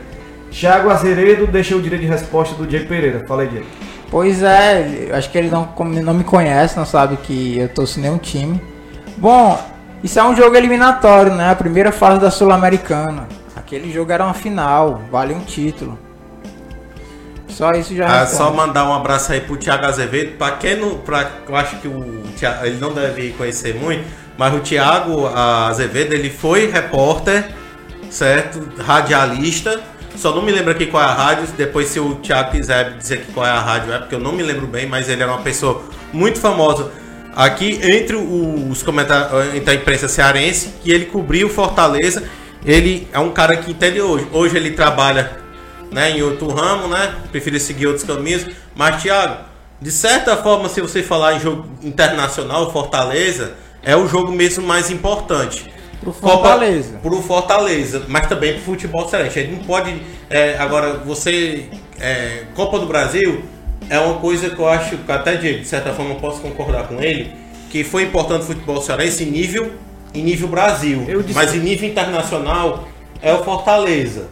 Thiago 0.50 0.90
Azeredo 0.90 1.46
deixou 1.46 1.78
o 1.78 1.82
direito 1.82 2.02
de 2.02 2.08
resposta 2.08 2.56
do 2.56 2.66
Diego 2.66 2.88
Pereira. 2.88 3.24
Fala 3.28 3.44
aí, 3.44 3.50
Diego. 3.50 3.68
Pois 4.10 4.42
é, 4.42 5.12
acho 5.14 5.30
que 5.30 5.38
ele 5.38 5.52
não, 5.52 5.70
não 6.04 6.16
me 6.16 6.24
conhece, 6.24 6.76
não 6.76 6.88
sabe 6.88 7.18
que 7.18 7.60
eu 7.60 7.70
torço 7.70 8.00
nenhum 8.00 8.18
time. 8.18 8.60
Bom, 9.16 9.60
Isso 10.04 10.20
é 10.20 10.24
um 10.24 10.36
jogo 10.36 10.56
eliminatório, 10.56 11.34
né? 11.34 11.52
A 11.52 11.56
primeira 11.56 11.92
fase 11.92 12.22
da 12.22 12.32
Sul-Americana. 12.32 13.28
Aquele 13.56 13.92
jogo 13.92 14.12
era 14.12 14.24
uma 14.24 14.34
final, 14.34 15.02
vale 15.12 15.34
um 15.34 15.42
título. 15.42 16.00
Só 17.50 17.72
isso 17.74 17.94
já 17.94 18.22
Ah, 18.22 18.26
só 18.26 18.54
mandar 18.54 18.88
um 18.88 18.94
abraço 18.94 19.34
aí 19.34 19.42
pro 19.42 19.58
Thiago 19.58 19.86
Azevedo. 19.86 20.38
Pra 20.38 20.52
quem 20.52 20.78
não. 20.78 20.98
Pra, 21.00 21.30
eu 21.48 21.56
acho 21.56 21.76
que 21.78 21.88
o 21.88 22.24
Thiago, 22.38 22.66
ele 22.66 22.78
não 22.80 22.94
deve 22.94 23.32
conhecer 23.32 23.76
muito, 23.76 24.06
mas 24.38 24.54
o 24.54 24.60
Thiago 24.60 25.28
Azevedo 25.28 26.14
ele 26.14 26.30
foi 26.30 26.72
repórter, 26.72 27.50
certo? 28.10 28.66
Radialista. 28.82 29.82
Só 30.16 30.34
não 30.34 30.42
me 30.42 30.52
lembro 30.52 30.72
aqui 30.72 30.86
qual 30.86 31.04
é 31.04 31.06
a 31.06 31.14
rádio. 31.14 31.48
Depois, 31.58 31.90
se 31.90 32.00
o 32.00 32.16
Thiago 32.16 32.52
quiser 32.52 32.94
dizer 32.98 33.26
qual 33.34 33.46
é 33.46 33.52
a 33.52 33.60
rádio, 33.60 33.94
é 33.94 34.00
porque 34.00 34.16
eu 34.16 34.20
não 34.20 34.32
me 34.32 34.44
lembro 34.44 34.66
bem, 34.66 34.86
mas 34.86 35.10
ele 35.10 35.22
era 35.22 35.32
uma 35.32 35.42
pessoa 35.42 35.84
muito 36.14 36.40
famosa 36.40 36.92
aqui 37.36 37.80
entre 37.84 38.16
os 38.16 38.84
comentários, 38.84 39.56
entre 39.56 39.72
a 39.72 39.74
imprensa 39.76 40.08
cearense, 40.08 40.74
que 40.84 40.92
ele 40.92 41.06
cobriu 41.06 41.50
Fortaleza. 41.50 42.24
Ele 42.66 43.08
é 43.14 43.20
um 43.20 43.32
cara 43.32 43.56
que 43.56 43.72
entende 43.72 44.02
hoje. 44.02 44.28
Hoje 44.34 44.58
ele 44.58 44.72
trabalha 44.72 45.40
né, 45.92 46.12
em 46.12 46.22
outro 46.22 46.50
ramo, 46.50 46.88
né? 46.88 47.16
Prefiro 47.32 47.60
seguir 47.60 47.88
outros 47.88 48.06
caminhos. 48.06 48.46
Mas, 48.76 49.02
Thiago, 49.02 49.38
de 49.82 49.92
certa 49.92 50.36
forma, 50.36 50.68
se 50.68 50.82
você 50.82 51.02
falar 51.02 51.36
em 51.36 51.40
jogo 51.40 51.68
internacional, 51.82 52.72
Fortaleza 52.72 53.54
é 53.82 53.96
o 53.96 54.08
jogo 54.08 54.32
mesmo 54.32 54.66
mais 54.68 54.92
importante. 54.92 55.72
Pro 56.02 56.14
Fortaleza. 56.14 56.94
Copa, 56.94 57.10
pro 57.10 57.22
Fortaleza, 57.22 58.04
mas 58.08 58.28
também 58.28 58.54
pro 58.54 58.62
futebol 58.62 59.08
cearense. 59.08 59.40
Ele 59.40 59.54
não 59.54 59.64
pode. 59.64 60.02
é, 60.30 60.58
agora, 60.58 60.94
você. 60.94 61.70
é, 62.00 62.44
Copa 62.56 62.80
do 62.80 62.86
Brasil 62.86 63.44
é 63.90 64.00
uma 64.00 64.16
coisa 64.16 64.50
que 64.50 64.60
eu 64.60 64.68
acho 64.68 64.98
que 64.98 65.12
até 65.12 65.36
de, 65.36 65.60
de 65.60 65.68
certa 65.68 65.94
forma 65.94 66.12
eu 66.12 66.18
posso 66.18 66.42
concordar 66.42 66.88
com 66.88 67.02
ele, 67.02 67.32
que 67.70 67.84
foi 67.84 68.04
importante 68.04 68.42
o 68.42 68.46
futebol 68.46 68.82
cearense 68.82 69.24
em 69.24 69.32
nível, 69.32 69.72
em 70.14 70.24
nível 70.24 70.48
Brasil. 70.48 71.06
Mas 71.34 71.54
em 71.54 71.60
nível 71.60 71.90
internacional 71.90 72.88
é 73.22 73.34
o 73.34 73.44
Fortaleza. 73.44 74.28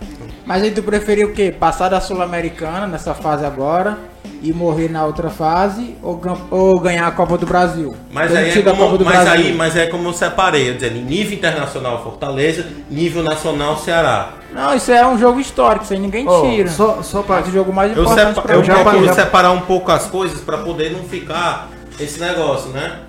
Mas 0.45 0.63
aí 0.63 0.71
tu 0.71 0.81
preferiu 0.81 1.29
o 1.29 1.33
quê? 1.33 1.53
Passar 1.57 1.89
da 1.89 1.99
Sul-Americana 1.99 2.87
nessa 2.87 3.13
fase 3.13 3.45
agora 3.45 3.97
e 4.41 4.53
morrer 4.53 4.89
na 4.89 5.05
outra 5.05 5.29
fase 5.29 5.95
ou, 6.01 6.21
ou 6.49 6.79
ganhar 6.79 7.05
a 7.05 7.11
Copa 7.11 7.37
do 7.37 7.45
Brasil? 7.45 7.93
Mas 8.11 8.33
aí, 8.33 8.49
é 8.49 8.61
como, 8.61 8.91
mas 9.03 9.23
Brasil. 9.23 9.31
aí, 9.31 9.53
mas 9.53 9.75
é 9.75 9.87
como 9.87 10.07
eu 10.07 10.13
separei, 10.13 10.69
eu 10.69 10.75
dizendo, 10.75 10.97
em 10.97 11.03
nível 11.03 11.37
internacional 11.37 12.01
Fortaleza, 12.01 12.65
nível 12.89 13.23
nacional 13.23 13.77
Ceará. 13.77 14.33
Não, 14.57 14.73
isso 14.73 14.91
é 14.91 15.05
um 15.07 15.17
jogo 15.19 15.39
histórico, 15.39 15.83
isso 15.85 15.93
aí 15.93 15.99
ninguém 15.99 16.25
tira. 16.25 16.67
só, 16.69 17.03
só 17.03 17.21
pra. 17.21 17.37
Mas 17.37 17.49
o 17.49 17.51
jogo 17.51 17.71
mais 17.71 17.95
Eu, 17.95 18.03
importante 18.03 18.33
sepa 18.35 18.53
eu 18.53 18.59
mim 18.59 18.65
já 18.65 18.73
procuro 18.83 19.05
já- 19.05 19.13
separar 19.13 19.51
um 19.51 19.61
pouco 19.61 19.91
as 19.91 20.07
coisas 20.07 20.41
para 20.41 20.57
poder 20.57 20.91
não 20.91 21.03
ficar 21.03 21.69
esse 21.99 22.19
negócio, 22.19 22.71
né? 22.71 23.01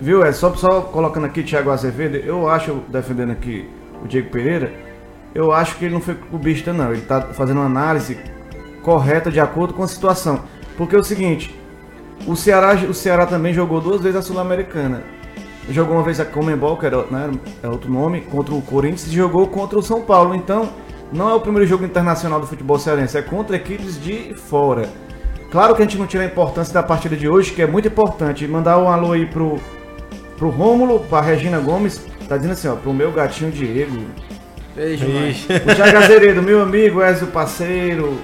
Viu? 0.00 0.24
É 0.24 0.32
só, 0.32 0.54
só 0.54 0.80
colocando 0.80 1.26
aqui 1.26 1.42
Thiago 1.42 1.70
Azevedo, 1.70 2.16
eu 2.16 2.48
acho, 2.48 2.78
defendendo 2.88 3.32
aqui 3.32 3.68
o 4.02 4.08
Diego 4.08 4.30
Pereira, 4.30 4.72
eu 5.34 5.52
acho 5.52 5.76
que 5.76 5.84
ele 5.84 5.92
não 5.92 6.00
foi 6.00 6.14
clubista, 6.14 6.72
não. 6.72 6.90
Ele 6.92 7.02
tá 7.02 7.20
fazendo 7.20 7.58
uma 7.58 7.66
análise 7.66 8.18
correta 8.82 9.30
de 9.30 9.38
acordo 9.38 9.74
com 9.74 9.82
a 9.82 9.88
situação. 9.88 10.40
Porque 10.78 10.96
é 10.96 10.98
o 10.98 11.04
seguinte, 11.04 11.54
o 12.26 12.34
Ceará, 12.34 12.72
o 12.88 12.94
Ceará 12.94 13.26
também 13.26 13.52
jogou 13.52 13.82
duas 13.82 14.00
vezes 14.00 14.16
a 14.16 14.22
Sul-Americana. 14.22 15.02
Jogou 15.68 15.96
uma 15.96 16.02
vez 16.02 16.20
a 16.20 16.24
Comembol, 16.24 16.76
que 16.78 16.86
era 16.86 16.98
né, 17.10 17.30
é 17.62 17.68
outro 17.68 17.90
nome, 17.90 18.20
contra 18.22 18.54
o 18.54 18.62
Corinthians, 18.62 19.06
e 19.08 19.10
jogou 19.14 19.46
contra 19.48 19.78
o 19.78 19.82
São 19.82 20.00
Paulo. 20.00 20.34
Então, 20.34 20.68
não 21.12 21.30
é 21.30 21.34
o 21.34 21.40
primeiro 21.40 21.66
jogo 21.66 21.84
internacional 21.84 22.40
do 22.40 22.46
futebol 22.46 22.78
cearense, 22.78 23.16
é 23.16 23.22
contra 23.22 23.56
equipes 23.56 24.00
de 24.00 24.34
fora. 24.34 24.88
Claro 25.50 25.74
que 25.74 25.82
a 25.82 25.84
gente 25.84 25.96
não 25.98 26.06
tira 26.06 26.22
a 26.22 26.26
importância 26.26 26.74
da 26.74 26.82
partida 26.82 27.16
de 27.16 27.28
hoje, 27.28 27.52
que 27.52 27.62
é 27.62 27.66
muito 27.66 27.88
importante. 27.88 28.46
Mandar 28.46 28.78
um 28.78 28.88
alô 28.88 29.12
aí 29.12 29.26
pro, 29.26 29.58
pro 30.36 30.50
Rômulo, 30.50 31.00
pra 31.00 31.20
Regina 31.20 31.58
Gomes, 31.58 32.04
tá 32.28 32.36
dizendo 32.36 32.52
assim, 32.52 32.68
ó, 32.68 32.74
pro 32.74 32.92
meu 32.92 33.12
gatinho 33.12 33.50
Diego. 33.50 33.96
Beijo, 34.74 35.08
mãe. 35.08 35.34
O 35.64 35.74
Thiago 35.74 35.96
Azeredo, 35.96 36.42
meu 36.42 36.60
amigo, 36.60 37.02
Ezio 37.02 37.28
parceiro. 37.28 38.18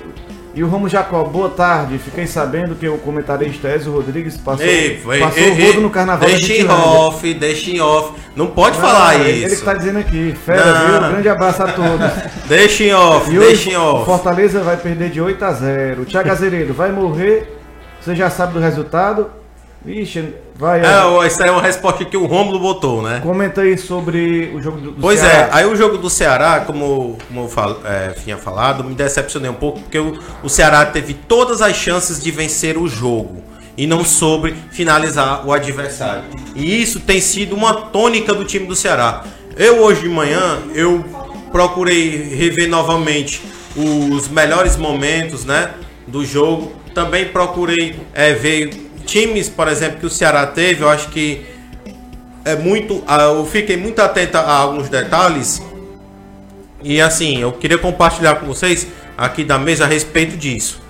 E 0.55 0.63
o 0.63 0.69
Romulo 0.69 0.89
Jacó, 0.91 1.25
boa 1.25 1.49
tarde. 1.49 1.97
Fiquei 1.99 2.27
sabendo 2.27 2.75
que 2.75 2.87
o 2.87 2.99
comentarista 2.99 3.69
Ezio 3.75 3.91
Rodrigues 3.93 4.37
passou, 4.37 4.67
Ei, 4.67 5.01
passou 5.19 5.43
ei, 5.43 5.51
o 5.51 5.67
rodo 5.67 5.81
no 5.81 5.89
carnaval 5.89 6.29
Deixa 6.29 6.53
em 6.53 6.69
off, 6.69 7.35
deixa 7.35 7.71
em 7.71 7.81
off. 7.81 8.13
Não 8.37 8.49
pode 8.49 8.77
Ah, 8.77 8.81
falar 8.81 9.15
ele- 9.21 9.31
Ele 9.31 9.47
isso. 9.47 9.57
que 9.61 9.65
tá 9.65 9.73
dizendo 9.73 9.99
aqui. 9.99 10.35
Fera, 10.45 10.73
viu? 10.85 11.01
Grande 11.11 11.29
abraço 11.31 11.63
a 11.63 11.69
todos. 11.69 12.11
Deixa 12.49 12.85
em 12.85 12.93
off, 12.93 13.35
E 13.35 13.39
deixa 13.39 13.71
em 13.71 13.77
off. 13.77 14.05
Fortaleza 14.05 14.61
vai 14.61 14.77
perder 14.77 15.09
de 15.09 15.21
8 15.23 15.43
a 15.43 15.53
0. 15.53 16.03
O 16.03 16.05
Thiago 16.05 16.31
Azeredo 16.31 16.75
vai 16.75 16.93
morrer. 16.93 17.59
Você 18.01 18.15
já 18.15 18.29
sabe 18.29 18.53
do 18.53 18.61
resultado. 18.61 19.31
Vixe, 19.85 20.33
vai. 20.55 20.81
É, 20.85 21.05
ó, 21.05 21.25
essa 21.25 21.45
é 21.45 21.51
uma 21.51 21.61
resposta 21.63 22.05
que 22.05 22.17
o 22.17 22.25
Rômulo 22.27 22.61
botou, 22.61 23.03
né? 23.03 23.19
Comenta 23.21 23.63
aí 23.63 23.77
sobre 23.77 24.53
o 24.55 24.63
jogo 24.63 24.79
do, 24.81 24.91
do 24.93 25.01
Pois 25.01 25.23
é, 25.23 25.29
Ceará. 25.29 25.49
aí 25.57 25.67
o 25.67 25.75
jogo 25.75 25.99
do 25.99 26.09
Ceará, 26.09 26.61
como, 26.61 27.19
como 27.27 27.41
eu 27.41 27.49
fal- 27.49 27.81
é, 27.85 28.11
tinha 28.23 28.37
falado, 28.37 28.85
me 28.85 28.95
decepcionei 28.95 29.51
um 29.51 29.55
pouco, 29.55 29.81
porque 29.81 29.99
o, 29.99 30.17
o 30.43 30.49
Ceará 30.49 30.87
teve 30.87 31.15
todas 31.15 31.61
as 31.61 31.75
chances 31.77 32.23
de 32.23 32.31
vencer 32.31 32.79
o 32.79 32.87
jogo 32.87 33.43
e 33.77 33.87
não 33.87 34.05
soube 34.05 34.55
finalizar 34.71 35.45
o 35.45 35.53
adversário. 35.53 36.23
E 36.55 36.81
isso 36.81 37.01
tem 37.01 37.21
sido 37.21 37.57
uma 37.57 37.75
tônica 37.75 38.33
do 38.33 38.45
time 38.45 38.67
do 38.67 38.77
Ceará. 38.77 39.25
Eu 39.57 39.81
hoje 39.83 40.03
de 40.03 40.09
manhã, 40.09 40.59
eu 40.75 41.05
procurei 41.51 42.35
rever 42.35 42.69
novamente 42.69 43.43
os 43.77 44.29
melhores 44.29 44.77
momentos 44.77 45.45
né, 45.45 45.71
do 46.07 46.25
jogo. 46.25 46.73
Também 46.95 47.27
procurei 47.29 47.97
é, 48.15 48.33
ver 48.35 48.71
times, 49.03 49.49
por 49.49 49.69
exemplo, 49.69 50.01
que 50.01 50.07
o 50.07 50.11
Ceará 50.11 50.47
teve, 50.47 50.83
eu 50.83 50.89
acho 50.89 51.09
que 51.09 51.45
é 52.45 52.57
muito. 52.57 53.03
ah, 53.07 53.23
Eu 53.23 53.45
fiquei 53.47 53.77
muito 53.77 54.01
atento 54.01 54.37
a 54.39 54.51
alguns 54.51 54.89
detalhes. 54.89 55.63
E 56.83 57.01
assim, 57.01 57.39
eu 57.41 57.53
queria 57.53 57.79
compartilhar 57.79 58.37
com 58.37 58.47
vocês 58.47 58.89
aqui 59.17 59.45
da 59.45 59.59
mesa 59.59 59.85
a 59.85 59.87
respeito 59.87 60.37
disso. 60.37 60.81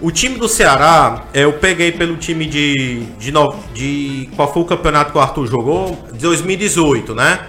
O 0.00 0.10
time 0.10 0.36
do 0.36 0.48
Ceará, 0.48 1.24
eu 1.32 1.54
peguei 1.54 1.92
pelo 1.92 2.16
time 2.16 2.44
de, 2.44 3.04
de, 3.18 3.32
de. 3.72 4.28
Qual 4.36 4.52
foi 4.52 4.62
o 4.62 4.64
campeonato 4.64 5.12
que 5.12 5.18
o 5.18 5.20
Arthur 5.20 5.46
jogou? 5.46 5.98
De 6.12 6.18
2018, 6.18 7.14
né? 7.14 7.40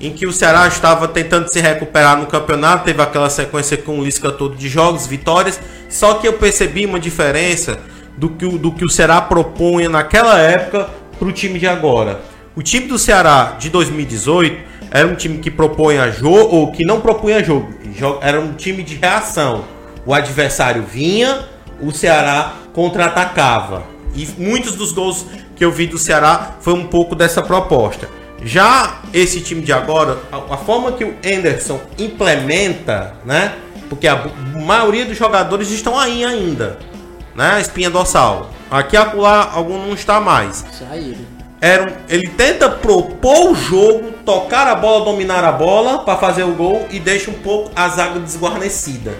Em 0.00 0.10
que 0.12 0.26
o 0.26 0.32
Ceará 0.32 0.66
estava 0.66 1.06
tentando 1.06 1.48
se 1.48 1.60
recuperar 1.60 2.18
no 2.18 2.26
campeonato, 2.26 2.84
teve 2.84 3.00
aquela 3.00 3.30
sequência 3.30 3.76
com 3.76 4.00
o 4.00 4.04
Lisca 4.04 4.32
todo 4.32 4.56
de 4.56 4.68
jogos, 4.68 5.06
vitórias. 5.06 5.60
Só 5.88 6.14
que 6.14 6.26
eu 6.26 6.32
percebi 6.32 6.84
uma 6.84 6.98
diferença 6.98 7.78
do 8.16 8.28
que, 8.30 8.44
o- 8.46 8.58
do 8.58 8.72
que 8.72 8.84
o 8.84 8.88
Ceará 8.88 9.20
propunha 9.20 9.88
naquela 9.88 10.38
época 10.38 10.88
para 11.18 11.28
o 11.28 11.32
time 11.32 11.58
de 11.58 11.66
agora. 11.66 12.20
O 12.56 12.62
time 12.62 12.86
do 12.86 12.98
Ceará 12.98 13.56
de 13.58 13.68
2018 13.70 14.56
era 14.90 15.06
um 15.08 15.14
time 15.14 15.38
que 15.38 15.50
propunha 15.50 16.10
jogo, 16.10 16.54
ou 16.54 16.70
que 16.72 16.84
não 16.84 17.00
propunha 17.00 17.42
jogo, 17.42 17.68
jo- 17.96 18.18
era 18.20 18.40
um 18.40 18.52
time 18.52 18.82
de 18.82 18.94
reação. 18.94 19.64
O 20.06 20.14
adversário 20.14 20.82
vinha, 20.84 21.40
o 21.80 21.90
Ceará 21.90 22.52
contra-atacava. 22.72 23.82
E 24.14 24.28
muitos 24.38 24.76
dos 24.76 24.92
gols 24.92 25.26
que 25.56 25.64
eu 25.64 25.72
vi 25.72 25.86
do 25.86 25.98
Ceará 25.98 26.56
foi 26.60 26.74
um 26.74 26.86
pouco 26.86 27.14
dessa 27.16 27.42
proposta. 27.42 28.08
Já 28.44 29.00
esse 29.12 29.40
time 29.40 29.62
de 29.62 29.72
agora, 29.72 30.18
a, 30.30 30.54
a 30.54 30.56
forma 30.58 30.92
que 30.92 31.04
o 31.04 31.14
Anderson 31.24 31.80
implementa, 31.98 33.14
né? 33.24 33.54
Porque 33.88 34.06
a 34.06 34.26
maioria 34.64 35.04
dos 35.04 35.16
jogadores 35.16 35.70
estão 35.70 35.98
aí 35.98 36.24
ainda, 36.24 36.78
né? 37.34 37.60
Espinha 37.60 37.90
dorsal. 37.90 38.50
Aqui 38.70 38.96
acolá 38.96 39.50
algum 39.52 39.78
não 39.86 39.94
está 39.94 40.20
mais 40.20 40.64
era 41.60 41.84
um- 41.84 41.96
ele 42.08 42.28
tenta 42.28 42.68
propor 42.68 43.50
o 43.52 43.54
jogo, 43.54 44.12
tocar 44.24 44.66
a 44.66 44.74
bola, 44.74 45.04
dominar 45.04 45.44
a 45.44 45.52
bola 45.52 45.98
para 46.00 46.18
fazer 46.18 46.42
o 46.42 46.52
gol 46.54 46.86
e 46.90 46.98
deixa 46.98 47.30
um 47.30 47.34
pouco 47.34 47.70
a 47.74 47.88
zaga 47.88 48.20
desguarnecida. 48.20 49.14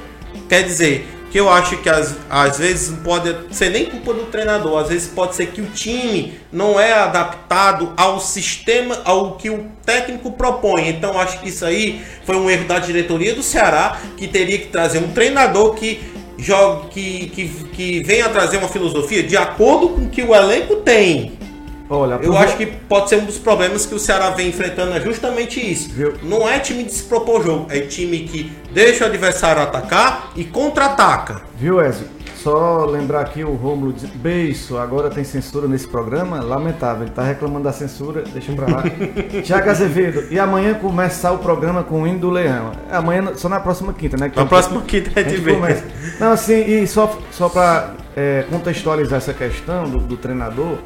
Quer 0.48 0.62
dizer, 0.64 1.08
que 1.30 1.40
eu 1.40 1.50
acho 1.50 1.78
que 1.78 1.88
às, 1.88 2.14
às 2.30 2.58
vezes 2.58 2.90
não 2.92 2.98
pode 2.98 3.34
ser 3.50 3.68
nem 3.70 3.86
culpa 3.86 4.14
do 4.14 4.22
treinador, 4.26 4.78
às 4.78 4.88
vezes 4.88 5.08
pode 5.08 5.34
ser 5.34 5.46
que 5.46 5.60
o 5.60 5.66
time 5.66 6.38
não 6.52 6.78
é 6.78 6.92
adaptado 6.92 7.92
ao 7.96 8.20
sistema, 8.20 9.00
ao 9.04 9.32
que 9.32 9.50
o 9.50 9.66
técnico 9.84 10.30
propõe. 10.30 10.88
Então 10.88 11.18
acho 11.18 11.40
que 11.40 11.48
isso 11.48 11.64
aí 11.64 12.04
foi 12.24 12.36
um 12.36 12.48
erro 12.48 12.68
da 12.68 12.78
diretoria 12.78 13.34
do 13.34 13.42
Ceará, 13.42 13.98
que 14.16 14.28
teria 14.28 14.58
que 14.58 14.66
trazer 14.68 14.98
um 14.98 15.08
treinador 15.08 15.74
que 15.74 16.00
joga, 16.44 16.88
que, 16.88 17.28
que, 17.28 17.48
que 17.72 18.02
venha 18.02 18.28
trazer 18.28 18.58
uma 18.58 18.68
filosofia 18.68 19.22
de 19.22 19.36
acordo 19.36 19.90
com 19.90 20.02
o 20.02 20.08
que 20.08 20.22
o 20.22 20.34
elenco 20.34 20.76
tem. 20.76 21.32
Olha, 21.88 22.18
Eu 22.22 22.36
acho 22.36 22.56
que 22.56 22.66
pode 22.66 23.10
ser 23.10 23.16
um 23.16 23.26
dos 23.26 23.38
problemas 23.38 23.84
que 23.84 23.94
o 23.94 23.98
Ceará 23.98 24.30
vem 24.30 24.48
enfrentando 24.48 24.94
é 24.94 25.00
justamente 25.00 25.60
isso. 25.60 25.90
Viu? 25.92 26.14
Não 26.22 26.48
é 26.48 26.58
time 26.58 26.82
de 26.82 26.92
se 26.92 27.04
propor 27.04 27.44
jogo, 27.44 27.66
é 27.70 27.80
time 27.80 28.20
que 28.20 28.50
deixa 28.72 29.04
o 29.04 29.06
adversário 29.06 29.62
atacar 29.62 30.32
e 30.34 30.44
contra-ataca. 30.44 31.42
Viu, 31.58 31.80
Ezio? 31.84 32.08
Só 32.44 32.84
lembrar 32.84 33.22
aqui 33.22 33.42
o 33.42 33.54
Rômulo 33.54 33.90
diz, 33.94 34.04
beijo, 34.04 34.76
agora 34.76 35.08
tem 35.08 35.24
censura 35.24 35.66
nesse 35.66 35.88
programa? 35.88 36.42
Lamentável, 36.42 37.04
ele 37.04 37.10
tá 37.10 37.22
reclamando 37.22 37.64
da 37.64 37.72
censura, 37.72 38.22
deixa 38.34 38.52
pra 38.52 38.66
lá. 38.66 38.82
Tiago 39.42 39.70
Azevedo, 39.70 40.24
e 40.30 40.38
amanhã 40.38 40.74
começar 40.74 41.32
o 41.32 41.38
programa 41.38 41.82
com 41.82 42.02
o 42.02 42.06
hino 42.06 42.18
do 42.18 42.28
Leão. 42.28 42.72
É 42.90 42.96
Amanhã, 42.96 43.32
só 43.34 43.48
na 43.48 43.60
próxima 43.60 43.94
quinta, 43.94 44.18
né? 44.18 44.28
Que 44.28 44.36
Na 44.36 44.44
próxima 44.44 44.82
quinta 44.82 45.10
a 45.18 45.22
gente 45.22 45.30
gente 45.36 45.40
vê. 45.42 45.54
começa. 45.54 45.84
Não, 46.20 46.32
assim, 46.32 46.52
e 46.82 46.86
só, 46.86 47.18
só 47.30 47.48
pra 47.48 47.94
é, 48.14 48.44
contextualizar 48.50 49.16
essa 49.16 49.32
questão 49.32 49.88
do, 49.88 50.00
do 50.00 50.16
treinador, 50.18 50.76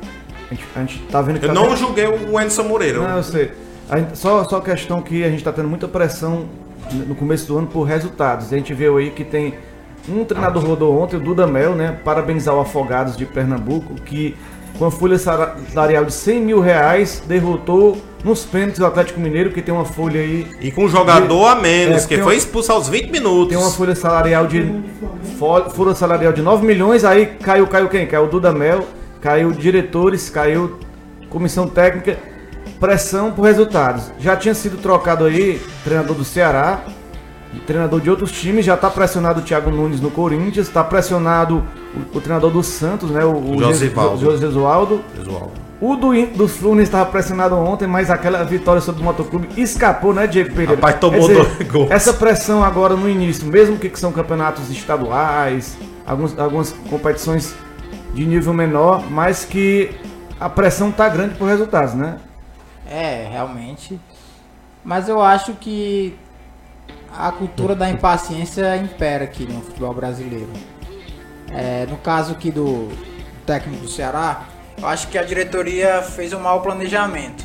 a 0.49 0.55
gente, 0.55 0.65
a 0.77 0.79
gente 0.79 0.99
tá 1.11 1.21
vendo 1.21 1.41
que 1.41 1.45
Eu 1.45 1.49
tá 1.49 1.55
não 1.55 1.65
tendo- 1.71 1.77
julguei 1.77 2.07
o 2.07 2.39
Anderson 2.39 2.63
Moreira. 2.63 2.99
Não, 3.01 3.17
eu 3.17 3.23
sei. 3.25 3.51
A- 3.91 4.15
Só, 4.15 4.45
só 4.45 4.61
questão 4.61 5.03
que 5.03 5.25
a 5.25 5.29
gente 5.29 5.39
está 5.39 5.53
tendo 5.53 5.67
muita 5.69 5.89
pressão 5.89 6.47
no 6.93 7.17
começo 7.17 7.49
do 7.49 7.59
ano 7.59 7.67
por 7.67 7.83
resultados. 7.83 8.53
A 8.53 8.57
gente 8.57 8.73
viu 8.73 8.97
aí 8.97 9.11
que 9.11 9.25
tem 9.25 9.55
um 10.11 10.25
treinador 10.25 10.65
rodou 10.65 11.01
ontem, 11.01 11.17
o 11.17 11.21
Dudamel, 11.21 11.75
né? 11.75 11.97
Parabenizar 12.05 12.55
o 12.55 12.61
Afogados 12.61 13.17
de 13.17 13.25
Pernambuco, 13.27 13.95
que 14.05 14.37
com 14.79 14.85
a 14.87 14.91
folha 14.91 15.19
salarial 15.19 16.05
de 16.05 16.13
100 16.13 16.41
mil 16.41 16.61
reais 16.61 17.23
derrotou 17.27 17.99
nos 18.25 18.45
pênaltis 18.45 18.81
o 18.81 18.87
Atlético 18.87 19.19
Mineiro, 19.21 19.51
que 19.51 19.61
tem 19.63 19.73
uma 19.75 19.85
folha 19.85 20.21
aí 20.21 20.47
E 20.61 20.71
com 20.71 20.85
um 20.85 20.89
jogador 20.89 21.47
a 21.47 21.55
menos, 21.57 22.05
É, 22.05 22.07
que 22.09 22.19
foi 22.23 22.35
um- 22.35 22.39
expulso 22.39 22.73
aos 22.73 22.89
20 22.89 23.11
minutos. 23.11 23.49
tem 23.49 23.59
uma 23.59 23.71
folha 23.71 23.95
salarial 23.95 24.47
de 24.47 24.73
fo- 25.39 25.71
folha 25.71 25.95
salarial 25.95 26.33
de 26.33 26.43
9 26.43 26.65
milhões, 26.67 27.05
aí 27.05 27.27
caiu, 27.27 27.67
caiu 27.67 27.89
quem? 27.89 28.07
Caiu 28.07 28.25
o 28.25 28.29
Dudamel, 28.29 28.85
caiu 29.21 29.51
diretores, 29.53 30.31
caiu 30.31 30.79
comissão 31.29 31.69
técnica, 31.69 32.17
pressão 32.81 33.33
por 33.33 33.43
resultados. 33.43 34.11
Já 34.21 34.37
tinha 34.37 34.55
sido 34.55 34.77
trocado 34.81 35.25
aí 35.25 35.61
treinador 35.85 36.15
do 36.17 36.25
Ceará, 36.25 36.81
treinador 37.67 38.01
de 38.01 38.11
outros 38.11 38.33
times, 38.33 38.65
já 38.65 38.75
está 38.75 38.91
pressionado 38.91 39.41
o 39.41 39.43
Thiago 39.43 39.71
Nunes 39.71 40.01
no 40.01 40.11
Corinthians, 40.11 40.67
está 40.67 40.85
pressionado 40.85 41.65
o, 41.95 42.19
o 42.19 42.21
treinador 42.21 42.51
do 42.51 42.63
Santos, 42.63 43.11
né? 43.11 43.25
O, 43.25 43.33
o. 43.33 43.59
José 43.59 44.39
Jesualdo. 44.39 45.03
Visual. 45.17 45.51
O 45.81 45.95
do, 45.95 46.27
do 46.27 46.49
Fluminense 46.49 46.89
estava 46.89 47.09
pressionado 47.09 47.55
ontem, 47.55 47.87
mas 47.87 48.11
aquela 48.11 48.43
vitória 48.43 48.81
sobre 48.81 49.01
o 49.01 49.05
Motoclube 49.05 49.49
escapou, 49.57 50.13
né, 50.13 50.27
Diego 50.27 50.51
Pereira? 50.51 50.75
Rapaz, 50.75 50.99
tomou 50.99 51.29
Quer 51.29 51.35
dois 51.35 51.69
gols. 51.69 51.91
Essa 51.91 52.13
pressão 52.13 52.65
agora 52.65 52.97
no 52.97 53.09
início, 53.09 53.47
mesmo 53.47 53.79
que 53.79 53.97
são 53.97 54.11
campeonatos 54.11 54.69
estaduais, 54.71 55.79
alguns, 56.05 56.37
algumas 56.37 56.73
competições 56.91 57.55
de 58.13 58.27
nível 58.27 58.53
menor, 58.53 59.09
mas 59.09 59.45
que 59.45 59.91
a 60.41 60.49
pressão 60.49 60.91
tá 60.91 61.09
grande 61.09 61.37
por 61.37 61.47
resultados, 61.47 61.95
né? 61.95 62.17
É, 62.91 63.29
realmente. 63.31 64.01
Mas 64.85 65.09
eu 65.09 65.23
acho 65.23 65.53
que 65.53 66.19
a 67.19 67.33
cultura 67.33 67.75
da 67.75 67.91
impaciência 67.91 68.77
impera 68.77 69.25
aqui 69.25 69.45
no 69.45 69.61
futebol 69.61 69.93
brasileiro. 69.93 70.53
É, 71.53 71.85
no 71.91 71.97
caso 71.97 72.33
aqui 72.33 72.49
do 72.49 72.89
técnico 73.45 73.83
do 73.83 73.89
Ceará, 73.89 74.45
eu 74.81 74.87
acho 74.87 75.09
que 75.09 75.19
a 75.19 75.25
diretoria 75.25 76.01
fez 76.01 76.33
um 76.33 76.39
mau 76.39 76.63
planejamento. 76.63 77.45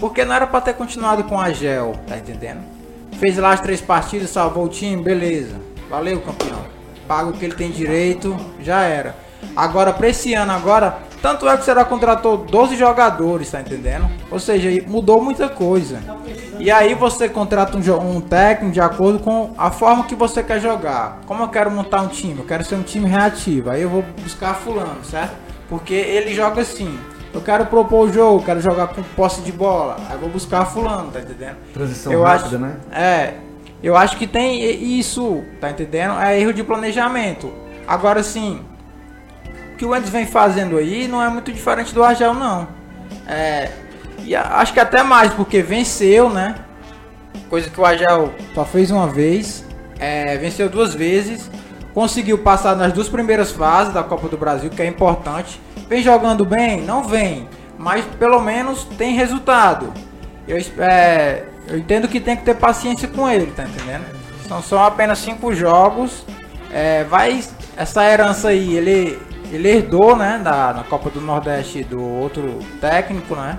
Porque 0.00 0.24
não 0.24 0.34
era 0.34 0.44
para 0.44 0.60
ter 0.62 0.74
continuado 0.74 1.22
com 1.24 1.40
a 1.40 1.52
Gel, 1.52 1.94
tá 2.08 2.16
entendendo? 2.16 2.62
Fez 3.20 3.36
lá 3.38 3.52
as 3.52 3.60
três 3.60 3.80
partidas, 3.80 4.30
salvou 4.30 4.64
o 4.64 4.68
time, 4.68 5.00
beleza. 5.00 5.54
Valeu, 5.88 6.20
campeão. 6.20 6.64
Paga 7.06 7.28
o 7.28 7.32
que 7.32 7.44
ele 7.44 7.54
tem 7.54 7.70
direito, 7.70 8.36
já 8.60 8.82
era. 8.82 9.14
Agora, 9.54 9.92
pra 9.92 10.08
esse 10.08 10.34
ano 10.34 10.50
agora, 10.50 10.98
tanto 11.22 11.48
é 11.48 11.54
que 11.56 11.62
o 11.62 11.64
Ceará 11.64 11.84
contratou 11.84 12.36
12 12.36 12.76
jogadores, 12.76 13.48
tá 13.48 13.60
entendendo? 13.60 14.10
Ou 14.28 14.40
seja, 14.40 14.68
mudou 14.88 15.22
muita 15.22 15.48
coisa. 15.48 16.00
E 16.58 16.68
aí 16.68 16.94
você 16.94 17.28
contrata 17.28 17.78
um, 17.78 18.16
um 18.16 18.20
técnico 18.20 18.74
de 18.74 18.80
acordo 18.80 19.20
com 19.20 19.54
a 19.56 19.70
forma 19.70 20.04
que 20.04 20.16
você 20.16 20.42
quer 20.42 20.60
jogar. 20.60 21.20
Como 21.24 21.44
eu 21.44 21.48
quero 21.48 21.70
montar 21.70 22.02
um 22.02 22.08
time? 22.08 22.40
Eu 22.40 22.44
quero 22.44 22.64
ser 22.64 22.74
um 22.74 22.82
time 22.82 23.08
reativo. 23.08 23.70
Aí 23.70 23.82
eu 23.82 23.88
vou 23.88 24.04
buscar 24.20 24.54
fulano, 24.54 25.04
certo? 25.04 25.34
Porque 25.68 25.94
ele 25.94 26.34
joga 26.34 26.60
assim. 26.60 26.98
Eu 27.32 27.40
quero 27.40 27.64
propor 27.66 28.08
o 28.08 28.12
jogo, 28.12 28.44
quero 28.44 28.60
jogar 28.60 28.88
com 28.88 29.02
posse 29.02 29.40
de 29.42 29.52
bola. 29.52 29.96
Aí 30.08 30.16
eu 30.16 30.18
vou 30.18 30.28
buscar 30.28 30.66
fulano, 30.66 31.10
tá 31.12 31.20
entendendo? 31.20 31.56
Transição 31.72 32.12
eu 32.12 32.22
rápida, 32.24 32.46
acho, 32.46 32.58
né? 32.58 32.76
É, 32.92 33.34
eu 33.80 33.96
acho 33.96 34.16
que 34.16 34.26
tem 34.26 34.60
isso, 34.98 35.42
tá 35.60 35.70
entendendo? 35.70 36.20
É 36.20 36.38
erro 36.38 36.52
de 36.52 36.62
planejamento. 36.62 37.52
Agora 37.86 38.22
sim, 38.22 38.60
que 39.76 39.84
o 39.84 39.94
Endes 39.94 40.10
vem 40.10 40.26
fazendo 40.26 40.76
aí 40.76 41.08
não 41.08 41.22
é 41.22 41.28
muito 41.28 41.52
diferente 41.52 41.94
do 41.94 42.02
Argel, 42.02 42.34
não. 42.34 42.68
É, 43.26 43.70
e 44.24 44.34
acho 44.34 44.72
que 44.72 44.80
até 44.80 45.02
mais, 45.02 45.32
porque 45.32 45.62
venceu, 45.62 46.30
né? 46.30 46.54
Coisa 47.48 47.68
que 47.68 47.80
o 47.80 47.84
Argel 47.84 48.32
só 48.54 48.64
fez 48.64 48.90
uma 48.90 49.06
vez. 49.06 49.64
É, 49.98 50.36
venceu 50.38 50.68
duas 50.68 50.94
vezes. 50.94 51.50
Conseguiu 51.92 52.38
passar 52.38 52.74
nas 52.76 52.92
duas 52.92 53.08
primeiras 53.08 53.52
fases 53.52 53.92
da 53.92 54.02
Copa 54.02 54.28
do 54.28 54.36
Brasil, 54.36 54.70
que 54.70 54.80
é 54.80 54.86
importante. 54.86 55.60
Vem 55.88 56.02
jogando 56.02 56.44
bem? 56.44 56.80
Não 56.80 57.04
vem. 57.04 57.48
Mas 57.78 58.04
pelo 58.18 58.40
menos 58.40 58.84
tem 58.96 59.14
resultado. 59.14 59.92
Eu, 60.46 60.56
é, 60.78 61.44
eu 61.68 61.78
entendo 61.78 62.08
que 62.08 62.20
tem 62.20 62.36
que 62.36 62.44
ter 62.44 62.54
paciência 62.54 63.08
com 63.08 63.28
ele, 63.28 63.46
tá 63.46 63.64
entendendo? 63.64 64.04
São 64.48 64.62
só 64.62 64.86
apenas 64.86 65.18
cinco 65.18 65.54
jogos. 65.54 66.24
É, 66.72 67.04
vai 67.04 67.42
essa 67.76 68.04
herança 68.04 68.48
aí, 68.48 68.76
ele, 68.76 69.18
ele 69.52 69.68
herdou, 69.68 70.16
né, 70.16 70.40
da, 70.42 70.72
na 70.72 70.82
Copa 70.84 71.10
do 71.10 71.20
Nordeste 71.20 71.84
do 71.84 72.02
outro 72.02 72.58
técnico, 72.80 73.34
né? 73.36 73.58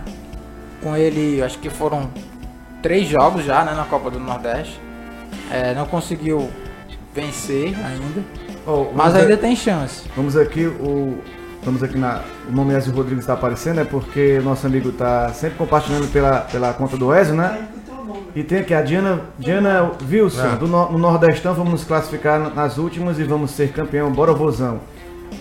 Com 0.81 0.95
ele, 0.97 1.41
acho 1.41 1.57
que 1.59 1.69
foram 1.69 2.09
três 2.81 3.07
jogos 3.07 3.45
já, 3.45 3.63
né, 3.63 3.73
na 3.73 3.85
Copa 3.85 4.09
do 4.11 4.19
Nordeste. 4.19 4.79
É, 5.51 5.73
não 5.73 5.85
conseguiu 5.85 6.49
vencer 7.13 7.75
ainda, 7.85 8.21
Ó, 8.65 8.87
mas 8.93 9.15
ainda 9.15 9.33
a- 9.35 9.37
tem 9.37 9.55
chance. 9.55 10.03
Vamos 10.15 10.35
aqui, 10.35 10.65
o. 10.65 11.17
Estamos 11.59 11.81
aqui 11.81 11.97
na. 11.97 12.21
O 12.49 12.51
nome 12.51 12.73
Ezio 12.73 12.93
Rodrigues 12.93 13.23
está 13.23 13.33
aparecendo, 13.33 13.79
é 13.79 13.85
porque 13.85 14.37
o 14.39 14.43
nosso 14.43 14.67
amigo 14.67 14.89
está 14.89 15.29
sempre 15.29 15.57
compartilhando 15.57 16.11
pela, 16.11 16.39
pela 16.41 16.73
conta 16.73 16.97
do 16.97 17.13
Ezio, 17.15 17.35
né? 17.35 17.67
E 18.35 18.43
tem 18.43 18.59
aqui 18.59 18.73
a 18.73 18.81
Diana, 18.81 19.21
Diana 19.39 19.91
Wilson, 20.09 20.45
É. 20.53 20.55
do 20.57 20.67
no, 20.67 20.91
no 20.91 20.97
Nordestão, 20.97 21.53
vamos 21.53 21.71
nos 21.71 21.83
classificar 21.85 22.39
na- 22.39 22.49
nas 22.49 22.77
últimas 22.77 23.17
e 23.19 23.23
vamos 23.23 23.51
ser 23.51 23.71
campeão. 23.71 24.11
Bora, 24.11 24.33
vozão. 24.33 24.79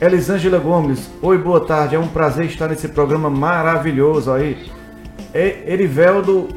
Elisângela 0.01 0.59
Gomes, 0.59 1.11
oi, 1.23 1.39
boa 1.39 1.61
tarde. 1.61 1.95
É 1.95 1.99
um 1.99 2.09
prazer 2.09 2.47
estar 2.47 2.69
nesse 2.69 2.89
programa 2.89 3.31
maravilhoso 3.31 4.33
aí. 4.33 4.67
Eriveldo, 5.35 6.49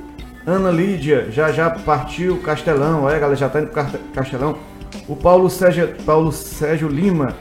Ana 0.45 0.71
Lídia, 0.71 1.28
já 1.32 1.52
já 1.52 1.69
partiu 1.69 2.38
Castelão. 2.38 3.10
É, 3.10 3.13
galera, 3.19 3.36
já 3.36 3.50
tá 3.50 3.62
indo 3.62 3.69
pro 3.69 3.86
Castelão. 4.13 4.58
O 5.08 5.15
Paulo 5.15 5.50
Sérgio, 5.50 5.95
Paulo 6.06 6.32
Sérgio 6.32 6.88
Lima 6.88 7.34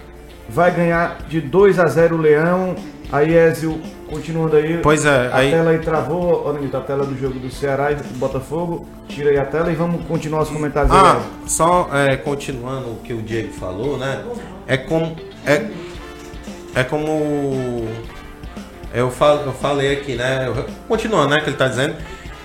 vai 0.48 0.70
ganhar 0.70 1.18
de 1.28 1.40
2 1.40 1.78
a 1.78 1.86
0 1.86 2.16
o 2.16 2.20
Leão. 2.20 2.74
Aí, 3.12 3.32
Ezio, 3.34 3.80
continuando 4.08 4.56
aí. 4.56 4.78
Pois 4.82 5.04
é, 5.04 5.28
A 5.32 5.36
aí- 5.36 5.50
tela 5.50 5.70
aí 5.70 5.78
travou, 5.78 6.44
olha 6.46 6.58
aí, 6.58 6.70
a 6.72 6.80
tela 6.80 7.06
do 7.06 7.16
jogo 7.18 7.38
do 7.38 7.50
Ceará 7.50 7.92
e 7.92 7.94
do 7.94 8.04
Botafogo. 8.18 8.86
Tira 9.08 9.30
aí 9.30 9.38
a 9.38 9.44
tela 9.44 9.70
e 9.70 9.74
vamos 9.74 10.04
continuar 10.06 10.42
os 10.42 10.50
comentários 10.50 10.90
aí. 10.92 10.98
Ah, 10.98 11.20
só 11.46 11.88
é, 11.92 12.16
continuando 12.16 12.88
o 12.90 12.96
que 13.04 13.12
o 13.12 13.22
Diego 13.22 13.52
falou, 13.52 13.96
né? 13.96 14.22
É 14.66 14.76
como. 14.76 15.14
É, 15.46 15.66
é 16.74 16.82
como. 16.82 17.88
Eu, 18.92 19.10
fal, 19.10 19.42
eu 19.44 19.52
falei 19.52 19.92
aqui, 19.92 20.14
né? 20.14 20.46
Continuando, 20.88 21.30
né? 21.30 21.40
Que 21.40 21.50
ele 21.50 21.56
tá 21.56 21.68
dizendo. 21.68 21.96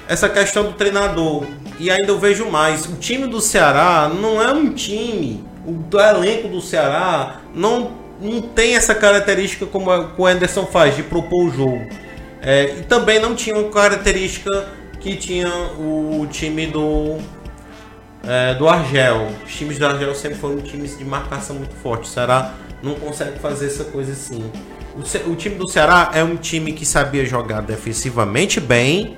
Essa 0.07 0.27
questão 0.29 0.63
do 0.63 0.73
treinador. 0.73 1.45
E 1.79 1.89
ainda 1.89 2.11
eu 2.11 2.19
vejo 2.19 2.45
mais. 2.49 2.85
O 2.85 2.95
time 2.95 3.27
do 3.27 3.39
Ceará 3.39 4.09
não 4.09 4.41
é 4.41 4.51
um 4.51 4.73
time. 4.73 5.43
O 5.65 5.97
elenco 5.97 6.47
do 6.47 6.61
Ceará 6.61 7.41
não, 7.53 7.91
não 8.19 8.41
tem 8.41 8.75
essa 8.75 8.95
característica 8.95 9.65
como 9.65 9.91
o 10.17 10.25
Anderson 10.25 10.65
faz, 10.65 10.95
de 10.95 11.03
propor 11.03 11.47
o 11.47 11.51
jogo. 11.51 11.87
É, 12.41 12.75
e 12.79 12.83
também 12.83 13.19
não 13.19 13.35
tinha 13.35 13.55
uma 13.55 13.69
característica 13.69 14.67
que 14.99 15.15
tinha 15.15 15.49
o 15.77 16.27
time 16.29 16.67
do 16.67 17.17
é, 18.23 18.53
do 18.55 18.67
Argel. 18.67 19.27
Os 19.45 19.55
times 19.55 19.77
do 19.77 19.85
Argel 19.85 20.13
sempre 20.15 20.37
foram 20.37 20.57
times 20.57 20.97
de 20.97 21.05
marcação 21.05 21.55
muito 21.55 21.75
forte. 21.75 22.03
O 22.03 22.07
Ceará 22.07 22.53
não 22.81 22.95
consegue 22.95 23.39
fazer 23.39 23.67
essa 23.67 23.83
coisa 23.85 24.11
assim. 24.11 24.43
O, 24.95 25.31
o 25.31 25.35
time 25.35 25.55
do 25.55 25.67
Ceará 25.67 26.11
é 26.13 26.23
um 26.23 26.35
time 26.35 26.73
que 26.73 26.85
sabia 26.85 27.25
jogar 27.25 27.61
defensivamente 27.61 28.59
bem, 28.59 29.17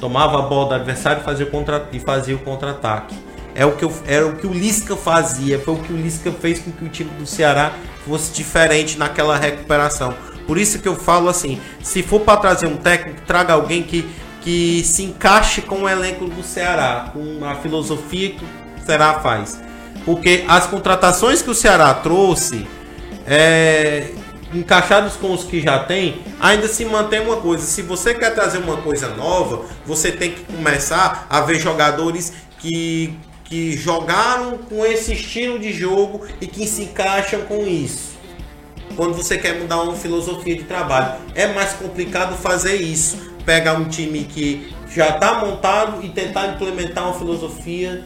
tomava 0.00 0.38
a 0.38 0.42
bola 0.42 0.68
do 0.68 0.74
adversário 0.74 1.20
e 1.20 1.24
fazia 1.24 1.46
o, 1.46 1.50
contra, 1.50 1.88
e 1.92 2.00
fazia 2.00 2.34
o 2.34 2.38
contra-ataque. 2.38 3.14
É 3.54 3.64
o 3.64 3.72
que 3.72 3.84
eu- 3.84 3.92
era 4.06 4.26
o 4.26 4.34
que 4.36 4.46
o 4.46 4.52
Lisca 4.52 4.96
fazia, 4.96 5.58
foi 5.60 5.74
o 5.74 5.78
que 5.78 5.92
o 5.92 5.96
Lisca 5.96 6.32
fez 6.32 6.58
com 6.58 6.72
que 6.72 6.84
o 6.84 6.88
time 6.88 7.10
do 7.18 7.26
Ceará 7.26 7.72
fosse 8.06 8.32
diferente 8.32 8.98
naquela 8.98 9.36
recuperação. 9.36 10.12
Por 10.46 10.58
isso 10.58 10.78
que 10.80 10.88
eu 10.88 10.96
falo 10.96 11.28
assim, 11.28 11.60
se 11.82 12.02
for 12.02 12.20
para 12.20 12.36
trazer 12.38 12.66
um 12.66 12.76
técnico, 12.76 13.20
traga 13.26 13.52
alguém 13.54 13.82
que, 13.82 14.04
que 14.42 14.82
se 14.84 15.04
encaixe 15.04 15.62
com 15.62 15.82
o 15.82 15.88
elenco 15.88 16.26
do 16.26 16.42
Ceará, 16.42 17.10
com 17.12 17.44
a 17.44 17.54
filosofia 17.54 18.30
que 18.30 18.44
o 18.44 18.84
Ceará 18.84 19.14
faz. 19.20 19.60
Porque 20.04 20.44
as 20.48 20.66
contratações 20.66 21.40
que 21.40 21.48
o 21.48 21.54
Ceará 21.54 21.94
trouxe, 21.94 22.66
é, 23.26 24.10
encaixados 24.52 25.16
com 25.16 25.32
os 25.32 25.44
que 25.44 25.60
já 25.60 25.80
tem, 25.80 26.22
ainda 26.40 26.68
se 26.68 26.84
mantém 26.84 27.20
uma 27.20 27.36
coisa. 27.36 27.64
Se 27.64 27.82
você 27.82 28.14
quer 28.14 28.34
trazer 28.34 28.58
uma 28.58 28.76
coisa 28.78 29.08
nova, 29.08 29.64
você 29.84 30.12
tem 30.12 30.32
que 30.32 30.44
começar 30.44 31.26
a 31.28 31.40
ver 31.40 31.58
jogadores 31.58 32.32
que, 32.58 33.14
que 33.44 33.76
jogaram 33.76 34.58
com 34.58 34.84
esse 34.84 35.12
estilo 35.12 35.58
de 35.58 35.72
jogo 35.72 36.26
e 36.40 36.46
que 36.46 36.66
se 36.66 36.84
encaixam 36.84 37.42
com 37.42 37.66
isso. 37.66 38.14
Quando 38.96 39.14
você 39.14 39.36
quer 39.36 39.58
mudar 39.58 39.82
uma 39.82 39.96
filosofia 39.96 40.54
de 40.54 40.64
trabalho, 40.64 41.20
é 41.34 41.48
mais 41.48 41.72
complicado 41.72 42.36
fazer 42.36 42.76
isso. 42.76 43.34
Pegar 43.44 43.74
um 43.74 43.84
time 43.84 44.24
que 44.24 44.72
já 44.88 45.08
está 45.10 45.34
montado 45.34 46.04
e 46.04 46.08
tentar 46.08 46.46
implementar 46.54 47.04
uma 47.04 47.18
filosofia 47.18 48.04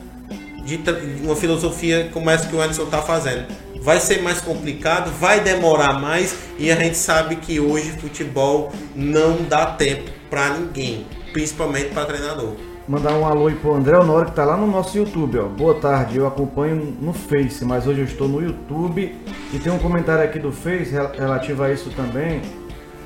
de 0.65 0.81
uma 1.23 1.37
filosofia 1.37 2.11
como 2.13 2.29
essa 2.29 2.47
que 2.47 2.55
o 2.55 2.61
Anderson 2.61 2.85
está 2.85 3.01
fazendo. 3.01 3.47
Vai 3.83 4.01
ser 4.01 4.23
mais 4.23 4.41
complicado, 4.41 5.11
vai 5.19 5.41
demorar 5.41 5.95
mais 6.01 6.37
e 6.59 6.71
a 6.71 6.77
gente 6.77 6.97
sabe 6.97 7.37
que 7.37 7.59
hoje 7.61 7.93
futebol 7.93 8.73
não 8.95 9.39
dá 9.49 9.67
tempo 9.67 10.11
para 10.29 10.51
ninguém. 10.51 11.07
principalmente 11.33 11.91
para 11.91 12.07
treinador. 12.07 12.55
Mandar 12.89 13.13
um 13.13 13.27
alô 13.27 13.49
aí 13.49 13.55
pro 13.55 13.75
André 13.75 13.99
Honório 13.99 14.31
que 14.31 14.35
tá 14.35 14.47
lá 14.47 14.57
no 14.57 14.67
nosso 14.67 14.97
YouTube, 14.97 15.39
ó. 15.39 15.45
Boa 15.47 15.75
tarde, 15.75 16.17
eu 16.17 16.27
acompanho 16.27 16.97
no 17.01 17.13
Face, 17.13 17.65
mas 17.67 17.87
hoje 17.87 18.01
eu 18.01 18.05
estou 18.07 18.27
no 18.27 18.41
YouTube. 18.43 19.15
E 19.53 19.59
tem 19.59 19.71
um 19.71 19.79
comentário 19.79 20.25
aqui 20.25 20.39
do 20.39 20.51
Face 20.51 20.91
rel- 20.91 21.13
relativo 21.13 21.63
a 21.63 21.71
isso 21.71 21.91
também, 21.91 22.41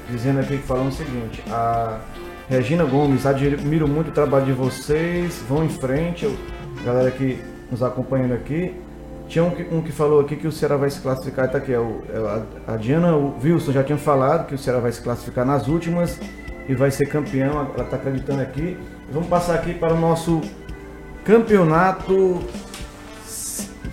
dizendo 0.08 0.38
aqui 0.38 0.56
que 0.58 0.62
falando 0.62 0.88
o 0.90 0.92
seguinte, 0.92 1.42
a 1.50 1.98
Regina 2.48 2.84
Gomes, 2.84 3.26
admiro 3.26 3.88
muito 3.88 4.08
o 4.08 4.12
trabalho 4.12 4.46
de 4.46 4.52
vocês, 4.52 5.42
vão 5.48 5.64
em 5.64 5.68
frente, 5.68 6.24
eu- 6.24 6.36
galera 6.84 7.10
que 7.10 7.38
nos 7.70 7.82
acompanhando 7.82 8.34
aqui. 8.34 8.72
Tinha 9.32 9.44
um 9.46 9.50
que, 9.50 9.62
um 9.74 9.80
que 9.80 9.90
falou 9.90 10.20
aqui 10.20 10.36
que 10.36 10.46
o 10.46 10.52
Ceará 10.52 10.76
vai 10.76 10.90
se 10.90 11.00
classificar, 11.00 11.50
tá 11.50 11.56
aqui, 11.56 11.72
é 11.72 11.78
o, 11.78 12.02
é 12.12 12.18
a, 12.68 12.74
a 12.74 12.76
Diana, 12.76 13.16
o 13.16 13.34
Wilson 13.42 13.72
já 13.72 13.82
tinha 13.82 13.96
falado 13.96 14.46
que 14.46 14.54
o 14.54 14.58
Ceará 14.58 14.78
vai 14.78 14.92
se 14.92 15.00
classificar 15.00 15.46
nas 15.46 15.68
últimas 15.68 16.20
e 16.68 16.74
vai 16.74 16.90
ser 16.90 17.06
campeão, 17.06 17.72
ela 17.74 17.82
está 17.82 17.96
acreditando 17.96 18.42
aqui. 18.42 18.76
Vamos 19.10 19.30
passar 19.30 19.54
aqui 19.54 19.72
para 19.72 19.94
o 19.94 19.98
nosso 19.98 20.42
campeonato 21.24 22.42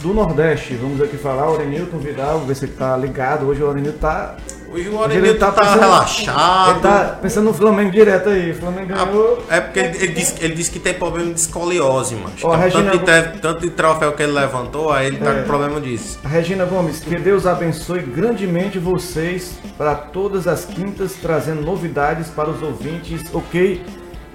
do 0.01 0.13
Nordeste. 0.13 0.73
Vamos 0.73 1.01
aqui 1.01 1.15
falar, 1.15 1.49
o 1.49 1.53
Orenilton 1.53 1.99
Vidal, 1.99 2.41
ver 2.41 2.55
se 2.55 2.65
ele 2.65 2.73
tá 2.73 2.97
ligado. 2.97 3.45
Hoje 3.45 3.63
o 3.63 3.69
Orenilton 3.69 3.97
tá. 3.97 4.35
Hoje 4.71 4.87
o 4.89 4.97
Orenilton 4.99 5.39
tá, 5.39 5.51
pensando- 5.51 5.79
relaxado. 5.79 6.71
Ele 6.71 6.79
tá 6.79 7.17
pensando 7.21 7.45
no 7.45 7.53
Flamengo 7.53 7.91
direto 7.91 8.29
aí. 8.29 8.51
O 8.51 8.55
Flamengo 8.55 8.87
ganhou. 8.87 9.43
É 9.49 9.59
porque 9.61 9.79
ele, 9.79 9.97
ele 9.97 10.07
disse, 10.13 10.35
ele 10.43 10.53
disse 10.53 10.69
que 10.71 10.79
tem 10.79 10.93
problema 10.93 11.33
de 11.33 11.39
escoliose, 11.39 12.15
a 12.43 12.55
Regina- 12.57 12.91
tanto, 12.91 13.05
de, 13.05 13.39
tanto 13.41 13.61
de 13.61 13.69
troféu 13.71 14.11
que 14.13 14.21
ele 14.23 14.31
levantou, 14.33 14.91
aí 14.91 15.07
ele 15.07 15.17
tá 15.17 15.31
É. 15.31 15.41
com 15.41 15.47
problema 15.47 15.81
disso. 15.81 16.19
Regina 16.23 16.65
Gomes, 16.65 16.99
que 16.99 17.15
Deus 17.15 17.45
abençoe 17.47 17.99
grandemente 18.01 18.77
vocês 18.77 19.57
para 19.77 19.95
todas 19.95 20.47
as 20.47 20.65
quintas, 20.65 21.13
trazendo 21.13 21.61
novidades 21.61 22.27
para 22.29 22.49
os 22.49 22.61
ouvintes, 22.61 23.23
ok? 23.33 23.83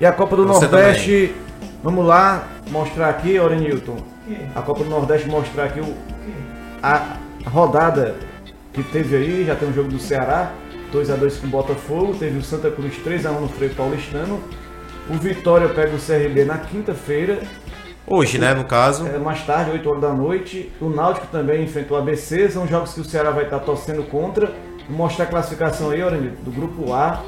E 0.01 0.05
a 0.07 0.11
Copa 0.12 0.35
do 0.37 0.47
Você 0.47 0.66
Nordeste, 0.66 1.35
vamos 1.82 2.05
lá 2.05 2.49
mostrar 2.70 3.09
aqui, 3.11 3.39
Orenilton. 3.39 3.97
A 4.55 4.62
Copa 4.62 4.82
do 4.82 4.91
Nordeste 4.91 5.28
mostrar 5.28 5.64
aqui 5.64 5.80
o, 5.80 5.95
a 6.82 7.16
rodada 7.47 8.16
que 8.75 8.83
teve 8.83 9.16
aí, 9.16 9.45
já 9.47 9.55
tem 9.55 9.68
um 9.68 9.72
jogo 9.72 9.89
do 9.89 9.99
Ceará, 9.99 10.53
2x2 10.93 11.41
com 11.41 11.47
o 11.47 11.51
Botafogo, 11.51 12.14
teve 12.18 12.39
o 12.39 12.43
Santa 12.43 12.70
Cruz 12.70 12.95
3x1 13.05 13.41
no 13.41 13.49
Freio 13.49 13.75
Paulistano. 13.75 14.41
O 15.09 15.14
Vitória 15.14 15.68
pega 15.68 15.95
o 15.95 15.99
CRB 15.99 16.45
na 16.45 16.59
quinta-feira, 16.59 17.41
Hoje, 18.07 18.39
né, 18.39 18.53
no 18.53 18.64
caso. 18.64 19.07
é, 19.07 19.16
mais 19.18 19.41
tarde, 19.47 19.70
8 19.70 19.89
horas 19.89 20.03
da 20.03 20.12
noite. 20.12 20.70
O 20.81 20.91
Náutico 20.91 21.27
também 21.29 21.64
enfrentou 21.64 21.97
o 21.97 22.01
ABC. 22.01 22.51
São 22.51 22.66
jogos 22.66 22.93
que 22.93 23.01
o 23.01 23.05
Ceará 23.05 23.31
vai 23.31 23.45
estar 23.45 23.61
torcendo 23.61 24.03
contra. 24.05 24.53
Vou 24.89 24.99
mostrar 24.99 25.25
a 25.25 25.29
classificação 25.29 25.89
aí, 25.91 26.03
Orenil, 26.03 26.33
do 26.45 26.51
grupo 26.51 26.93
A. 26.93 27.22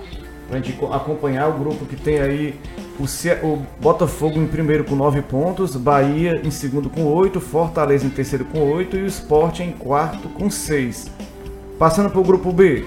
Pra 0.49 0.59
gente 0.59 0.74
co- 0.74 0.92
acompanhar 0.92 1.49
o 1.49 1.55
grupo 1.59 1.86
que 1.86 1.97
tem 1.97 2.20
aí 2.20 2.61
o, 3.01 3.07
Ce- 3.07 3.38
o 3.42 3.62
Botafogo 3.80 4.38
em 4.38 4.47
primeiro 4.47 4.84
com 4.84 4.94
9 4.94 5.22
pontos, 5.22 5.74
Bahia 5.74 6.40
em 6.44 6.51
segundo 6.51 6.88
com 6.90 7.05
8, 7.05 7.40
Fortaleza 7.40 8.07
em 8.07 8.11
terceiro 8.11 8.44
com 8.44 8.61
8 8.61 8.97
e 8.99 9.03
o 9.03 9.07
Sport 9.07 9.61
em 9.61 9.72
quarto 9.72 10.28
com 10.28 10.49
6. 10.51 11.11
Passando 11.78 12.10
pro 12.10 12.22
grupo 12.22 12.52
B. 12.52 12.84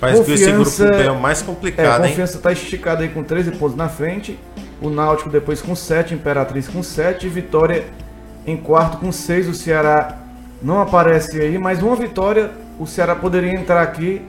Parece 0.00 0.24
que 0.24 0.32
esse 0.32 0.50
grupo 0.52 0.70
B 0.96 1.02
é 1.02 1.10
o 1.10 1.20
mais 1.20 1.42
É, 1.42 1.44
complicado, 1.44 2.04
hein? 2.04 2.10
confiança 2.10 2.38
tá 2.38 2.52
esticada 2.52 3.02
aí 3.02 3.08
com 3.08 3.22
13 3.22 3.52
pontos 3.52 3.76
na 3.76 3.88
frente. 3.88 4.38
O 4.80 4.88
Náutico 4.90 5.28
depois 5.28 5.60
com 5.60 5.74
7, 5.74 6.14
Imperatriz 6.14 6.68
com 6.68 6.82
7, 6.82 7.28
Vitória 7.28 7.84
em 8.46 8.56
quarto 8.56 8.98
com 8.98 9.10
6. 9.10 9.48
O 9.48 9.54
Ceará 9.54 10.16
não 10.62 10.80
aparece 10.80 11.40
aí, 11.40 11.58
mas 11.58 11.82
uma 11.82 11.96
vitória 11.96 12.50
o 12.78 12.86
Ceará 12.86 13.14
poderia 13.16 13.52
entrar 13.52 13.82
aqui. 13.82 14.22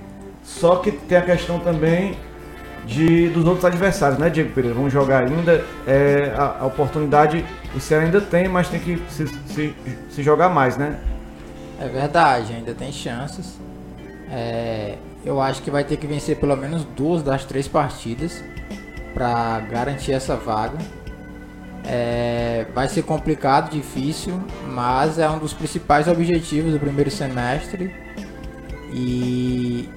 Só 0.44 0.78
que 0.78 0.92
tem 0.92 1.18
a 1.18 1.22
questão 1.22 1.60
também 1.60 2.18
de, 2.88 3.30
dos 3.30 3.46
outros 3.46 3.64
adversários, 3.66 4.18
né, 4.18 4.30
Diego 4.32 4.50
Pereira? 4.52 4.76
Vamos 4.76 4.92
jogar 4.92 5.24
ainda. 5.24 5.64
É, 5.86 6.34
a, 6.36 6.58
a 6.62 6.66
oportunidade 6.66 7.46
o 7.76 7.80
Ceará 7.80 8.06
ainda 8.06 8.20
tem, 8.22 8.48
mas 8.48 8.68
tem 8.70 8.80
que 8.80 9.00
se, 9.10 9.28
se- 9.28 9.76
se 10.10 10.24
jogar 10.24 10.50
mais, 10.50 10.76
né? 10.78 10.96
É 11.80 11.88
verdade, 11.88 12.54
ainda 12.54 12.74
tem 12.74 12.92
chances. 12.92 13.58
É, 14.30 14.98
eu 15.26 15.42
acho 15.42 15.62
que 15.62 15.72
vai 15.72 15.84
ter 15.84 15.98
que 15.98 16.06
vencer 16.06 16.38
pelo 16.38 16.56
menos 16.56 16.84
duas 16.84 17.24
das 17.24 17.46
três 17.46 17.68
partidas 17.68 18.44
para 19.14 19.62
garantir 19.62 20.12
essa 20.12 20.36
vaga. 20.36 20.78
É, 21.86 22.66
vai 22.76 22.88
ser 22.88 23.04
complicado, 23.04 23.72
difícil, 23.72 24.40
mas 24.68 25.18
é 25.18 25.30
um 25.30 25.40
dos 25.40 25.54
principais 25.54 26.08
objetivos 26.08 26.74
do 26.74 26.80
primeiro 26.80 27.10
semestre. 27.10 27.96
E 28.92 29.90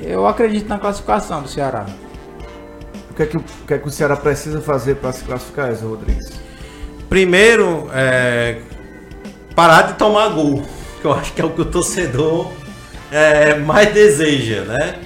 eu 0.00 0.26
acredito 0.26 0.68
na 0.68 0.78
classificação 0.78 1.42
do 1.42 1.48
Ceará. 1.48 1.86
O 3.10 3.14
que 3.14 3.22
é 3.22 3.26
que, 3.26 3.36
o 3.36 3.44
que, 3.66 3.74
é 3.74 3.78
que 3.78 3.88
o 3.88 3.90
Ceará 3.90 4.16
precisa 4.16 4.60
fazer 4.60 4.96
para 4.96 5.12
se 5.12 5.24
classificar, 5.24 5.72
Zé 5.74 5.84
Rodrigues? 5.84 6.32
Primeiro, 7.08 7.88
é, 7.92 8.60
parar 9.54 9.82
de 9.82 9.94
tomar 9.94 10.28
gol, 10.28 10.62
que 10.98 11.04
eu 11.04 11.12
acho 11.12 11.32
que 11.32 11.40
é 11.40 11.44
o 11.44 11.50
que 11.50 11.60
o 11.60 11.64
torcedor 11.64 12.52
é, 13.10 13.54
mais 13.54 13.92
deseja, 13.92 14.62
né? 14.62 14.96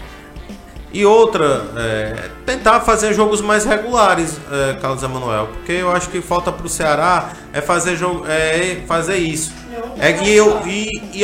E 0.93 1.07
outra, 1.07 1.65
é, 1.77 2.29
tentar 2.45 2.81
fazer 2.81 3.15
jogos 3.15 3.41
mais 3.41 3.65
regulares, 3.65 4.39
é, 4.51 4.75
Carlos 4.75 5.03
Emanuel, 5.03 5.49
porque 5.55 5.73
eu 5.73 5.91
acho 5.91 6.11
que 6.11 6.21
falta 6.21 6.53
pro 6.53 6.69
Ceará 6.69 7.31
é 7.53 7.63
fazer 7.63 7.97
jogo, 7.97 8.27
é 8.29 8.83
fazer 8.87 9.17
isso. 9.17 9.53
É 9.99 10.13
que 10.13 10.31
eu 10.31 10.61
e, 10.67 10.91
e, 11.15 11.23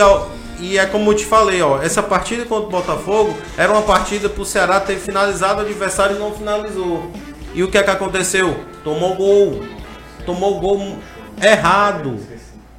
e 0.60 0.78
é 0.78 0.86
como 0.86 1.10
eu 1.10 1.14
te 1.14 1.26
falei, 1.26 1.60
ó, 1.60 1.82
essa 1.82 2.02
partida 2.02 2.46
contra 2.46 2.66
o 2.66 2.70
Botafogo 2.70 3.36
era 3.58 3.70
uma 3.70 3.82
partida 3.82 4.28
pro 4.28 4.44
Ceará 4.44 4.80
ter 4.80 4.96
finalizado 4.96 5.60
o 5.60 5.64
adversário 5.64 6.16
e 6.16 6.18
não 6.18 6.32
finalizou. 6.32 7.12
E 7.54 7.62
o 7.62 7.68
que 7.68 7.76
é 7.76 7.82
que 7.82 7.90
aconteceu? 7.90 8.64
Tomou 8.82 9.14
gol. 9.16 9.64
Tomou 10.24 10.58
gol 10.60 10.96
errado, 11.42 12.18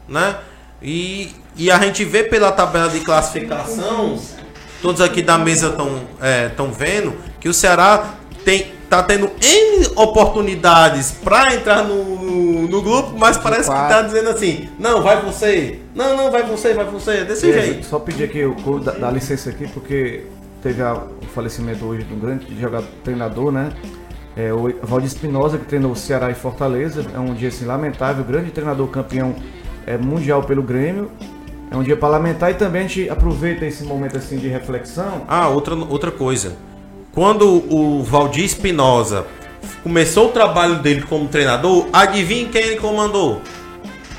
né? 0.07 0.37
E, 0.81 1.31
e 1.59 1.69
a 1.69 1.77
gente 1.79 2.05
vê 2.05 2.23
pela 2.23 2.51
tabela 2.51 2.89
de 2.89 3.01
classificação, 3.01 4.17
todos 4.81 5.01
aqui 5.01 5.21
da 5.21 5.37
mesa 5.37 5.67
estão 5.67 6.01
estão 6.49 6.71
vendo 6.71 7.13
que 7.39 7.49
o 7.49 7.53
Ceará 7.53 8.15
tem 8.45 8.79
tá 8.89 9.03
tendo 9.03 9.29
N 9.39 9.87
oportunidades 9.95 11.11
para 11.11 11.53
entrar 11.53 11.83
no, 11.83 12.67
no, 12.67 12.81
grupo, 12.81 13.13
mas 13.17 13.37
parece 13.37 13.69
que 13.69 13.75
tá 13.75 14.01
dizendo 14.01 14.29
assim: 14.29 14.67
"Não, 14.79 15.03
vai 15.03 15.21
você. 15.21 15.79
Não, 15.93 16.17
não, 16.17 16.31
vai 16.31 16.43
você, 16.43 16.73
vai 16.73 16.85
você". 16.85 17.17
É 17.17 17.23
Desse 17.25 17.45
Beleza, 17.45 17.67
jeito. 17.67 17.85
Só 17.85 17.99
pedir 17.99 18.23
aqui 18.23 18.43
o 18.43 18.79
dá 18.79 19.11
licença 19.11 19.51
aqui, 19.51 19.67
porque 19.67 20.25
teve 20.63 20.81
a- 20.81 20.95
o 20.95 21.25
falecimento 21.35 21.85
hoje 21.85 22.03
de 22.03 22.13
um 22.13 22.19
grande 22.19 22.47
jogador, 22.59 22.87
treinador, 23.03 23.51
né? 23.51 23.69
É, 24.35 24.51
o 24.51 24.73
Valdir 24.81 25.07
Espinosa, 25.07 25.57
que 25.57 25.65
treinou 25.65 25.91
o 25.91 25.95
Ceará 25.95 26.31
e 26.31 26.33
Fortaleza. 26.35 27.05
É 27.13 27.19
um 27.19 27.33
dia 27.33 27.49
assim, 27.49 27.65
lamentável, 27.65 28.23
grande 28.23 28.49
treinador 28.51 28.87
campeão 28.87 29.35
é, 29.85 29.97
mundial 29.97 30.43
pelo 30.43 30.63
Grêmio. 30.63 31.11
É 31.71 31.77
um 31.77 31.83
dia 31.83 31.95
para 31.95 32.09
lamentar 32.09 32.49
e 32.51 32.55
também 32.55 32.83
a 32.83 32.87
gente 32.87 33.09
aproveita 33.09 33.65
esse 33.65 33.83
momento 33.83 34.17
assim 34.17 34.37
de 34.37 34.47
reflexão. 34.47 35.23
Ah, 35.27 35.49
outra, 35.49 35.75
outra 35.75 36.11
coisa. 36.11 36.53
Quando 37.13 37.47
o 37.47 38.03
Valdir 38.03 38.43
Espinosa 38.43 39.25
começou 39.83 40.27
o 40.27 40.31
trabalho 40.31 40.75
dele 40.79 41.01
como 41.03 41.27
treinador, 41.27 41.87
adivinha 41.93 42.47
quem 42.49 42.61
ele 42.61 42.75
comandou? 42.77 43.41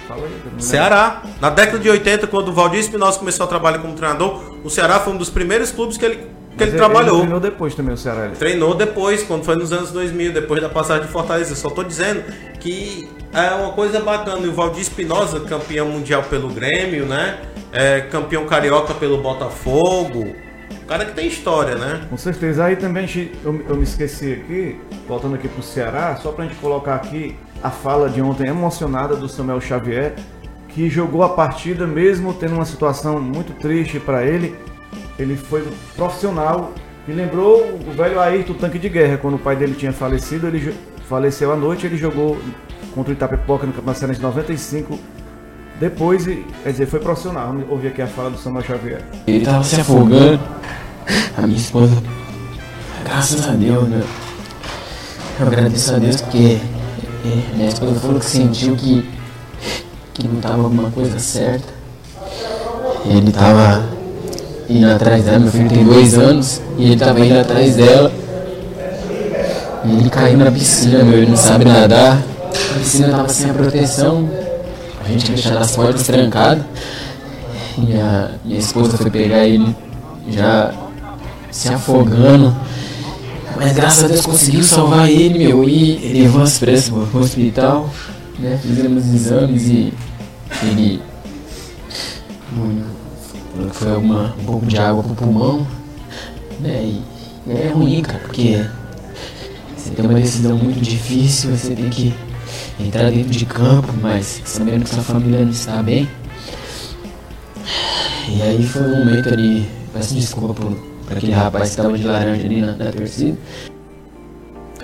Fala 0.07 0.25
aí. 0.27 0.63
Ceará. 0.63 1.23
Na 1.41 1.51
década 1.51 1.79
de 1.79 1.89
80, 1.89 2.27
quando 2.29 2.49
o 2.49 2.53
Valdir 2.53 2.81
Espinosa 2.81 3.19
começou 3.19 3.45
a 3.45 3.49
trabalhar 3.49 3.79
como 3.79 3.95
treinador, 3.95 4.41
o 4.65 4.71
Ceará 4.71 5.01
foi 5.01 5.13
um 5.13 5.17
dos 5.17 5.31
primeiros 5.31 5.71
clubes 5.73 5.97
que 5.97 6.05
ele, 6.05 6.17
que 6.17 6.25
Mas 6.59 6.69
ele 6.69 6.77
trabalhou. 6.77 7.19
treinou 7.19 7.41
depois 7.41 7.75
também 7.75 7.95
o 7.95 7.97
Ceará. 7.97 8.27
ele. 8.27 8.37
Treinou 8.37 8.75
depois, 8.75 9.23
quando 9.25 9.45
foi 9.45 9.57
nos 9.57 9.73
anos 9.73 9.91
2000, 9.93 10.33
depois 10.33 10.61
da 10.61 10.69
passagem 10.69 11.07
de 11.07 11.13
Fortaleza. 11.13 11.53
Eu 11.53 11.57
só 11.57 11.71
tô 11.71 11.83
dizendo 11.83 12.23
que 12.61 13.09
é 13.33 13.51
uma 13.55 13.73
coisa 13.73 14.01
bacana. 14.01 14.47
O 14.47 14.53
Valdir 14.53 14.83
Espinosa, 14.83 15.41
campeão 15.41 15.89
mundial 15.89 16.23
pelo 16.25 16.49
Grêmio, 16.49 17.07
né? 17.07 17.39
É, 17.73 18.01
campeão 18.03 18.47
carioca 18.47 18.95
pelo 18.95 19.19
Botafogo. 19.19 20.35
O 20.83 20.87
cara 20.87 21.05
que 21.05 21.13
tem 21.13 21.29
história, 21.29 21.77
né? 21.77 22.07
Com 22.11 22.17
certeza. 22.17 22.65
Aí 22.65 22.77
também 22.77 23.09
eu, 23.45 23.65
eu 23.69 23.77
me 23.77 23.85
esqueci 23.85 24.33
aqui, 24.33 24.81
voltando 25.07 25.37
aqui 25.37 25.49
pro 25.49 25.63
Ceará, 25.63 26.17
só 26.17 26.33
pra 26.33 26.45
gente 26.45 26.57
colocar 26.57 26.97
aqui 26.97 27.37
a 27.63 27.71
fala 27.71 28.09
de 28.09 28.21
ontem 28.21 28.49
emocionada 28.49 29.15
do 29.15 29.29
Samuel 29.29 29.61
Xavier, 29.61 30.15
que 30.69 30.89
jogou 30.89 31.23
a 31.23 31.29
partida 31.29 31.87
mesmo 31.87 32.33
tendo 32.33 32.55
uma 32.55 32.65
situação 32.65 33.21
muito 33.21 33.53
triste 33.59 34.01
para 34.01 34.25
ele. 34.25 34.57
Ele 35.19 35.37
foi 35.37 35.67
profissional 35.95 36.73
e 37.07 37.13
lembrou 37.13 37.79
o 37.87 37.93
velho 37.93 38.21
Ayrton, 38.21 38.55
tanque 38.55 38.79
de 38.79 38.89
guerra, 38.89 39.19
quando 39.19 39.35
o 39.35 39.39
pai 39.39 39.55
dele 39.55 39.75
tinha 39.75 39.93
falecido, 39.93 40.47
ele 40.47 40.75
faleceu 41.09 41.53
à 41.53 41.57
noite, 41.57 41.87
ele 41.87 41.97
jogou 41.97 42.39
contra 42.95 43.11
o 43.11 43.15
Itapepoca 43.15 43.67
no 43.67 43.73
Campeonato 43.73 43.99
Cearense 43.99 44.21
de 44.21 44.27
95. 44.27 44.99
Depois, 45.81 46.27
e- 46.27 46.45
quer 46.63 46.73
dizer, 46.73 46.87
foi 46.87 47.01
profissional. 47.01 47.55
Ouvir 47.69 47.89
aqui 47.89 48.03
a 48.03 48.07
fala 48.07 48.31
do 48.31 48.39
Samuel 48.39 48.65
Xavier. 48.65 49.03
Ele 49.27 49.45
tava 49.45 49.65
se 49.65 49.81
afogando. 49.81 50.41
A 51.37 51.43
minha 51.43 51.57
esposa, 51.59 51.97
graças 53.05 53.49
a 53.49 53.53
Deus, 53.53 53.89
né? 53.89 54.03
Eu 55.41 55.47
agradeço 55.47 55.95
a 55.95 55.99
Deus 55.99 56.21
porque 56.21 56.59
é, 57.25 57.57
minha 57.57 57.69
esposa 57.69 57.99
falou 57.99 58.21
que 58.21 58.27
sentiu 58.27 58.77
que, 58.77 59.09
que 60.15 60.29
não 60.29 60.41
tava 60.41 60.63
alguma 60.63 60.91
coisa 60.91 61.19
certa. 61.19 61.67
Ele 63.07 63.33
tava 63.33 63.89
indo 64.69 64.89
atrás 64.91 65.25
dela, 65.25 65.39
meu 65.41 65.51
filho 65.51 65.69
tem 65.69 65.85
dois 65.85 66.17
anos, 66.17 66.61
e 66.79 66.85
ele 66.93 66.97
tava 66.97 67.21
indo 67.21 67.39
atrás 67.41 67.75
dela. 67.77 68.13
Ele 69.85 70.11
caiu 70.11 70.39
na 70.39 70.51
piscina, 70.51 71.03
meu, 71.03 71.19
ele 71.19 71.31
não 71.31 71.37
sabe 71.37 71.65
nadar. 71.65 72.23
A 72.51 72.79
piscina 72.79 73.09
tava 73.11 73.29
sem 73.29 73.51
a 73.51 73.55
proteção. 73.55 74.29
A 75.05 75.09
gente 75.09 75.25
tinha 75.25 75.35
deixado 75.35 75.59
as 75.59 75.75
portas 75.75 76.03
trancadas. 76.03 76.65
E 77.79 77.95
a 77.95 78.31
minha 78.45 78.59
esposa 78.59 78.97
foi 78.97 79.11
pegar 79.11 79.47
ele 79.47 79.75
já 80.29 80.73
se 81.51 81.69
afogando. 81.69 82.55
Mas 83.57 83.73
graças 83.73 84.05
a 84.05 84.09
Deus 84.09 84.25
conseguiu 84.25 84.63
salvar 84.63 85.11
ele, 85.11 85.39
meu, 85.39 85.69
e 85.69 85.97
levou 86.15 86.43
as 86.43 86.59
pressas 86.59 86.89
pro 86.89 87.21
hospital, 87.21 87.91
né? 88.39 88.59
Fizemos 88.63 89.07
exames 89.13 89.69
e 89.69 89.93
ele 90.63 91.03
hum, 92.57 92.83
foi 93.73 93.97
uma, 93.97 94.35
um 94.41 94.45
pouco 94.45 94.67
de 94.67 94.79
água 94.79 95.03
pro 95.03 95.15
pulmão, 95.15 95.67
né? 96.61 96.83
E 96.85 97.03
é 97.49 97.69
ruim, 97.69 98.01
cara, 98.01 98.21
porque 98.21 98.65
você 99.77 99.91
tem 99.91 100.05
uma 100.05 100.19
decisão 100.19 100.57
muito 100.57 100.81
difícil, 100.81 101.51
você 101.51 101.75
tem 101.75 101.91
que 101.91 102.15
entrar 102.79 103.11
dentro 103.11 103.31
de 103.31 103.47
campo, 103.47 103.93
mas 104.01 104.43
sabendo 104.45 104.85
que 104.85 104.91
sua 104.91 105.03
família 105.03 105.41
não 105.41 105.51
está 105.51 105.83
bem. 105.83 106.09
E 108.29 108.43
aí 108.43 108.65
foi 108.65 108.83
um 108.83 108.99
momento 108.99 109.29
ali, 109.29 109.69
peço 109.93 110.15
desculpa 110.15 110.55
por, 110.55 110.73
por 111.07 111.17
aquele 111.17 111.33
rapaz 111.33 111.65
que 111.65 111.71
estava 111.71 111.99
de 111.99 112.07
laranja 112.07 112.45
ali 112.45 112.61
na, 112.61 112.77
na 112.77 112.93
torcida. 112.93 113.37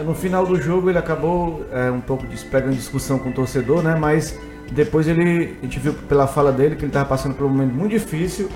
No 0.04 0.14
final 0.14 0.44
do 0.44 0.60
jogo 0.60 0.90
ele 0.90 0.98
acabou 0.98 1.64
é, 1.72 1.90
um 1.90 2.00
pouco 2.00 2.26
pegando 2.50 2.74
discussão 2.74 3.18
com 3.18 3.30
o 3.30 3.32
torcedor, 3.32 3.82
né? 3.82 3.96
Mas 3.98 4.38
depois 4.72 5.08
ele, 5.08 5.56
a 5.60 5.64
gente 5.64 5.78
viu 5.78 5.94
pela 5.94 6.26
fala 6.26 6.52
dele 6.52 6.74
que 6.74 6.82
ele 6.82 6.88
estava 6.88 7.08
passando 7.08 7.34
por 7.34 7.46
um 7.46 7.48
momento 7.48 7.72
muito 7.72 7.92
difícil, 7.92 8.50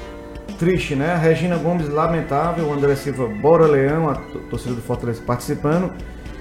triste, 0.59 0.95
né? 0.95 1.13
A 1.13 1.17
Regina 1.17 1.57
Gomes 1.57 1.89
lamentável, 1.89 2.67
o 2.67 2.73
André 2.73 2.95
Silva 2.97 3.27
Bora 3.27 3.67
Leão, 3.67 4.11
a 4.11 4.17
torcida 4.51 4.75
do 4.75 4.83
Fortaleza 4.83 5.23
participando. 5.25 5.93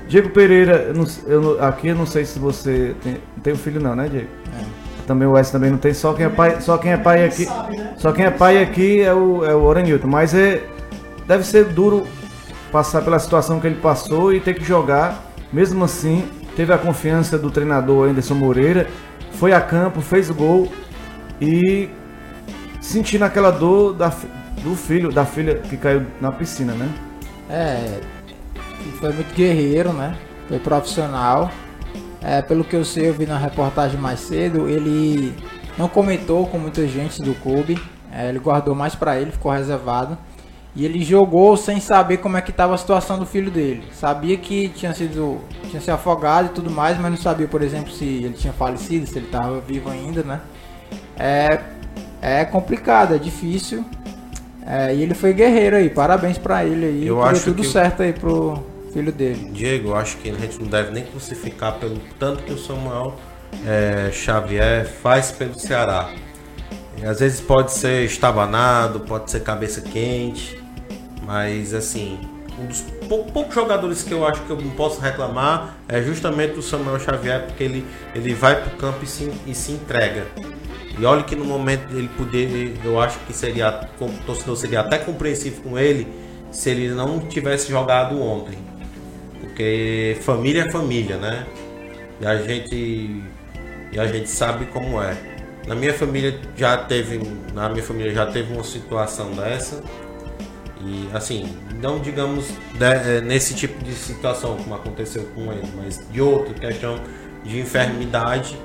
Diego 0.10 0.32
Pereira, 0.32 0.92
eu 1.28 1.40
não, 1.40 1.64
aqui 1.64 1.90
eu 1.90 1.96
não 1.96 2.08
sei 2.08 2.26
se 2.26 2.40
você 2.40 2.96
tem, 3.04 3.14
não 3.14 3.44
tem 3.44 3.54
um 3.54 3.58
filho 3.58 3.80
não, 3.80 3.96
né, 3.96 4.10
Diego? 4.10 4.28
É. 4.60 4.66
Também 5.06 5.28
o 5.28 5.34
Wes 5.34 5.52
também 5.52 5.70
não 5.70 5.78
tem, 5.78 5.94
só 5.94 6.14
quem 6.14 6.26
é 6.26 6.30
pai, 6.30 6.60
só 6.62 6.78
quem 6.80 6.92
é 6.92 6.98
pai 6.98 7.26
aqui, 7.26 7.48
só 7.96 8.12
quem 8.12 8.26
é 8.26 8.32
pai 8.32 8.62
aqui 8.62 9.02
é 9.02 9.14
o 9.14 9.46
é 9.46 9.54
o 9.54 9.62
Oranilton, 9.62 10.08
mas 10.08 10.34
é 10.34 10.64
deve 11.28 11.44
ser 11.44 11.66
duro 11.66 12.08
passar 12.72 13.04
pela 13.04 13.20
situação 13.20 13.60
que 13.60 13.68
ele 13.68 13.76
passou 13.76 14.34
e 14.34 14.40
ter 14.40 14.56
que 14.56 14.64
jogar. 14.64 15.24
Mesmo 15.54 15.84
assim, 15.84 16.28
teve 16.56 16.74
a 16.74 16.78
confiança 16.78 17.38
do 17.38 17.52
treinador 17.52 18.10
Anderson 18.10 18.36
Moreira, 18.36 18.88
foi 19.34 19.54
a 19.54 19.62
campo, 19.62 20.02
fez 20.02 20.30
o 20.30 20.34
gol 20.34 20.72
e 21.40 21.88
sentindo 22.82 23.26
aquela 23.26 23.52
dor 23.52 23.94
da, 23.94 24.12
do 24.64 24.76
filho, 24.76 25.12
da 25.12 25.26
filha 25.26 25.56
que 25.56 25.78
caiu 25.78 26.04
na 26.20 26.32
piscina, 26.32 26.74
né? 26.74 26.90
É, 27.50 28.00
foi 29.00 29.14
muito 29.14 29.34
guerreiro, 29.34 29.94
né? 29.94 30.16
Foi 30.48 30.60
profissional. 30.60 31.52
É, 32.22 32.42
pelo 32.42 32.64
que 32.64 32.76
eu 32.76 32.84
sei, 32.84 33.10
eu 33.10 33.14
vi 33.14 33.26
na 33.26 33.38
reportagem 33.38 34.00
mais 34.00 34.20
cedo, 34.20 34.68
ele 34.68 35.34
não 35.78 35.88
comentou 35.88 36.46
com 36.48 36.58
muita 36.58 36.88
gente 36.88 37.22
do 37.22 37.34
clube. 37.36 37.82
É, 38.12 38.30
ele 38.30 38.40
guardou 38.40 38.76
mais 38.76 38.96
para 38.96 39.20
ele, 39.20 39.32
ficou 39.32 39.52
reservado. 39.52 40.18
E 40.76 40.86
ele 40.86 41.04
jogou 41.04 41.58
sem 41.58 41.80
saber 41.80 42.18
como 42.18 42.38
é 42.38 42.42
que 42.42 42.52
estava 42.52 42.76
a 42.76 42.78
situação 42.78 43.18
do 43.18 43.26
filho 43.26 43.50
dele. 43.50 43.84
Sabia 43.92 44.38
que 44.38 44.70
tinha 44.70 44.94
sido 44.94 45.40
tinha 45.70 45.82
se 45.82 45.92
afogado 45.92 46.48
e 46.48 46.50
tudo 46.50 46.70
mais, 46.70 47.00
mas 47.00 47.12
não 47.12 47.18
sabia, 47.18 47.48
por 47.48 47.62
exemplo, 47.62 47.92
se 47.92 48.06
ele 48.06 48.34
tinha 48.34 48.54
falecido, 48.54 49.06
se 49.06 49.18
ele 49.18 49.26
estava 49.26 49.60
vivo 49.60 49.90
ainda, 49.90 50.24
né? 50.24 50.42
É, 51.18 51.60
é 52.22 52.46
complicado, 52.46 53.16
é 53.16 53.18
difícil. 53.18 53.84
É, 54.70 54.94
e 54.94 55.02
ele 55.02 55.16
foi 55.16 55.34
guerreiro 55.34 55.76
aí, 55.76 55.90
parabéns 55.90 56.38
para 56.38 56.64
ele 56.64 56.86
aí. 56.86 57.08
Eu 57.08 57.24
acho 57.24 57.46
tudo 57.46 57.64
que... 57.64 57.68
certo 57.68 58.04
aí 58.04 58.14
pro 58.14 58.64
filho 58.94 59.12
dele. 59.12 59.50
Diego, 59.52 59.90
eu 59.90 59.96
acho 59.96 60.18
que 60.18 60.30
a 60.30 60.34
gente 60.36 60.60
não 60.60 60.68
deve 60.68 60.92
nem 60.92 61.04
crucificar 61.04 61.74
pelo 61.80 61.98
tanto 62.20 62.44
que 62.44 62.54
o 62.54 62.58
Samuel 62.58 63.16
é, 63.66 64.12
Xavier 64.12 64.86
faz 64.86 65.32
pelo 65.32 65.58
Ceará. 65.58 66.12
E, 67.02 67.04
às 67.04 67.20
vezes 67.20 67.42
pode 67.42 67.72
ser 67.72 68.06
estabanado, 68.06 69.00
pode 69.00 69.32
ser 69.32 69.40
cabeça 69.40 69.82
quente, 69.82 70.62
mas 71.24 71.74
assim, 71.74 72.20
um 72.60 72.68
dos 72.68 72.82
pou, 73.08 73.24
poucos 73.26 73.56
jogadores 73.56 74.04
que 74.04 74.14
eu 74.14 74.24
acho 74.24 74.44
que 74.44 74.52
eu 74.52 74.58
não 74.62 74.70
posso 74.72 75.02
reclamar 75.02 75.78
é 75.88 76.00
justamente 76.04 76.60
o 76.60 76.62
Samuel 76.62 77.00
Xavier, 77.00 77.48
porque 77.48 77.64
ele, 77.64 77.86
ele 78.14 78.36
vai 78.36 78.62
pro 78.62 78.78
campo 78.78 79.04
e 79.04 79.08
se, 79.08 79.32
e 79.48 79.56
se 79.56 79.72
entrega. 79.72 80.28
E 81.00 81.06
olha 81.06 81.24
que 81.24 81.36
no 81.36 81.46
momento 81.46 81.96
ele 81.96 82.10
poder, 82.18 82.76
eu 82.84 83.00
acho 83.00 83.20
que 83.20 83.34
seria, 83.34 83.88
o 84.00 84.10
torcedor 84.26 84.58
seria 84.58 84.82
até 84.82 84.98
compreensivo 84.98 85.62
com 85.62 85.80
ele 85.80 86.08
se 86.52 86.70
ele 86.70 86.90
não 86.90 87.20
tivesse 87.20 87.70
jogado 87.70 88.22
ontem. 88.22 88.58
Porque 89.40 90.18
família 90.22 90.64
é 90.64 90.72
família, 90.72 91.18
né? 91.18 91.46
E 92.20 92.26
a 92.26 92.38
gente 92.42 93.24
e 93.92 94.00
a 94.00 94.06
gente 94.06 94.30
sabe 94.30 94.66
como 94.68 95.02
é. 95.02 95.18
Na 95.68 95.76
minha 95.76 95.94
família 95.94 96.40
já 96.56 96.78
teve, 96.78 97.20
na 97.54 97.70
minha 97.70 97.84
família 97.84 98.14
já 98.14 98.26
teve 98.26 98.54
uma 98.54 98.64
situação 98.64 99.32
dessa. 99.32 99.82
E 100.82 101.10
assim, 101.14 101.56
não 101.82 102.00
digamos 102.00 102.48
de, 102.74 102.84
é, 102.84 103.22
nesse 103.22 103.54
tipo 103.54 103.84
de 103.84 103.94
situação 103.94 104.56
como 104.58 104.76
aconteceu 104.76 105.24
com 105.36 105.52
ele, 105.52 105.68
mas 105.76 106.00
de 106.12 106.22
outra 106.22 106.54
questão 106.54 107.00
de 107.44 107.60
enfermidade. 107.60 108.58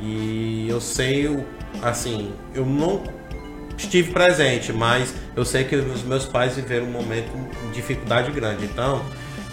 E 0.00 0.66
eu 0.68 0.80
sei, 0.80 1.28
assim, 1.80 2.32
eu 2.54 2.66
não 2.66 3.02
estive 3.76 4.12
presente, 4.12 4.72
mas 4.72 5.14
eu 5.34 5.44
sei 5.44 5.64
que 5.64 5.76
os 5.76 6.02
meus 6.02 6.24
pais 6.24 6.56
viveram 6.56 6.86
um 6.86 6.90
momento 6.90 7.30
de 7.66 7.72
dificuldade 7.72 8.30
grande. 8.30 8.64
Então, 8.64 9.02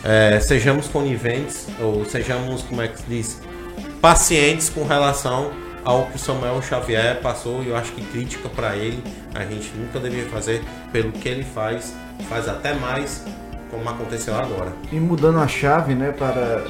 é, 0.03 0.39
sejamos 0.39 0.87
coniventes, 0.87 1.67
ou 1.79 2.05
sejamos, 2.05 2.61
como 2.63 2.81
é 2.81 2.87
que 2.87 2.99
se 2.99 3.05
diz, 3.07 3.41
pacientes 4.01 4.69
com 4.69 4.83
relação 4.85 5.51
ao 5.83 6.05
que 6.07 6.19
Samuel 6.19 6.61
Xavier 6.61 7.19
passou. 7.21 7.63
E 7.63 7.69
eu 7.69 7.75
acho 7.75 7.91
que 7.93 8.01
crítica 8.01 8.49
para 8.49 8.75
ele 8.75 9.03
a 9.33 9.43
gente 9.43 9.71
nunca 9.75 9.99
deveria 9.99 10.29
fazer 10.29 10.63
pelo 10.91 11.11
que 11.11 11.27
ele 11.27 11.43
faz, 11.43 11.95
faz 12.27 12.47
até 12.47 12.73
mais, 12.73 13.25
como 13.69 13.87
aconteceu 13.89 14.35
agora. 14.35 14.71
E 14.91 14.95
mudando 14.95 15.39
a 15.39 15.47
chave, 15.47 15.95
né, 15.95 16.11
para 16.11 16.65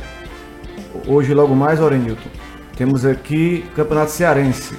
hoje 1.07 1.33
logo 1.33 1.55
mais, 1.55 1.79
Orenilton, 1.79 2.29
temos 2.75 3.05
aqui 3.05 3.65
Campeonato 3.75 4.11
Cearense. 4.11 4.75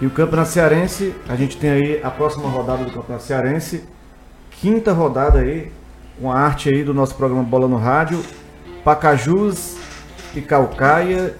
E 0.00 0.06
o 0.06 0.10
Campeonato 0.10 0.50
Cearense, 0.50 1.14
a 1.28 1.34
gente 1.34 1.56
tem 1.56 1.70
aí 1.70 2.00
a 2.02 2.10
próxima 2.10 2.48
rodada 2.48 2.84
do 2.84 2.90
Campeonato 2.90 3.24
Cearense, 3.24 3.84
quinta 4.50 4.92
rodada 4.92 5.40
aí, 5.40 5.72
uma 6.20 6.34
arte 6.34 6.68
aí 6.68 6.84
do 6.84 6.94
nosso 6.94 7.14
programa 7.14 7.42
Bola 7.42 7.66
no 7.66 7.76
Rádio. 7.76 8.22
Pacajus 8.84 9.76
e 10.34 10.40
Calcaia, 10.40 11.34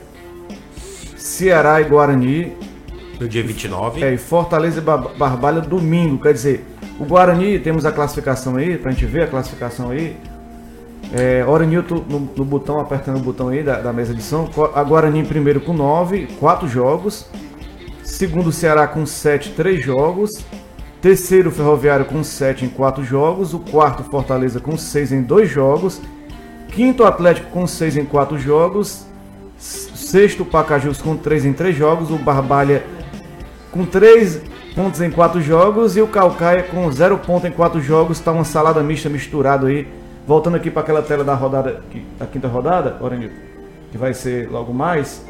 Ceará 1.17 1.81
e 1.81 1.85
Guarani. 1.85 2.53
No 3.19 3.29
dia 3.29 3.43
29. 3.43 4.05
É, 4.05 4.13
e 4.13 4.19
Fortaleza 4.19 4.81
e 4.81 4.83
Barbalha 4.83 5.61
domingo. 5.61 6.21
Quer 6.21 6.33
dizer, 6.33 6.67
o 6.99 7.05
Guarani, 7.05 7.59
temos 7.59 7.87
a 7.87 7.93
classificação 7.93 8.57
aí, 8.57 8.77
pra 8.77 8.91
gente 8.91 9.07
ver 9.07 9.23
a 9.23 9.27
classificação 9.27 9.91
aí. 9.91 10.17
É, 11.13 11.45
Oranilton 11.47 12.05
no, 12.07 12.21
no, 12.21 12.45
botão, 12.45 12.81
apertando 12.81 13.17
o 13.17 13.21
botão 13.21 13.49
aí 13.49 13.63
da, 13.63 13.81
da, 13.81 13.93
mesa 13.93 14.13
de 14.13 14.23
som. 14.23 14.51
A 14.75 14.83
Guarani 14.83 15.21
em 15.21 15.25
primeiro 15.25 15.61
com 15.61 15.73
9, 15.73 16.29
4 16.39 16.69
jogos. 16.69 17.27
Segundo, 18.09 18.51
Ceará 18.51 18.89
com 18.89 19.05
7, 19.05 19.51
3 19.51 19.85
jogos. 19.85 20.45
Terceiro, 21.01 21.53
Ferroviário 21.53 22.07
com 22.07 22.25
7 22.25 22.65
em 22.65 22.69
4 22.69 23.05
jogos. 23.05 23.55
O 23.55 23.61
quarto, 23.61 24.03
Fortaleza 24.03 24.59
com 24.59 24.77
6 24.77 25.13
em 25.13 25.23
2 25.23 25.49
jogos. 25.49 26.01
Quinto, 26.69 27.05
Atlético 27.05 27.51
com 27.51 27.67
6 27.67 27.99
em 27.99 28.05
4 28.05 28.39
jogos. 28.39 29.07
Sexto, 29.59 30.45
Pacajus 30.45 31.01
com 31.01 31.17
3 31.17 31.45
em 31.45 31.53
3 31.53 31.77
jogos. 31.77 32.11
O 32.11 32.17
Barbalha 32.17 32.83
com 33.71 33.85
3 33.85 34.41
pontos 34.75 35.01
em 35.01 35.11
4 35.11 35.41
jogos. 35.41 35.97
E 35.97 36.01
o 36.01 36.09
Calcaia 36.09 36.65
com 36.65 36.91
0 36.91 37.19
ponto 37.19 37.47
em 37.47 37.53
4 37.53 37.81
jogos. 37.81 38.19
Está 38.19 38.33
uma 38.33 38.43
salada 38.43 38.83
mista 38.83 39.09
misturado 39.09 39.67
aí. 39.67 39.87
Voltando 40.27 40.57
aqui 40.57 40.71
para 40.71 40.83
aquela 40.83 41.03
tela 41.03 41.23
da 41.23 41.35
rodada, 41.35 41.83
da 42.19 42.27
quinta 42.27 42.49
rodada, 42.49 42.97
Oranil, 43.01 43.31
que 43.93 43.99
vai 43.99 44.13
ser 44.13 44.51
logo 44.51 44.75
mais. 44.75 45.23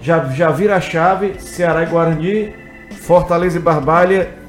Já, 0.00 0.24
já 0.26 0.50
vira 0.50 0.76
a 0.76 0.80
chave, 0.80 1.40
Ceará 1.40 1.82
e 1.82 1.86
Guarani, 1.86 2.54
Fortaleza 2.92 3.58
e 3.58 3.60
Barbalha 3.60 4.46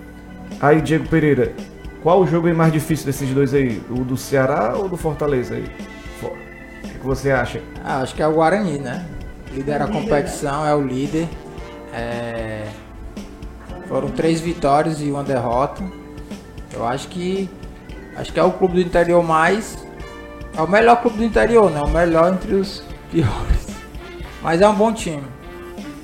Aí, 0.60 0.82
Diego 0.82 1.08
Pereira, 1.08 1.54
qual 2.02 2.20
o 2.22 2.26
jogo 2.26 2.52
mais 2.56 2.74
difícil 2.74 3.06
desses 3.06 3.30
dois 3.30 3.54
aí? 3.54 3.82
O 3.91 4.04
do 4.04 4.18
Ceará 4.18 4.74
ou 4.76 4.89
do 4.89 4.98
Fortaleza 4.98 5.54
aí? 5.54 5.70
O 6.24 6.30
que, 6.82 6.98
você 7.06 7.30
acha? 7.30 7.62
Ah, 7.84 8.02
acho 8.02 8.16
que 8.16 8.24
é 8.24 8.28
o 8.28 8.34
Guarani, 8.34 8.80
né? 8.80 9.06
Lidera 9.54 9.86
a 9.86 9.88
competição, 9.88 10.66
é 10.66 10.74
o 10.74 10.82
líder. 10.82 11.28
É... 11.93 12.66
Foram 13.88 14.10
três 14.10 14.41
vitórias 14.41 15.00
e 15.00 15.12
uma 15.12 15.24
derrota. 15.24 15.84
Eu 16.74 16.88
acho 16.88 17.08
que 17.08 17.48
acho 18.16 18.34
que 18.34 18.39
é 18.39 18.43
o 18.43 18.52
clube 18.52 18.76
do 18.76 18.82
interior 18.82 19.24
mais 19.24 19.78
é 20.58 20.62
o 20.62 20.68
melhor 20.68 21.00
clube 21.02 21.18
do 21.18 21.24
interior, 21.24 21.70
né? 21.70 21.82
O 21.82 21.88
melhor 21.88 22.34
entre 22.34 22.56
os 22.56 22.84
piores. 23.12 23.68
Mas 24.41 24.60
é 24.60 24.68
um 24.68 24.74
bom 24.74 24.91
time. 24.91 25.24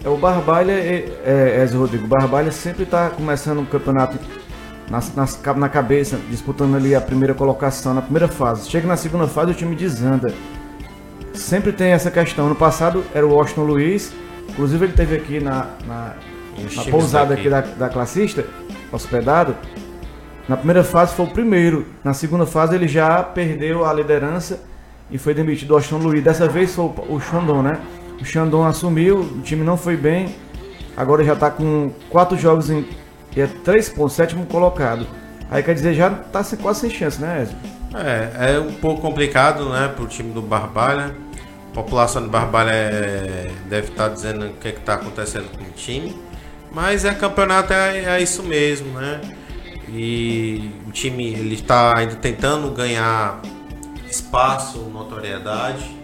É 0.03 0.09
o 0.09 0.17
Barbalha, 0.17 0.73
é, 0.73 1.05
é, 1.23 1.63
é 1.63 1.75
Rodrigo. 1.75 2.03
O 2.05 2.07
Barbalha 2.07 2.51
sempre 2.51 2.83
está 2.83 3.09
começando 3.09 3.59
um 3.59 3.65
campeonato 3.65 4.19
nas, 4.89 5.15
nas, 5.15 5.41
na 5.55 5.69
cabeça, 5.69 6.19
disputando 6.29 6.75
ali 6.75 6.93
a 6.93 6.99
primeira 6.99 7.33
colocação, 7.33 7.93
na 7.93 8.01
primeira 8.01 8.27
fase. 8.27 8.69
Chega 8.69 8.85
na 8.85 8.97
segunda 8.97 9.27
fase, 9.27 9.51
o 9.51 9.55
time 9.55 9.75
desanda. 9.75 10.33
sempre 11.33 11.71
tem 11.71 11.91
essa 11.91 12.11
questão. 12.11 12.49
No 12.49 12.55
passado 12.55 13.03
era 13.13 13.25
o 13.25 13.33
Washington 13.33 13.63
Luiz, 13.63 14.11
inclusive 14.49 14.85
ele 14.85 14.93
teve 14.93 15.15
aqui 15.15 15.39
na, 15.39 15.67
na, 15.87 16.15
na 16.75 16.83
pousada 16.91 17.33
aqui 17.33 17.49
da, 17.49 17.61
da 17.61 17.87
classista, 17.87 18.45
hospedado. 18.91 19.55
Na 20.49 20.57
primeira 20.57 20.83
fase 20.83 21.15
foi 21.15 21.25
o 21.25 21.29
primeiro, 21.29 21.85
na 22.03 22.13
segunda 22.13 22.45
fase 22.45 22.75
ele 22.75 22.89
já 22.89 23.23
perdeu 23.23 23.85
a 23.85 23.93
liderança 23.93 24.59
e 25.09 25.17
foi 25.17 25.33
demitido 25.33 25.71
o 25.71 25.75
Washington 25.75 25.99
Luiz. 25.99 26.21
Dessa 26.21 26.45
vez 26.45 26.75
foi 26.75 26.83
o, 26.83 27.15
o 27.15 27.21
Xandon, 27.21 27.61
né? 27.61 27.79
O 28.23 28.25
Xandon 28.25 28.63
assumiu, 28.63 29.19
o 29.19 29.41
time 29.41 29.65
não 29.65 29.75
foi 29.75 29.97
bem, 29.97 30.33
agora 30.95 31.25
já 31.25 31.35
tá 31.35 31.51
com 31.51 31.91
quatro 32.09 32.37
jogos 32.37 32.69
em, 32.69 32.87
e 33.35 33.41
é 33.41 33.47
três 33.47 33.89
pontos, 33.89 34.13
sétimo 34.13 34.45
colocado. 34.45 35.05
Aí 35.51 35.61
quer 35.61 35.73
dizer, 35.75 35.93
já 35.93 36.09
tá 36.09 36.41
sem- 36.41 36.57
quase 36.57 36.79
sem 36.79 36.89
chance, 36.89 37.19
né, 37.19 37.41
Ezio? 37.41 37.57
É, 37.93 38.53
é 38.53 38.59
um 38.61 38.71
pouco 38.75 39.01
complicado, 39.01 39.67
né, 39.67 39.91
pro 39.93 40.07
time 40.07 40.31
do 40.31 40.41
Barbalha. 40.41 41.13
A 41.69 41.75
população 41.75 42.21
do 42.21 42.29
Barbalha 42.29 42.71
é- 42.71 43.51
deve 43.67 43.89
estar 43.89 44.07
dizendo 44.07 44.45
o 44.45 44.53
que 44.53 44.69
está 44.69 44.93
acontecendo 44.93 45.49
com 45.57 45.65
o 45.65 45.71
time. 45.75 46.15
Mas 46.71 47.03
é 47.03 47.13
campeonato, 47.13 47.73
é, 47.73 48.05
é 48.05 48.21
isso 48.21 48.41
mesmo, 48.41 48.97
né? 48.97 49.19
E 49.89 50.71
o 50.87 50.91
time 50.93 51.33
ele 51.33 51.55
está 51.55 51.97
ainda 51.97 52.15
tentando 52.15 52.71
ganhar 52.71 53.41
espaço, 54.09 54.79
notoriedade. 54.93 56.02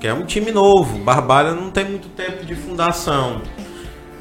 Que 0.00 0.06
é 0.06 0.14
um 0.14 0.24
time 0.24 0.50
novo. 0.50 0.98
Barbalha 0.98 1.52
não 1.52 1.70
tem 1.70 1.84
muito 1.84 2.08
tempo 2.08 2.44
de 2.44 2.56
fundação. 2.56 3.42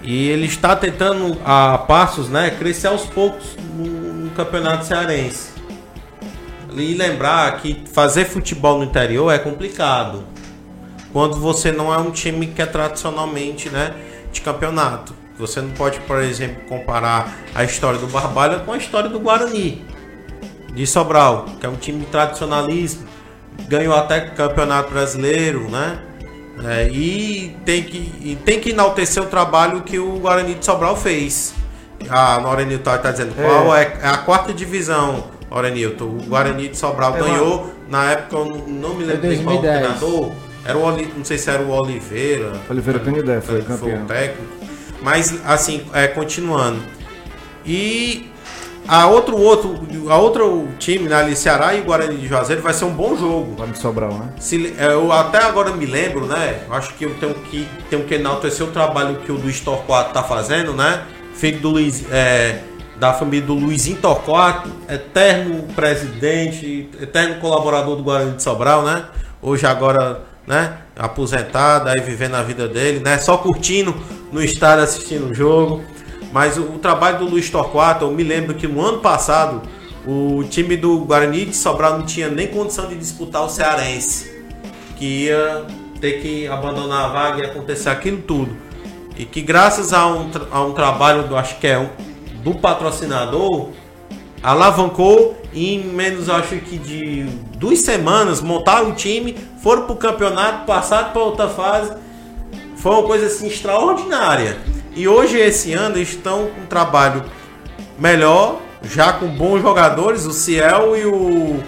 E 0.04 0.28
ele 0.30 0.46
está 0.46 0.76
tentando 0.76 1.38
a 1.44 1.78
passos, 1.78 2.30
né, 2.30 2.52
crescer 2.52 2.88
aos 2.88 3.06
poucos 3.06 3.56
no, 3.76 3.86
no 3.86 4.30
campeonato 4.32 4.86
cearense. 4.86 5.52
E 6.76 6.94
lembrar 6.94 7.60
que 7.62 7.84
fazer 7.92 8.26
futebol 8.26 8.78
no 8.78 8.84
interior 8.84 9.32
é 9.32 9.40
complicado. 9.40 10.24
Quando 11.12 11.36
você 11.36 11.72
não 11.72 11.94
é 11.94 11.98
um 11.98 12.12
time 12.12 12.48
que 12.48 12.62
é 12.62 12.66
tradicionalmente 12.66 13.70
né, 13.70 13.96
de 14.32 14.42
campeonato. 14.42 15.16
Você 15.38 15.62
não 15.62 15.72
pode, 15.72 16.00
por 16.02 16.22
exemplo, 16.22 16.62
comparar 16.68 17.34
a 17.56 17.64
história 17.64 17.98
do 17.98 18.08
Barbalha 18.08 18.60
com 18.60 18.74
a 18.74 18.78
história 18.78 19.10
do 19.10 19.20
Guarani 19.20 19.84
de 20.74 20.86
Sobral, 20.86 21.46
que 21.60 21.66
é 21.66 21.70
um 21.70 21.76
time 21.76 22.06
tradicionalismo, 22.06 23.08
ganhou 23.68 23.96
até 23.96 24.22
campeonato 24.22 24.92
brasileiro, 24.92 25.70
né? 25.70 26.00
É, 26.66 26.88
e, 26.90 27.56
tem 27.66 27.84
que, 27.84 27.98
e 28.22 28.38
tem 28.44 28.60
que 28.60 28.72
enaltecer 28.72 29.24
o 29.24 29.28
trabalho 29.28 29.82
que 29.82 29.98
o 29.98 30.20
Guarani 30.20 30.56
de 30.56 30.66
Sobral 30.66 30.96
fez. 30.96 31.54
A 32.10 32.40
Norenilton 32.40 32.96
está 32.96 33.12
dizendo 33.12 33.34
É. 33.38 33.44
qual 33.44 33.76
é, 33.76 33.98
é 34.02 34.08
a 34.08 34.18
quarta 34.18 34.54
divisão, 34.54 35.26
Norenilton. 35.50 36.06
O 36.06 36.24
Guarani 36.28 36.68
de 36.70 36.78
Sobral 36.78 37.16
É 37.16 37.22
uma- 37.22 37.30
ganhou, 37.30 37.74
na 37.90 38.12
época 38.12 38.36
eu 38.38 38.46
não, 38.68 38.94
me 38.96 39.06
lembro 39.06 39.22
Foi 39.22 39.30
bem 39.30 39.44
qual 39.44 39.58
o 39.58 39.62
2010. 39.62 39.80
treinador. 40.00 40.32
Era 40.66 40.78
o 40.78 40.92
não 41.18 41.24
sei 41.26 41.38
se 41.38 41.50
era 41.50 41.62
o 41.64 41.70
Oliveira. 41.72 42.52
Oliveira 42.70 43.00
tem 43.00 43.16
ideia, 43.18 43.42
foi 43.42 43.62
Foi 43.62 43.76
o 43.76 43.80
campeão. 43.80 44.06
técnico. 44.06 44.54
Mas 45.02 45.40
assim, 45.46 45.82
é, 45.94 46.08
continuando. 46.08 46.80
E 47.66 48.30
a 48.90 49.06
outro 49.06 49.38
outro 49.38 49.80
a 50.10 50.18
outro 50.18 50.68
time, 50.80 51.08
né, 51.08 51.16
ali 51.16 51.36
Ceará 51.36 51.76
e 51.76 51.82
Guarani 51.82 52.18
de 52.18 52.28
Juazeiro 52.28 52.60
vai 52.64 52.74
ser 52.74 52.86
um 52.86 52.94
bom 52.94 53.16
jogo. 53.16 53.54
Guarani 53.54 53.74
de 53.74 53.80
Sobral, 53.80 54.14
né? 54.14 54.34
Se, 54.40 54.74
é, 54.80 54.88
eu 54.94 55.12
até 55.12 55.38
agora 55.44 55.72
me 55.72 55.86
lembro, 55.86 56.26
né? 56.26 56.62
Acho 56.72 56.96
que 56.96 57.06
eu 57.06 57.14
tenho 57.20 57.36
que 57.36 57.68
tenho 57.88 58.04
que 58.06 58.16
enaltecer 58.16 58.66
o 58.66 58.72
trabalho 58.72 59.18
que 59.18 59.32
o 59.32 59.36
Luiz 59.36 59.60
Torquato 59.60 60.12
tá 60.12 60.24
fazendo, 60.24 60.74
né? 60.74 61.04
Filho 61.36 61.60
do 61.60 61.70
Luiz, 61.70 62.04
é, 62.12 62.62
da 63.00 63.14
família 63.14 63.46
do 63.46 63.54
Luizinho 63.54 63.98
Torquato, 63.98 64.72
eterno 64.90 65.68
presidente, 65.76 66.90
eterno 67.00 67.36
colaborador 67.36 67.96
do 67.96 68.02
Guarani 68.02 68.38
de 68.38 68.42
Sobral, 68.42 68.82
né? 68.82 69.06
Hoje 69.40 69.68
agora, 69.68 70.24
né? 70.48 70.78
Aposentado, 70.98 71.90
aí 71.90 72.02
vivendo 72.02 72.34
a 72.34 72.42
vida 72.42 72.68
dele, 72.68 73.02
né? 73.02 73.20
Só 73.20 73.38
curtindo 73.38 73.96
no 74.32 74.44
estádio 74.44 74.84
assistindo 74.84 75.30
o 75.30 75.34
jogo. 75.34 75.84
Mas 76.32 76.58
o, 76.58 76.64
o 76.64 76.80
trabalho 76.80 77.20
do 77.20 77.26
Luiz 77.26 77.50
Torquato, 77.50 78.06
eu 78.06 78.12
me 78.12 78.24
lembro 78.24 78.54
que 78.54 78.68
no 78.68 78.82
ano 78.82 79.00
passado 79.00 79.62
o 80.06 80.44
time 80.50 80.78
do 80.78 81.00
Guarani 81.00 81.46
de 81.46 81.56
Sobral 81.56 81.98
não 81.98 82.06
tinha 82.06 82.30
nem 82.30 82.48
condição 82.48 82.88
de 82.88 82.96
disputar 82.96 83.44
o 83.44 83.50
Cearense, 83.50 84.32
que 84.98 85.26
ia 85.26 85.66
ter 86.00 86.22
que 86.22 86.48
abandonar 86.48 87.06
a 87.06 87.08
vaga 87.10 87.44
e 87.44 87.46
acontecer 87.46 87.90
aquilo 87.90 88.22
tudo. 88.22 88.56
E 89.18 89.26
que 89.26 89.42
graças 89.42 89.92
a 89.92 90.08
um, 90.08 90.32
a 90.52 90.62
um 90.64 90.72
trabalho 90.72 91.28
do 91.28 91.36
acho 91.36 91.60
que 91.60 91.68
é 91.68 91.78
um, 91.78 91.90
do 92.42 92.56
patrocinador, 92.56 93.70
alavancou 94.42 95.38
e 95.52 95.76
em 95.76 95.84
menos 95.84 96.30
acho 96.30 96.56
que 96.58 96.78
de 96.78 97.24
duas 97.58 97.80
semanas 97.80 98.40
montaram 98.42 98.92
o 98.92 98.94
time, 98.94 99.36
foram 99.62 99.86
pro 99.86 99.96
campeonato, 99.96 100.66
passaram 100.66 101.12
para 101.12 101.22
outra 101.22 101.50
fase. 101.50 101.92
Foi 102.78 102.94
uma 102.94 103.04
coisa 103.04 103.26
assim 103.26 103.48
extraordinária. 103.48 104.58
E 105.00 105.08
hoje 105.08 105.38
esse 105.40 105.72
ano 105.72 105.96
eles 105.96 106.10
estão 106.10 106.48
com 106.48 106.60
um 106.60 106.66
trabalho 106.66 107.24
melhor, 107.98 108.60
já 108.84 109.14
com 109.14 109.28
bons 109.28 109.62
jogadores, 109.62 110.26
o 110.26 110.34
Ciel 110.34 110.94
e 110.98 111.06
o, 111.06 111.64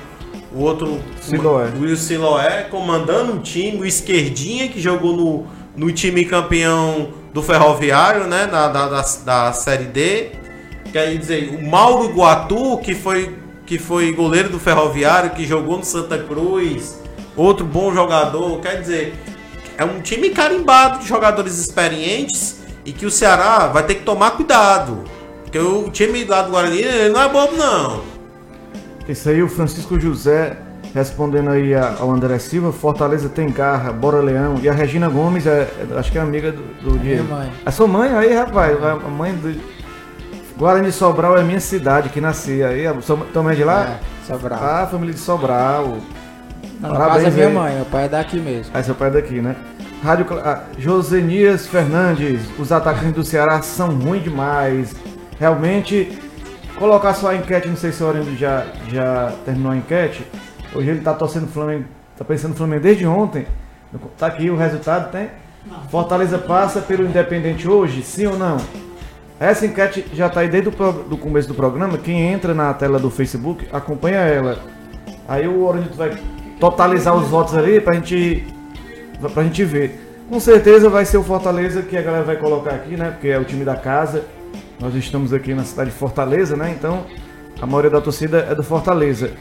o 0.53 0.59
outro 0.59 0.99
Siloé. 1.21 1.69
o 1.69 1.95
Siloé 1.95 2.63
comandando 2.69 3.35
o 3.35 3.39
time, 3.39 3.77
o 3.77 3.85
Esquerdinha 3.85 4.67
que 4.67 4.81
jogou 4.81 5.15
no, 5.15 5.47
no 5.77 5.93
time 5.93 6.25
campeão 6.25 7.13
do 7.33 7.41
Ferroviário, 7.41 8.27
né, 8.27 8.47
da, 8.47 8.67
da, 8.67 8.89
da, 8.89 9.01
da 9.23 9.53
Série 9.53 9.85
D. 9.85 10.31
Quer 10.91 11.17
dizer, 11.17 11.55
o 11.55 11.65
Mauro 11.65 12.09
Guatu, 12.09 12.79
que 12.79 12.93
foi, 12.93 13.33
que 13.65 13.79
foi 13.79 14.11
goleiro 14.11 14.49
do 14.49 14.59
Ferroviário, 14.59 15.29
que 15.29 15.45
jogou 15.45 15.77
no 15.77 15.85
Santa 15.85 16.17
Cruz, 16.17 16.99
outro 17.37 17.65
bom 17.65 17.93
jogador. 17.93 18.59
Quer 18.59 18.81
dizer, 18.81 19.13
é 19.77 19.85
um 19.85 20.01
time 20.01 20.31
carimbado 20.31 20.99
de 20.99 21.07
jogadores 21.07 21.57
experientes 21.57 22.60
e 22.85 22.91
que 22.91 23.05
o 23.05 23.11
Ceará 23.11 23.67
vai 23.67 23.83
ter 23.83 23.95
que 23.95 24.03
tomar 24.03 24.31
cuidado. 24.31 25.03
Porque 25.43 25.59
o 25.59 25.89
time 25.89 26.23
lá 26.23 26.41
do 26.41 26.51
Guarani 26.51 26.79
ele 26.79 27.09
não 27.09 27.21
é 27.21 27.27
bobo, 27.29 27.55
não. 27.57 28.01
Isso 29.07 29.29
aí, 29.29 29.41
o 29.43 29.47
Francisco 29.49 29.99
José 29.99 30.57
respondendo 30.93 31.49
aí 31.49 31.73
ao 31.73 32.11
André 32.11 32.37
Silva, 32.37 32.71
Fortaleza 32.71 33.29
tem 33.29 33.49
garra, 33.49 33.91
bora 33.93 34.19
Leão. 34.19 34.59
E 34.61 34.67
a 34.67 34.73
Regina 34.73 35.07
Gomes, 35.09 35.47
é, 35.47 35.67
é- 35.91 35.97
acho 35.97 36.11
que 36.11 36.17
é 36.17 36.21
amiga 36.21 36.51
do, 36.51 36.61
do 36.81 36.99
Diego. 36.99 37.23
mãe. 37.29 37.51
A 37.65 37.71
sua 37.71 37.87
mãe 37.87 38.09
aí, 38.09 38.33
rapaz, 38.33 38.81
a 38.83 38.91
a 38.93 38.97
mãe 39.09 39.33
do. 39.33 39.57
Guarani 40.57 40.87
de 40.87 40.91
Sobral 40.91 41.37
é 41.37 41.43
minha 41.43 41.59
cidade, 41.59 42.09
que 42.09 42.21
nasci 42.21 42.61
aí. 42.61 42.85
A 42.85 42.99
sua, 43.01 43.17
tua 43.33 43.41
mãe 43.41 43.53
é 43.53 43.55
de 43.55 43.63
lá? 43.63 43.83
É, 43.83 44.27
Sobral. 44.27 44.59
Ah, 44.61 44.87
família 44.89 45.13
de 45.13 45.19
Sobral. 45.19 45.97
Não, 46.79 46.89
no 46.89 46.95
parabéns 46.95 47.23
caso 47.23 47.27
é 47.27 47.31
minha 47.31 47.47
aí. 47.47 47.53
mãe, 47.53 47.75
meu 47.75 47.85
pai 47.85 48.05
é 48.05 48.07
daqui 48.09 48.39
mesmo. 48.39 48.71
Aí 48.73 48.83
seu 48.83 48.93
pai 48.95 49.07
é 49.07 49.11
daqui, 49.11 49.41
né? 49.41 49.55
Rádio 50.03 50.25
ah, 50.43 50.63
Josenias 50.79 51.67
Fernandes, 51.67 52.41
os 52.57 52.71
atacantes 52.71 53.13
do 53.13 53.23
Ceará 53.23 53.61
são 53.61 53.89
ruins 53.89 54.23
demais. 54.23 54.95
Realmente, 55.39 56.17
colocar 56.75 57.13
só 57.13 57.29
a 57.29 57.35
enquete, 57.35 57.67
não 57.67 57.75
sei 57.75 57.91
se 57.91 58.03
o 58.03 58.07
Orlando 58.07 58.35
já, 58.35 58.65
já 58.89 59.31
terminou 59.45 59.71
a 59.71 59.77
enquete. 59.77 60.25
Hoje 60.73 60.89
ele 60.89 61.01
tá 61.01 61.13
torcendo 61.13 61.47
Flamengo, 61.47 61.85
tá 62.17 62.25
pensando 62.25 62.51
no 62.51 62.57
Flamengo 62.57 62.81
desde 62.81 63.05
ontem. 63.05 63.45
Tá 64.17 64.25
aqui 64.25 64.49
o 64.49 64.57
resultado, 64.57 65.11
tem? 65.11 65.29
Fortaleza 65.91 66.39
passa 66.39 66.81
pelo 66.81 67.05
Independente 67.05 67.67
hoje, 67.67 68.01
sim 68.01 68.25
ou 68.25 68.37
não? 68.37 68.57
Essa 69.39 69.67
enquete 69.67 70.05
já 70.13 70.29
tá 70.29 70.39
aí 70.39 70.49
desde 70.49 70.69
o 70.69 71.17
começo 71.17 71.47
do 71.47 71.53
programa. 71.53 71.99
Quem 71.99 72.21
entra 72.21 72.55
na 72.55 72.73
tela 72.73 72.97
do 72.97 73.11
Facebook, 73.11 73.67
acompanha 73.71 74.19
ela. 74.19 74.57
Aí 75.27 75.47
o 75.47 75.63
Orlando 75.63 75.93
vai 75.93 76.17
totalizar 76.59 77.15
os 77.15 77.27
votos 77.27 77.55
ali 77.55 77.79
pra 77.79 77.93
gente 77.93 78.60
pra 79.29 79.43
gente 79.43 79.63
ver. 79.63 80.07
Com 80.29 80.39
certeza 80.39 80.89
vai 80.89 81.03
ser 81.05 81.17
o 81.17 81.23
Fortaleza 81.23 81.81
que 81.81 81.97
a 81.97 82.01
galera 82.01 82.23
vai 82.23 82.37
colocar 82.37 82.71
aqui, 82.75 82.95
né? 82.95 83.11
Porque 83.11 83.27
é 83.27 83.37
o 83.37 83.43
time 83.43 83.65
da 83.65 83.75
casa. 83.75 84.23
Nós 84.79 84.95
estamos 84.95 85.33
aqui 85.33 85.53
na 85.53 85.63
cidade 85.63 85.89
de 85.91 85.95
Fortaleza, 85.95 86.55
né? 86.55 86.73
Então 86.77 87.05
a 87.61 87.65
maioria 87.65 87.89
da 87.91 88.01
torcida 88.01 88.47
é 88.49 88.55
do 88.55 88.63
Fortaleza. 88.63 89.31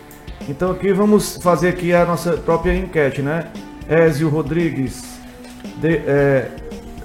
Então 0.49 0.71
aqui 0.73 0.93
vamos 0.93 1.37
fazer 1.43 1.69
aqui 1.69 1.93
a 1.95 2.05
nossa 2.05 2.33
própria 2.33 2.75
enquete, 2.75 3.23
né? 3.23 3.47
Ézio 3.89 4.29
Rodrigues, 4.29 5.03
de- 5.81 5.97
é, 6.07 6.49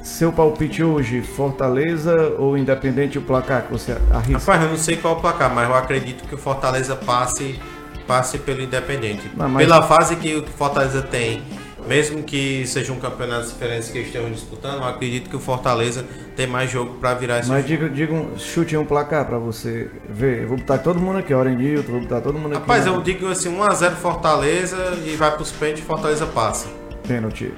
seu 0.03 0.31
palpite 0.31 0.83
hoje, 0.83 1.21
Fortaleza 1.21 2.33
ou 2.37 2.57
Independente 2.57 3.17
o 3.17 3.21
placar 3.21 3.63
que 3.63 3.71
você 3.71 3.95
arrisca? 4.11 4.37
Rapaz, 4.51 4.63
eu 4.63 4.69
não 4.69 4.77
sei 4.77 4.97
qual 4.97 5.15
é 5.15 5.17
o 5.17 5.21
placar, 5.21 5.53
mas 5.53 5.67
eu 5.69 5.75
acredito 5.75 6.27
que 6.27 6.35
o 6.35 6.37
Fortaleza 6.37 6.95
passe, 6.95 7.59
passe 8.07 8.37
pelo 8.37 8.61
Independente. 8.61 9.31
Não, 9.35 9.49
mas- 9.49 9.65
Pela 9.65 9.81
fase 9.83 10.15
que 10.15 10.35
o 10.35 10.43
Fortaleza 10.45 11.01
tem, 11.01 11.41
mesmo 11.87 12.23
que 12.23 12.65
seja 12.67 12.91
um 12.93 12.99
campeonato 12.99 13.47
diferente 13.47 13.91
que 13.91 13.97
eles 13.97 14.07
estejam 14.07 14.31
disputando, 14.31 14.77
eu 14.81 14.83
acredito 14.85 15.29
que 15.29 15.35
o 15.35 15.39
Fortaleza 15.39 16.05
tem 16.35 16.47
mais 16.47 16.69
jogo 16.69 16.95
para 16.95 17.13
virar 17.13 17.39
esse 17.39 17.49
Mas 17.49 17.67
jogo. 17.67 17.83
diga, 17.83 17.89
diga 17.89 18.13
um, 18.13 18.37
chute 18.37 18.75
um 18.77 18.85
placar 18.85 19.25
pra 19.25 19.37
você 19.37 19.89
ver. 20.09 20.43
Eu 20.43 20.47
vou 20.49 20.57
botar 20.57 20.77
todo 20.79 20.99
mundo 20.99 21.19
aqui, 21.19 21.33
Orendilton, 21.33 21.91
vou 21.91 22.01
botar 22.01 22.21
todo 22.21 22.37
mundo 22.37 22.51
aqui. 22.53 22.61
Rapaz, 22.61 22.85
na- 22.85 22.91
eu 22.93 23.01
digo 23.01 23.27
assim, 23.27 23.49
1x0 23.49 23.91
Fortaleza 23.95 24.77
e 25.05 25.15
vai 25.15 25.31
pros 25.35 25.51
pênaltis 25.51 25.83
e 25.83 25.85
Fortaleza 25.87 26.25
passa. 26.25 26.67
Pênalti. 27.07 27.53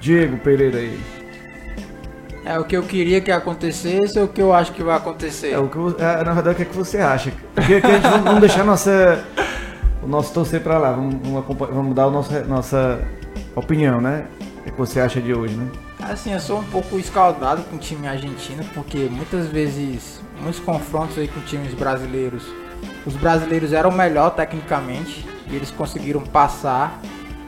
Diego 0.00 0.36
Pereira 0.38 0.78
aí. 0.78 0.98
É 2.46 2.58
o 2.58 2.64
que 2.64 2.76
eu 2.76 2.82
queria 2.82 3.22
que 3.22 3.30
acontecesse 3.30 4.18
ou 4.18 4.26
o 4.26 4.28
que 4.28 4.40
eu 4.42 4.52
acho 4.52 4.72
que 4.72 4.82
vai 4.82 4.96
acontecer? 4.96 5.52
É 5.52 5.58
o 5.58 5.66
que 5.68 5.78
é, 6.02 6.22
na 6.24 6.34
verdade, 6.34 6.50
o 6.50 6.54
que, 6.56 6.62
é 6.62 6.64
que 6.66 6.76
você 6.76 6.98
acha? 6.98 7.32
Porque 7.54 7.74
aqui 7.76 7.86
a 7.86 7.92
gente 7.94 8.02
vamos, 8.02 8.24
vamos 8.24 8.40
deixar 8.40 8.64
nossa, 8.64 9.24
o 10.02 10.06
nosso 10.06 10.34
torcer 10.34 10.60
pra 10.60 10.76
lá. 10.76 10.92
Vamos, 10.92 11.14
vamos, 11.22 11.46
vamos 11.58 11.94
dar 11.94 12.06
o 12.06 12.10
nosso, 12.10 12.30
nossa 12.44 13.00
opinião, 13.60 14.00
né? 14.00 14.26
O 14.66 14.70
que 14.70 14.78
você 14.78 15.00
acha 15.00 15.20
de 15.20 15.34
hoje, 15.34 15.54
né? 15.54 15.70
Assim, 16.00 16.32
eu 16.32 16.40
sou 16.40 16.58
um 16.58 16.64
pouco 16.64 16.98
escaldado 16.98 17.62
com 17.64 17.76
o 17.76 17.78
time 17.78 18.06
argentino, 18.06 18.64
porque 18.74 19.08
muitas 19.10 19.46
vezes, 19.46 20.20
muitos 20.40 20.60
confrontos 20.60 21.18
aí 21.18 21.28
com 21.28 21.40
times 21.40 21.72
brasileiros, 21.74 22.44
os 23.06 23.14
brasileiros 23.14 23.72
eram 23.72 23.90
melhor 23.90 24.30
tecnicamente, 24.30 25.26
e 25.46 25.54
eles 25.54 25.70
conseguiram 25.70 26.20
passar, 26.20 27.00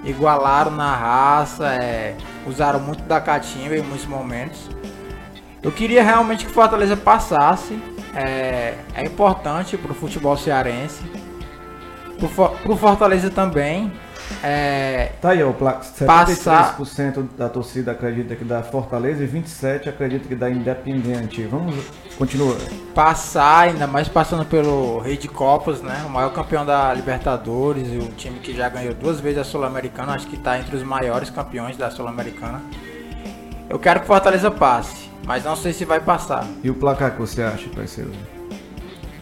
igualaram 0.05 0.71
na 0.71 0.95
raça, 0.95 1.67
é, 1.75 2.17
usaram 2.47 2.81
muito 2.81 3.03
da 3.05 3.21
catimba 3.21 3.77
em 3.77 3.83
muitos 3.83 4.07
momentos. 4.07 4.71
Eu 5.63 5.73
queria 5.73 6.03
realmente 6.03 6.45
que 6.45 6.51
o 6.51 6.55
Fortaleza 6.55 6.97
passasse, 6.97 7.79
é, 8.15 8.75
é 8.95 9.05
importante 9.05 9.77
para 9.77 9.93
o 9.93 9.95
futebol 9.95 10.37
cearense, 10.37 11.03
para 12.19 12.73
o 12.73 12.77
Fortaleza 12.77 13.31
também, 13.31 13.93
é, 14.43 15.13
Tá 15.21 15.31
aí, 15.31 15.43
ó, 15.43 15.51
o 15.51 15.55
placa. 15.55 15.85
Passar- 16.05 16.77
73% 16.77 17.29
da 17.37 17.49
torcida 17.49 17.93
acredita 17.93 18.35
que 18.37 18.45
dá 18.45 18.63
Fortaleza 18.63 19.23
e 19.25 19.27
27% 19.27 19.89
acredita 19.89 20.29
que 20.29 20.35
dá 20.35 20.51
Independente. 20.51 21.43
Vamos, 21.45 21.75
continua. 22.17 22.57
passar, 22.95 23.69
ainda 23.69 23.87
mais 23.87 24.09
passando 24.09 24.45
pelo 24.45 24.99
Rei 25.01 25.17
de 25.17 25.29
Copas, 25.29 25.81
né? 25.83 26.05
O 26.07 26.11
maior 26.11 26.33
campeão 26.33 26.65
da 26.65 26.93
Libertadores 26.95 27.89
e 27.93 27.97
o 27.99 28.09
time 28.17 28.39
que 28.41 28.55
já 28.55 28.69
ganhou 28.69 28.95
duas 28.95 29.21
vezes 29.21 29.39
a 29.39 29.45
Sul-Americana, 29.45 30.13
acho 30.15 30.27
que 30.27 30.37
está 30.37 30.59
entre 30.59 30.77
os 30.77 30.83
maiores 30.83 31.31
campeões 31.31 31.77
da 31.77 31.91
Sul-Americana. 31.91 32.63
Eu 33.69 33.79
quero 33.79 34.01
que 34.01 34.07
Fortaleza 34.07 34.51
passe, 34.51 35.11
mas 35.25 35.45
não 35.45 35.57
sei 35.57 35.73
se 35.73 35.85
vai 35.85 36.01
passar. 36.01 36.47
E 36.63 36.71
o 36.71 36.75
placar 36.75 37.13
que 37.13 37.19
você 37.21 37.43
acha 37.43 37.69
ser? 37.87 38.07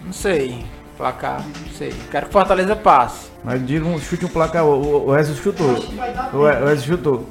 Não 0.04 0.12
sei. 0.12 0.64
Placar, 0.96 1.40
não 1.40 1.72
sei. 1.76 1.92
Quero 2.10 2.26
que 2.26 2.32
Fortaleza 2.32 2.76
passe. 2.76 3.28
Mas 3.42 3.64
diga 3.66 3.84
um, 3.84 3.98
chute 3.98 4.24
um 4.24 4.28
placar. 4.28 4.64
O, 4.64 5.08
o, 5.08 5.18
Ezio 5.18 5.34
chutou. 5.34 5.76
O, 6.32 6.48
Ezio 6.70 6.96
chutou. 6.96 7.28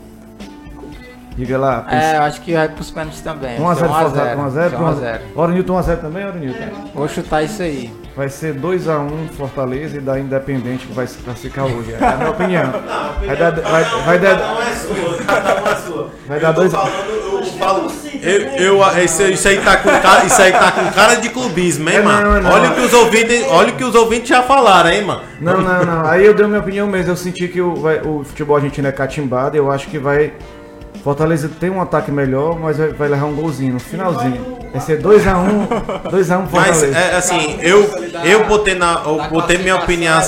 Diga 1.36 1.58
lá. 1.58 1.86
É, 1.90 2.18
acho 2.18 2.42
que 2.42 2.54
vai 2.54 2.70
pros 2.70 2.92
pênaltis 2.92 3.22
também. 3.22 3.58
1x0 3.58 3.84
a 3.84 4.36
1x0. 4.36 4.78
1x0 4.78 5.20
Orenilton 5.36 5.74
1x0 5.82 5.98
também, 5.98 6.26
Orenilton? 6.26 6.92
Vou 6.94 7.08
chutar 7.08 7.44
isso 7.44 7.64
aí. 7.64 7.92
Vai 8.16 8.30
ser 8.30 8.54
2x1 8.54 9.30
Fortaleza 9.32 9.98
e 9.98 10.00
da 10.00 10.20
Independente 10.20 10.86
que 10.86 10.94
vai 10.94 11.08
se 11.08 11.18
classificar 11.18 11.66
hoje. 11.66 11.94
É 11.94 12.06
a 12.06 12.18
minha 12.18 12.30
opinião. 12.30 12.72
Vai 13.26 13.38
dar. 13.38 13.52
Vai, 13.52 13.84
vai 13.84 14.20
dar. 14.20 14.32
É 14.34 14.76
sua. 14.76 15.72
É 15.72 15.76
sua. 15.78 16.10
Vai 16.28 16.40
dar 16.40 16.54
2x1 16.54 17.33
falo. 17.54 17.92
Eu, 18.22 18.42
eu, 18.82 19.04
isso, 19.04 19.22
isso 19.24 19.48
aí 19.48 19.58
tá 19.60 19.78
com 19.78 19.90
cara, 19.90 20.26
isso 20.26 20.42
aí 20.42 20.52
tá 20.52 20.72
com 20.72 20.92
cara 20.92 21.16
de 21.16 21.30
clubismo, 21.30 21.90
hein, 21.90 21.98
É 21.98 22.02
mano? 22.02 22.22
não, 22.30 22.38
é 22.38 22.42
não. 22.42 22.52
Olha 22.52 22.70
o 22.72 22.76
que 22.76 22.82
os 22.82 22.94
ouvintes, 22.94 23.46
olha 23.50 23.70
o 23.74 23.76
que 23.76 23.84
os 23.84 23.96
ouvintes 23.96 24.30
já 24.30 24.42
falaram, 24.44 24.90
hein, 24.90 25.04
mano? 25.04 25.22
Não, 25.42 25.62
não, 25.62 25.86
não. 25.86 26.06
Aí 26.06 26.26
eu 26.26 26.34
dei 26.34 26.46
minha 26.48 26.60
opinião 26.60 26.88
mesmo. 26.88 27.12
Eu 27.12 27.18
senti 27.18 27.48
que 27.48 27.62
o, 27.62 27.76
vai- 27.76 28.02
o 28.02 28.24
futebol 28.24 28.56
argentino 28.56 28.88
é 28.88 28.92
catimbado. 28.92 29.58
Eu 29.58 29.72
acho 29.72 29.88
que 29.88 29.98
vai. 29.98 30.34
Fortaleza 31.04 31.50
tem 31.60 31.70
um 31.70 31.82
ataque 31.82 32.10
melhor, 32.12 32.58
mas 32.58 32.78
vai, 32.78 32.88
vai 32.90 33.10
levar 33.10 33.26
um 33.26 33.36
golzinho 33.36 33.74
no 33.74 33.80
finalzinho. 33.80 34.58
Vai 34.72 34.80
ser 34.82 35.02
2x1. 35.02 35.68
2x1 36.10 36.48
Mas 36.50 36.50
Fortaleza. 36.78 36.98
é 36.98 37.16
assim, 37.18 37.58
eu 37.62 37.90
eu 38.24 38.46
botei 38.46 38.74
na 38.76 39.02
eu 39.06 39.22
botei 39.30 39.58
minha 39.58 39.76
opinião 39.76 40.20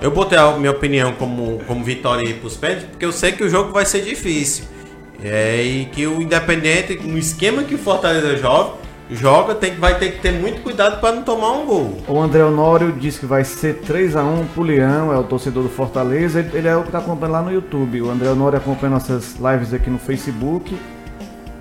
Eu 0.00 0.10
botei 0.10 0.36
a 0.38 0.50
minha 0.52 0.70
opinião 0.72 1.12
como, 1.12 1.60
como 1.66 1.82
vitória 1.82 2.26
aí 2.26 2.34
pros 2.34 2.56
pés, 2.56 2.82
porque 2.84 3.04
eu 3.04 3.12
sei 3.12 3.32
que 3.32 3.42
o 3.44 3.48
jogo 3.48 3.72
vai 3.72 3.84
ser 3.86 4.02
difícil. 4.02 4.64
É, 5.22 5.62
e 5.62 5.84
que 5.86 6.06
o 6.06 6.20
Independente, 6.20 6.98
no 7.06 7.16
esquema 7.16 7.62
que 7.62 7.74
o 7.74 7.78
Fortaleza 7.78 8.36
joga, 8.36 8.72
joga 9.10 9.54
tem, 9.54 9.76
vai 9.76 9.98
ter 9.98 10.12
que 10.12 10.20
ter 10.20 10.32
muito 10.32 10.62
cuidado 10.62 11.00
para 11.00 11.14
não 11.14 11.22
tomar 11.22 11.52
um 11.52 11.66
gol. 11.66 11.98
O 12.08 12.20
André 12.20 12.44
Honório 12.44 12.92
disse 12.92 13.20
que 13.20 13.26
vai 13.26 13.44
ser 13.44 13.80
3x1 13.82 14.46
pro 14.54 14.62
Leão, 14.62 15.12
é 15.12 15.18
o 15.18 15.22
torcedor 15.22 15.62
do 15.62 15.68
Fortaleza. 15.68 16.40
Ele, 16.40 16.50
ele 16.58 16.68
é 16.68 16.76
o 16.76 16.82
que 16.82 16.90
tá 16.90 16.98
acompanhando 16.98 17.32
lá 17.32 17.42
no 17.42 17.52
YouTube. 17.52 18.02
O 18.02 18.10
André 18.10 18.28
Honório 18.30 18.58
acompanha 18.58 18.90
nossas 18.90 19.36
lives 19.36 19.72
aqui 19.72 19.90
no 19.90 19.98
Facebook. 19.98 20.76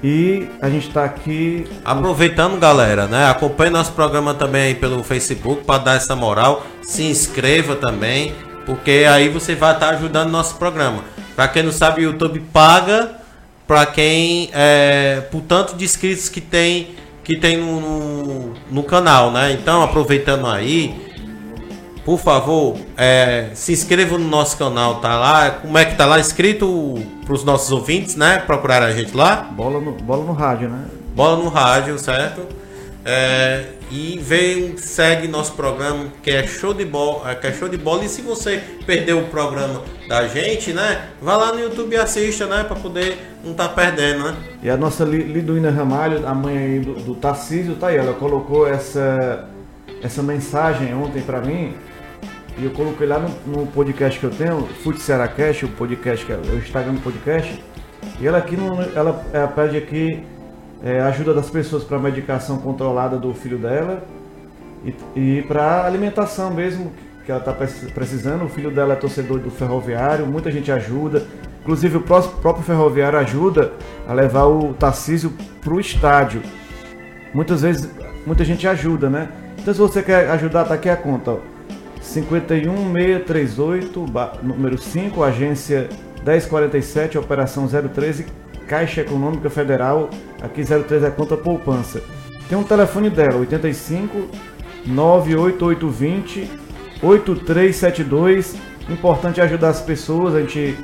E 0.03 0.49
a 0.59 0.67
gente 0.67 0.89
tá 0.89 1.05
aqui. 1.05 1.67
Aproveitando, 1.85 2.59
galera, 2.59 3.05
né? 3.05 3.29
Acompanhe 3.29 3.69
nosso 3.69 3.91
programa 3.91 4.33
também 4.33 4.63
aí 4.63 4.75
pelo 4.75 5.03
Facebook 5.03 5.63
para 5.63 5.83
dar 5.83 5.95
essa 5.95 6.15
moral. 6.15 6.65
Se 6.81 7.03
inscreva 7.03 7.75
também, 7.75 8.33
porque 8.65 9.05
aí 9.07 9.29
você 9.29 9.53
vai 9.53 9.73
estar 9.75 9.89
ajudando 9.89 10.31
nosso 10.31 10.55
programa. 10.55 11.03
Para 11.35 11.47
quem 11.47 11.61
não 11.61 11.71
sabe, 11.71 12.01
o 12.01 12.05
YouTube 12.05 12.39
paga 12.51 13.20
para 13.71 13.85
quem 13.85 14.49
é, 14.51 15.21
por 15.31 15.39
tanto 15.43 15.77
de 15.77 15.85
inscritos 15.85 16.27
que 16.27 16.41
tem 16.41 16.89
que 17.23 17.37
tem 17.37 17.55
no, 17.55 17.79
no, 17.79 18.53
no 18.69 18.83
canal, 18.83 19.31
né? 19.31 19.53
Então, 19.53 19.81
aproveitando 19.81 20.45
aí, 20.45 20.93
por 22.03 22.19
favor, 22.19 22.77
é, 22.97 23.51
se 23.53 23.71
inscreva 23.71 24.17
no 24.17 24.27
nosso 24.27 24.57
canal, 24.57 24.95
tá 24.95 25.17
lá? 25.17 25.51
Como 25.51 25.77
é 25.77 25.85
que 25.85 25.95
tá 25.95 26.05
lá 26.05 26.19
escrito 26.19 27.01
para 27.23 27.33
os 27.33 27.45
nossos 27.45 27.71
ouvintes, 27.71 28.17
né? 28.17 28.39
Procurar 28.39 28.83
a 28.83 28.91
gente 28.91 29.15
lá. 29.15 29.37
Bola 29.37 29.79
no, 29.79 29.93
bola 29.93 30.25
no 30.25 30.33
rádio, 30.33 30.67
né? 30.67 30.87
Bola 31.15 31.41
no 31.41 31.47
rádio, 31.47 31.97
certo? 31.97 32.45
É, 33.03 33.65
e 33.89 34.19
vem, 34.21 34.77
segue 34.77 35.27
nosso 35.27 35.53
programa 35.53 36.05
que 36.21 36.29
é 36.29 36.45
show 36.45 36.71
de 36.73 36.85
bola, 36.85 37.33
que 37.33 37.47
é 37.47 37.51
show 37.51 37.67
de 37.67 37.77
bola. 37.77 38.05
E 38.05 38.09
se 38.09 38.21
você 38.21 38.61
perdeu 38.85 39.19
o 39.19 39.27
programa 39.27 39.81
da 40.07 40.27
gente, 40.27 40.71
né? 40.71 41.09
Vá 41.21 41.35
lá 41.35 41.51
no 41.51 41.59
YouTube 41.59 41.93
e 41.93 41.97
assista, 41.97 42.45
né? 42.45 42.63
Pra 42.63 42.75
poder 42.75 43.17
não 43.43 43.53
tá 43.53 43.67
perdendo, 43.67 44.23
né? 44.25 44.35
E 44.61 44.69
a 44.69 44.77
nossa 44.77 45.03
Li- 45.03 45.23
Liduína 45.23 45.71
Ramalho, 45.71 46.27
a 46.27 46.33
mãe 46.33 46.57
aí 46.57 46.79
do, 46.79 46.93
do 46.93 47.15
Tarcísio, 47.15 47.75
tá 47.75 47.87
aí. 47.87 47.97
Ela 47.97 48.13
colocou 48.13 48.67
essa, 48.67 49.49
essa 50.03 50.21
mensagem 50.21 50.93
ontem 50.93 51.21
pra 51.21 51.41
mim. 51.41 51.73
E 52.57 52.65
eu 52.65 52.71
coloquei 52.71 53.07
lá 53.07 53.17
no, 53.17 53.29
no 53.47 53.65
podcast 53.67 54.19
que 54.19 54.25
eu 54.25 54.29
tenho, 54.29 54.67
Fute 54.83 54.99
Cash, 55.35 55.63
o 55.63 55.69
podcast 55.69 56.31
é 56.31 56.35
o 56.35 56.57
Instagram 56.57 56.93
do 56.93 57.01
podcast. 57.01 57.59
E 58.19 58.27
ela 58.27 58.37
aqui, 58.37 58.55
ela, 58.95 59.25
ela 59.33 59.47
pede 59.47 59.77
aqui 59.77 60.23
é, 60.83 60.99
ajuda 61.01 61.33
das 61.33 61.49
pessoas 61.49 61.83
para 61.83 61.99
medicação 61.99 62.57
controlada 62.57 63.17
do 63.17 63.33
filho 63.33 63.57
dela 63.57 64.03
e, 64.85 64.93
e 65.15 65.41
para 65.43 65.85
alimentação 65.85 66.51
mesmo 66.53 66.91
que 67.25 67.31
ela 67.31 67.39
está 67.39 67.53
precisando. 67.93 68.45
O 68.45 68.49
filho 68.49 68.71
dela 68.71 68.93
é 68.93 68.95
torcedor 68.95 69.39
do 69.39 69.51
ferroviário, 69.51 70.25
muita 70.25 70.51
gente 70.51 70.71
ajuda. 70.71 71.23
Inclusive 71.61 71.97
o 71.97 72.01
pró- 72.01 72.21
próprio 72.21 72.63
ferroviário 72.65 73.19
ajuda 73.19 73.71
a 74.07 74.13
levar 74.13 74.45
o 74.45 74.73
Tarcísio 74.73 75.31
para 75.63 75.73
o 75.73 75.79
estádio. 75.79 76.41
Muitas 77.33 77.61
vezes, 77.61 77.89
muita 78.25 78.43
gente 78.43 78.67
ajuda, 78.67 79.09
né? 79.09 79.29
Então 79.59 79.73
se 79.73 79.79
você 79.79 80.01
quer 80.01 80.29
ajudar, 80.31 80.65
tá 80.65 80.73
aqui 80.73 80.89
a 80.89 80.95
conta, 80.97 81.31
ó. 81.31 81.37
51638, 82.01 84.05
ba- 84.07 84.33
número 84.41 84.77
5, 84.77 85.23
agência 85.23 85.87
1047, 86.25 87.17
operação 87.17 87.67
013, 87.67 88.25
Caixa 88.67 89.01
Econômica 89.01 89.49
Federal, 89.49 90.09
aqui 90.41 90.63
03 90.63 91.03
é 91.03 91.11
conta 91.11 91.35
poupança. 91.37 92.01
Tem 92.47 92.57
um 92.57 92.63
telefone 92.63 93.09
dela, 93.09 93.37
85 93.37 94.29
98820 94.85 96.49
8372. 97.01 98.55
Importante 98.89 99.39
ajudar 99.41 99.69
as 99.69 99.81
pessoas, 99.81 100.35
a 100.35 100.41
gente 100.41 100.77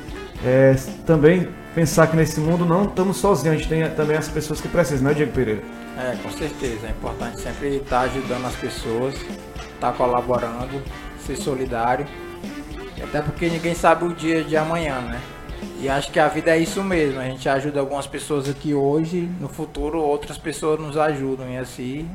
é, 0.44 0.74
também 1.06 1.48
pensar 1.74 2.06
que 2.06 2.16
nesse 2.16 2.40
mundo 2.40 2.64
não 2.64 2.84
estamos 2.84 3.16
sozinhos, 3.18 3.56
a 3.56 3.58
gente 3.58 3.68
tem 3.68 3.88
também 3.90 4.16
as 4.16 4.28
pessoas 4.28 4.60
que 4.60 4.68
precisam, 4.68 5.08
né, 5.08 5.14
Diego 5.14 5.32
Pereira? 5.32 5.62
É, 5.98 6.16
com 6.22 6.30
certeza. 6.30 6.86
É 6.86 6.90
importante 6.90 7.40
sempre 7.40 7.76
estar 7.76 8.00
ajudando 8.00 8.46
as 8.46 8.54
pessoas, 8.56 9.14
estar 9.74 9.92
colaborando, 9.92 10.82
ser 11.18 11.36
solidário. 11.36 12.06
Até 13.02 13.22
porque 13.22 13.48
ninguém 13.48 13.74
sabe 13.74 14.04
o 14.04 14.12
dia 14.12 14.42
de 14.42 14.56
amanhã, 14.56 15.00
né? 15.00 15.20
E 15.80 15.88
acho 15.88 16.10
que 16.10 16.18
a 16.18 16.28
vida 16.28 16.50
é 16.50 16.58
isso 16.58 16.82
mesmo. 16.82 17.20
A 17.20 17.24
gente 17.24 17.48
ajuda 17.48 17.80
algumas 17.80 18.06
pessoas 18.06 18.48
aqui 18.48 18.74
hoje, 18.74 19.28
no 19.40 19.48
futuro 19.48 20.00
outras 20.00 20.36
pessoas 20.36 20.80
nos 20.80 20.96
ajudam. 20.96 21.48
E 21.48 21.56
assim 21.56 22.08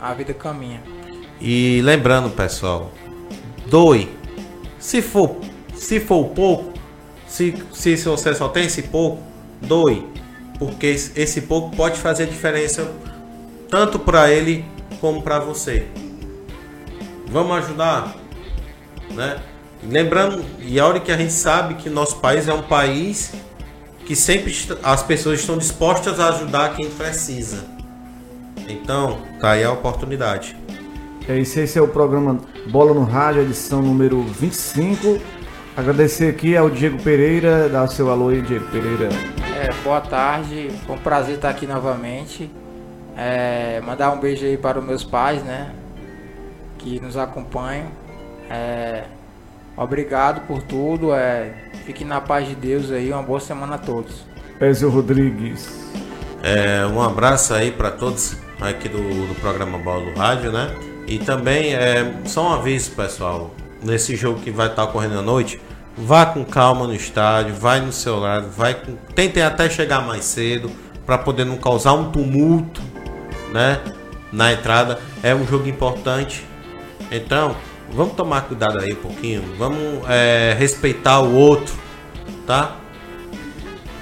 a 0.00 0.12
vida 0.14 0.34
caminha. 0.34 0.82
E 1.40 1.80
lembrando, 1.82 2.30
pessoal, 2.30 2.90
doe. 3.66 4.08
Se 4.78 5.02
for, 5.02 5.36
se 5.74 6.00
for 6.00 6.28
pouco, 6.28 6.72
se, 7.26 7.54
se 7.72 7.96
você 7.96 8.34
só 8.34 8.48
tem 8.48 8.66
esse 8.66 8.82
pouco, 8.84 9.22
doe. 9.60 10.06
Porque 10.58 10.86
esse 10.86 11.42
pouco 11.42 11.76
pode 11.76 11.98
fazer 11.98 12.26
diferença 12.26 12.90
tanto 13.68 13.98
para 13.98 14.30
ele 14.30 14.64
como 15.00 15.22
para 15.22 15.38
você. 15.38 15.86
Vamos 17.28 17.58
ajudar, 17.58 18.16
né? 19.10 19.38
Lembrando, 19.88 20.44
e 20.60 20.80
a 20.80 20.86
hora 20.86 20.98
que 20.98 21.12
a 21.12 21.16
gente 21.16 21.32
sabe 21.32 21.74
que 21.74 21.88
nosso 21.88 22.16
país 22.16 22.48
é 22.48 22.52
um 22.52 22.62
país 22.62 23.32
que 24.04 24.16
sempre 24.16 24.54
as 24.82 25.02
pessoas 25.02 25.40
estão 25.40 25.56
dispostas 25.56 26.18
a 26.18 26.28
ajudar 26.30 26.74
quem 26.74 26.90
precisa. 26.90 27.64
Então, 28.68 29.18
tá 29.40 29.52
aí 29.52 29.64
a 29.64 29.72
oportunidade. 29.72 30.56
É 31.28 31.36
isso, 31.36 31.58
esse 31.58 31.78
é 31.78 31.82
o 31.82 31.88
programa 31.88 32.38
Bola 32.68 32.94
no 32.94 33.04
Rádio, 33.04 33.42
edição 33.42 33.80
número 33.82 34.22
25. 34.22 35.20
Agradecer 35.76 36.30
aqui 36.30 36.56
ao 36.56 36.70
Diego 36.70 37.02
Pereira, 37.02 37.68
dar 37.68 37.84
o 37.84 37.88
seu 37.88 38.10
alô 38.10 38.28
aí, 38.28 38.42
Diego 38.42 38.64
Pereira. 38.70 39.08
É, 39.56 39.72
boa 39.82 40.00
tarde, 40.00 40.70
foi 40.86 40.96
um 40.96 40.98
prazer 40.98 41.36
estar 41.36 41.50
aqui 41.50 41.66
novamente. 41.66 42.50
É, 43.16 43.80
mandar 43.80 44.12
um 44.12 44.20
beijo 44.20 44.44
aí 44.44 44.56
para 44.56 44.78
os 44.78 44.84
meus 44.84 45.04
pais, 45.04 45.42
né? 45.42 45.72
Que 46.78 47.00
nos 47.00 47.16
acompanham. 47.16 47.86
É, 48.50 49.04
Obrigado 49.76 50.46
por 50.46 50.62
tudo. 50.62 51.12
É, 51.12 51.52
fiquem 51.84 52.06
na 52.06 52.20
paz 52.20 52.48
de 52.48 52.54
Deus 52.54 52.90
aí. 52.90 53.12
Uma 53.12 53.22
boa 53.22 53.40
semana 53.40 53.74
a 53.74 53.78
todos. 53.78 54.24
Ezio 54.60 54.88
Rodrigues. 54.88 55.86
É, 56.42 56.86
um 56.86 57.02
abraço 57.02 57.52
aí 57.52 57.70
para 57.70 57.90
todos 57.90 58.36
aqui 58.60 58.88
do, 58.88 58.98
do 58.98 59.34
programa 59.40 59.78
Bola 59.78 60.10
do 60.10 60.18
Rádio, 60.18 60.50
né? 60.50 60.74
E 61.06 61.18
também, 61.18 61.74
é, 61.74 62.14
só 62.24 62.50
um 62.50 62.52
aviso, 62.54 62.92
pessoal, 62.92 63.54
nesse 63.82 64.16
jogo 64.16 64.40
que 64.40 64.50
vai 64.50 64.68
estar 64.68 64.84
ocorrendo 64.84 65.18
à 65.18 65.22
noite, 65.22 65.60
vá 65.96 66.26
com 66.26 66.44
calma 66.44 66.86
no 66.86 66.94
estádio, 66.94 67.54
vai 67.54 67.80
no 67.80 67.92
seu 67.92 68.18
lado, 68.18 68.48
vai 68.50 68.74
com, 68.74 68.96
tentem 69.14 69.42
até 69.42 69.68
chegar 69.68 70.00
mais 70.00 70.24
cedo 70.24 70.70
para 71.04 71.16
poder 71.16 71.44
não 71.44 71.56
causar 71.56 71.92
um 71.92 72.10
tumulto, 72.10 72.80
né? 73.52 73.80
Na 74.32 74.52
entrada 74.52 74.98
é 75.22 75.34
um 75.34 75.46
jogo 75.46 75.68
importante, 75.68 76.44
então 77.10 77.54
vamos 77.92 78.14
tomar 78.14 78.42
cuidado 78.42 78.80
aí 78.80 78.92
um 78.92 78.96
pouquinho, 78.96 79.42
vamos 79.58 80.02
é, 80.08 80.54
respeitar 80.58 81.20
o 81.20 81.34
outro, 81.34 81.74
tá? 82.46 82.76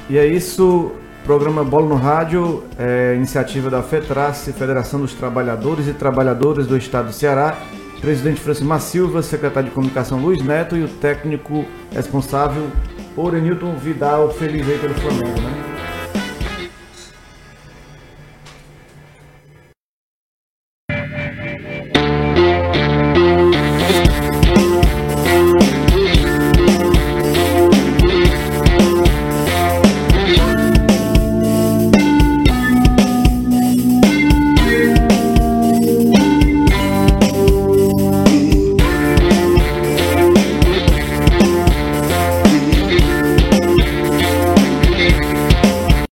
E 0.08 0.18
é 0.18 0.26
isso, 0.26 0.92
programa 1.24 1.64
Bola 1.64 1.88
no 1.88 1.96
Rádio, 1.96 2.64
é, 2.78 3.14
iniciativa 3.16 3.70
da 3.70 3.82
FETRACE, 3.82 4.52
Federação 4.52 5.00
dos 5.00 5.14
Trabalhadores 5.14 5.88
e 5.88 5.94
Trabalhadoras 5.94 6.66
do 6.66 6.76
Estado 6.76 7.06
do 7.06 7.12
Ceará, 7.12 7.58
presidente 8.00 8.40
Francimar 8.40 8.80
Silva, 8.80 9.22
secretário 9.22 9.70
de 9.70 9.74
Comunicação 9.74 10.20
Luiz 10.20 10.42
Neto 10.42 10.76
e 10.76 10.84
o 10.84 10.88
técnico 10.88 11.64
responsável 11.90 12.68
Orenilton 13.16 13.74
Vidal, 13.76 14.30
feliz 14.30 14.68
aí 14.68 14.78
pelo 14.78 14.94
Flamengo, 14.94 15.40
né? 15.40 15.73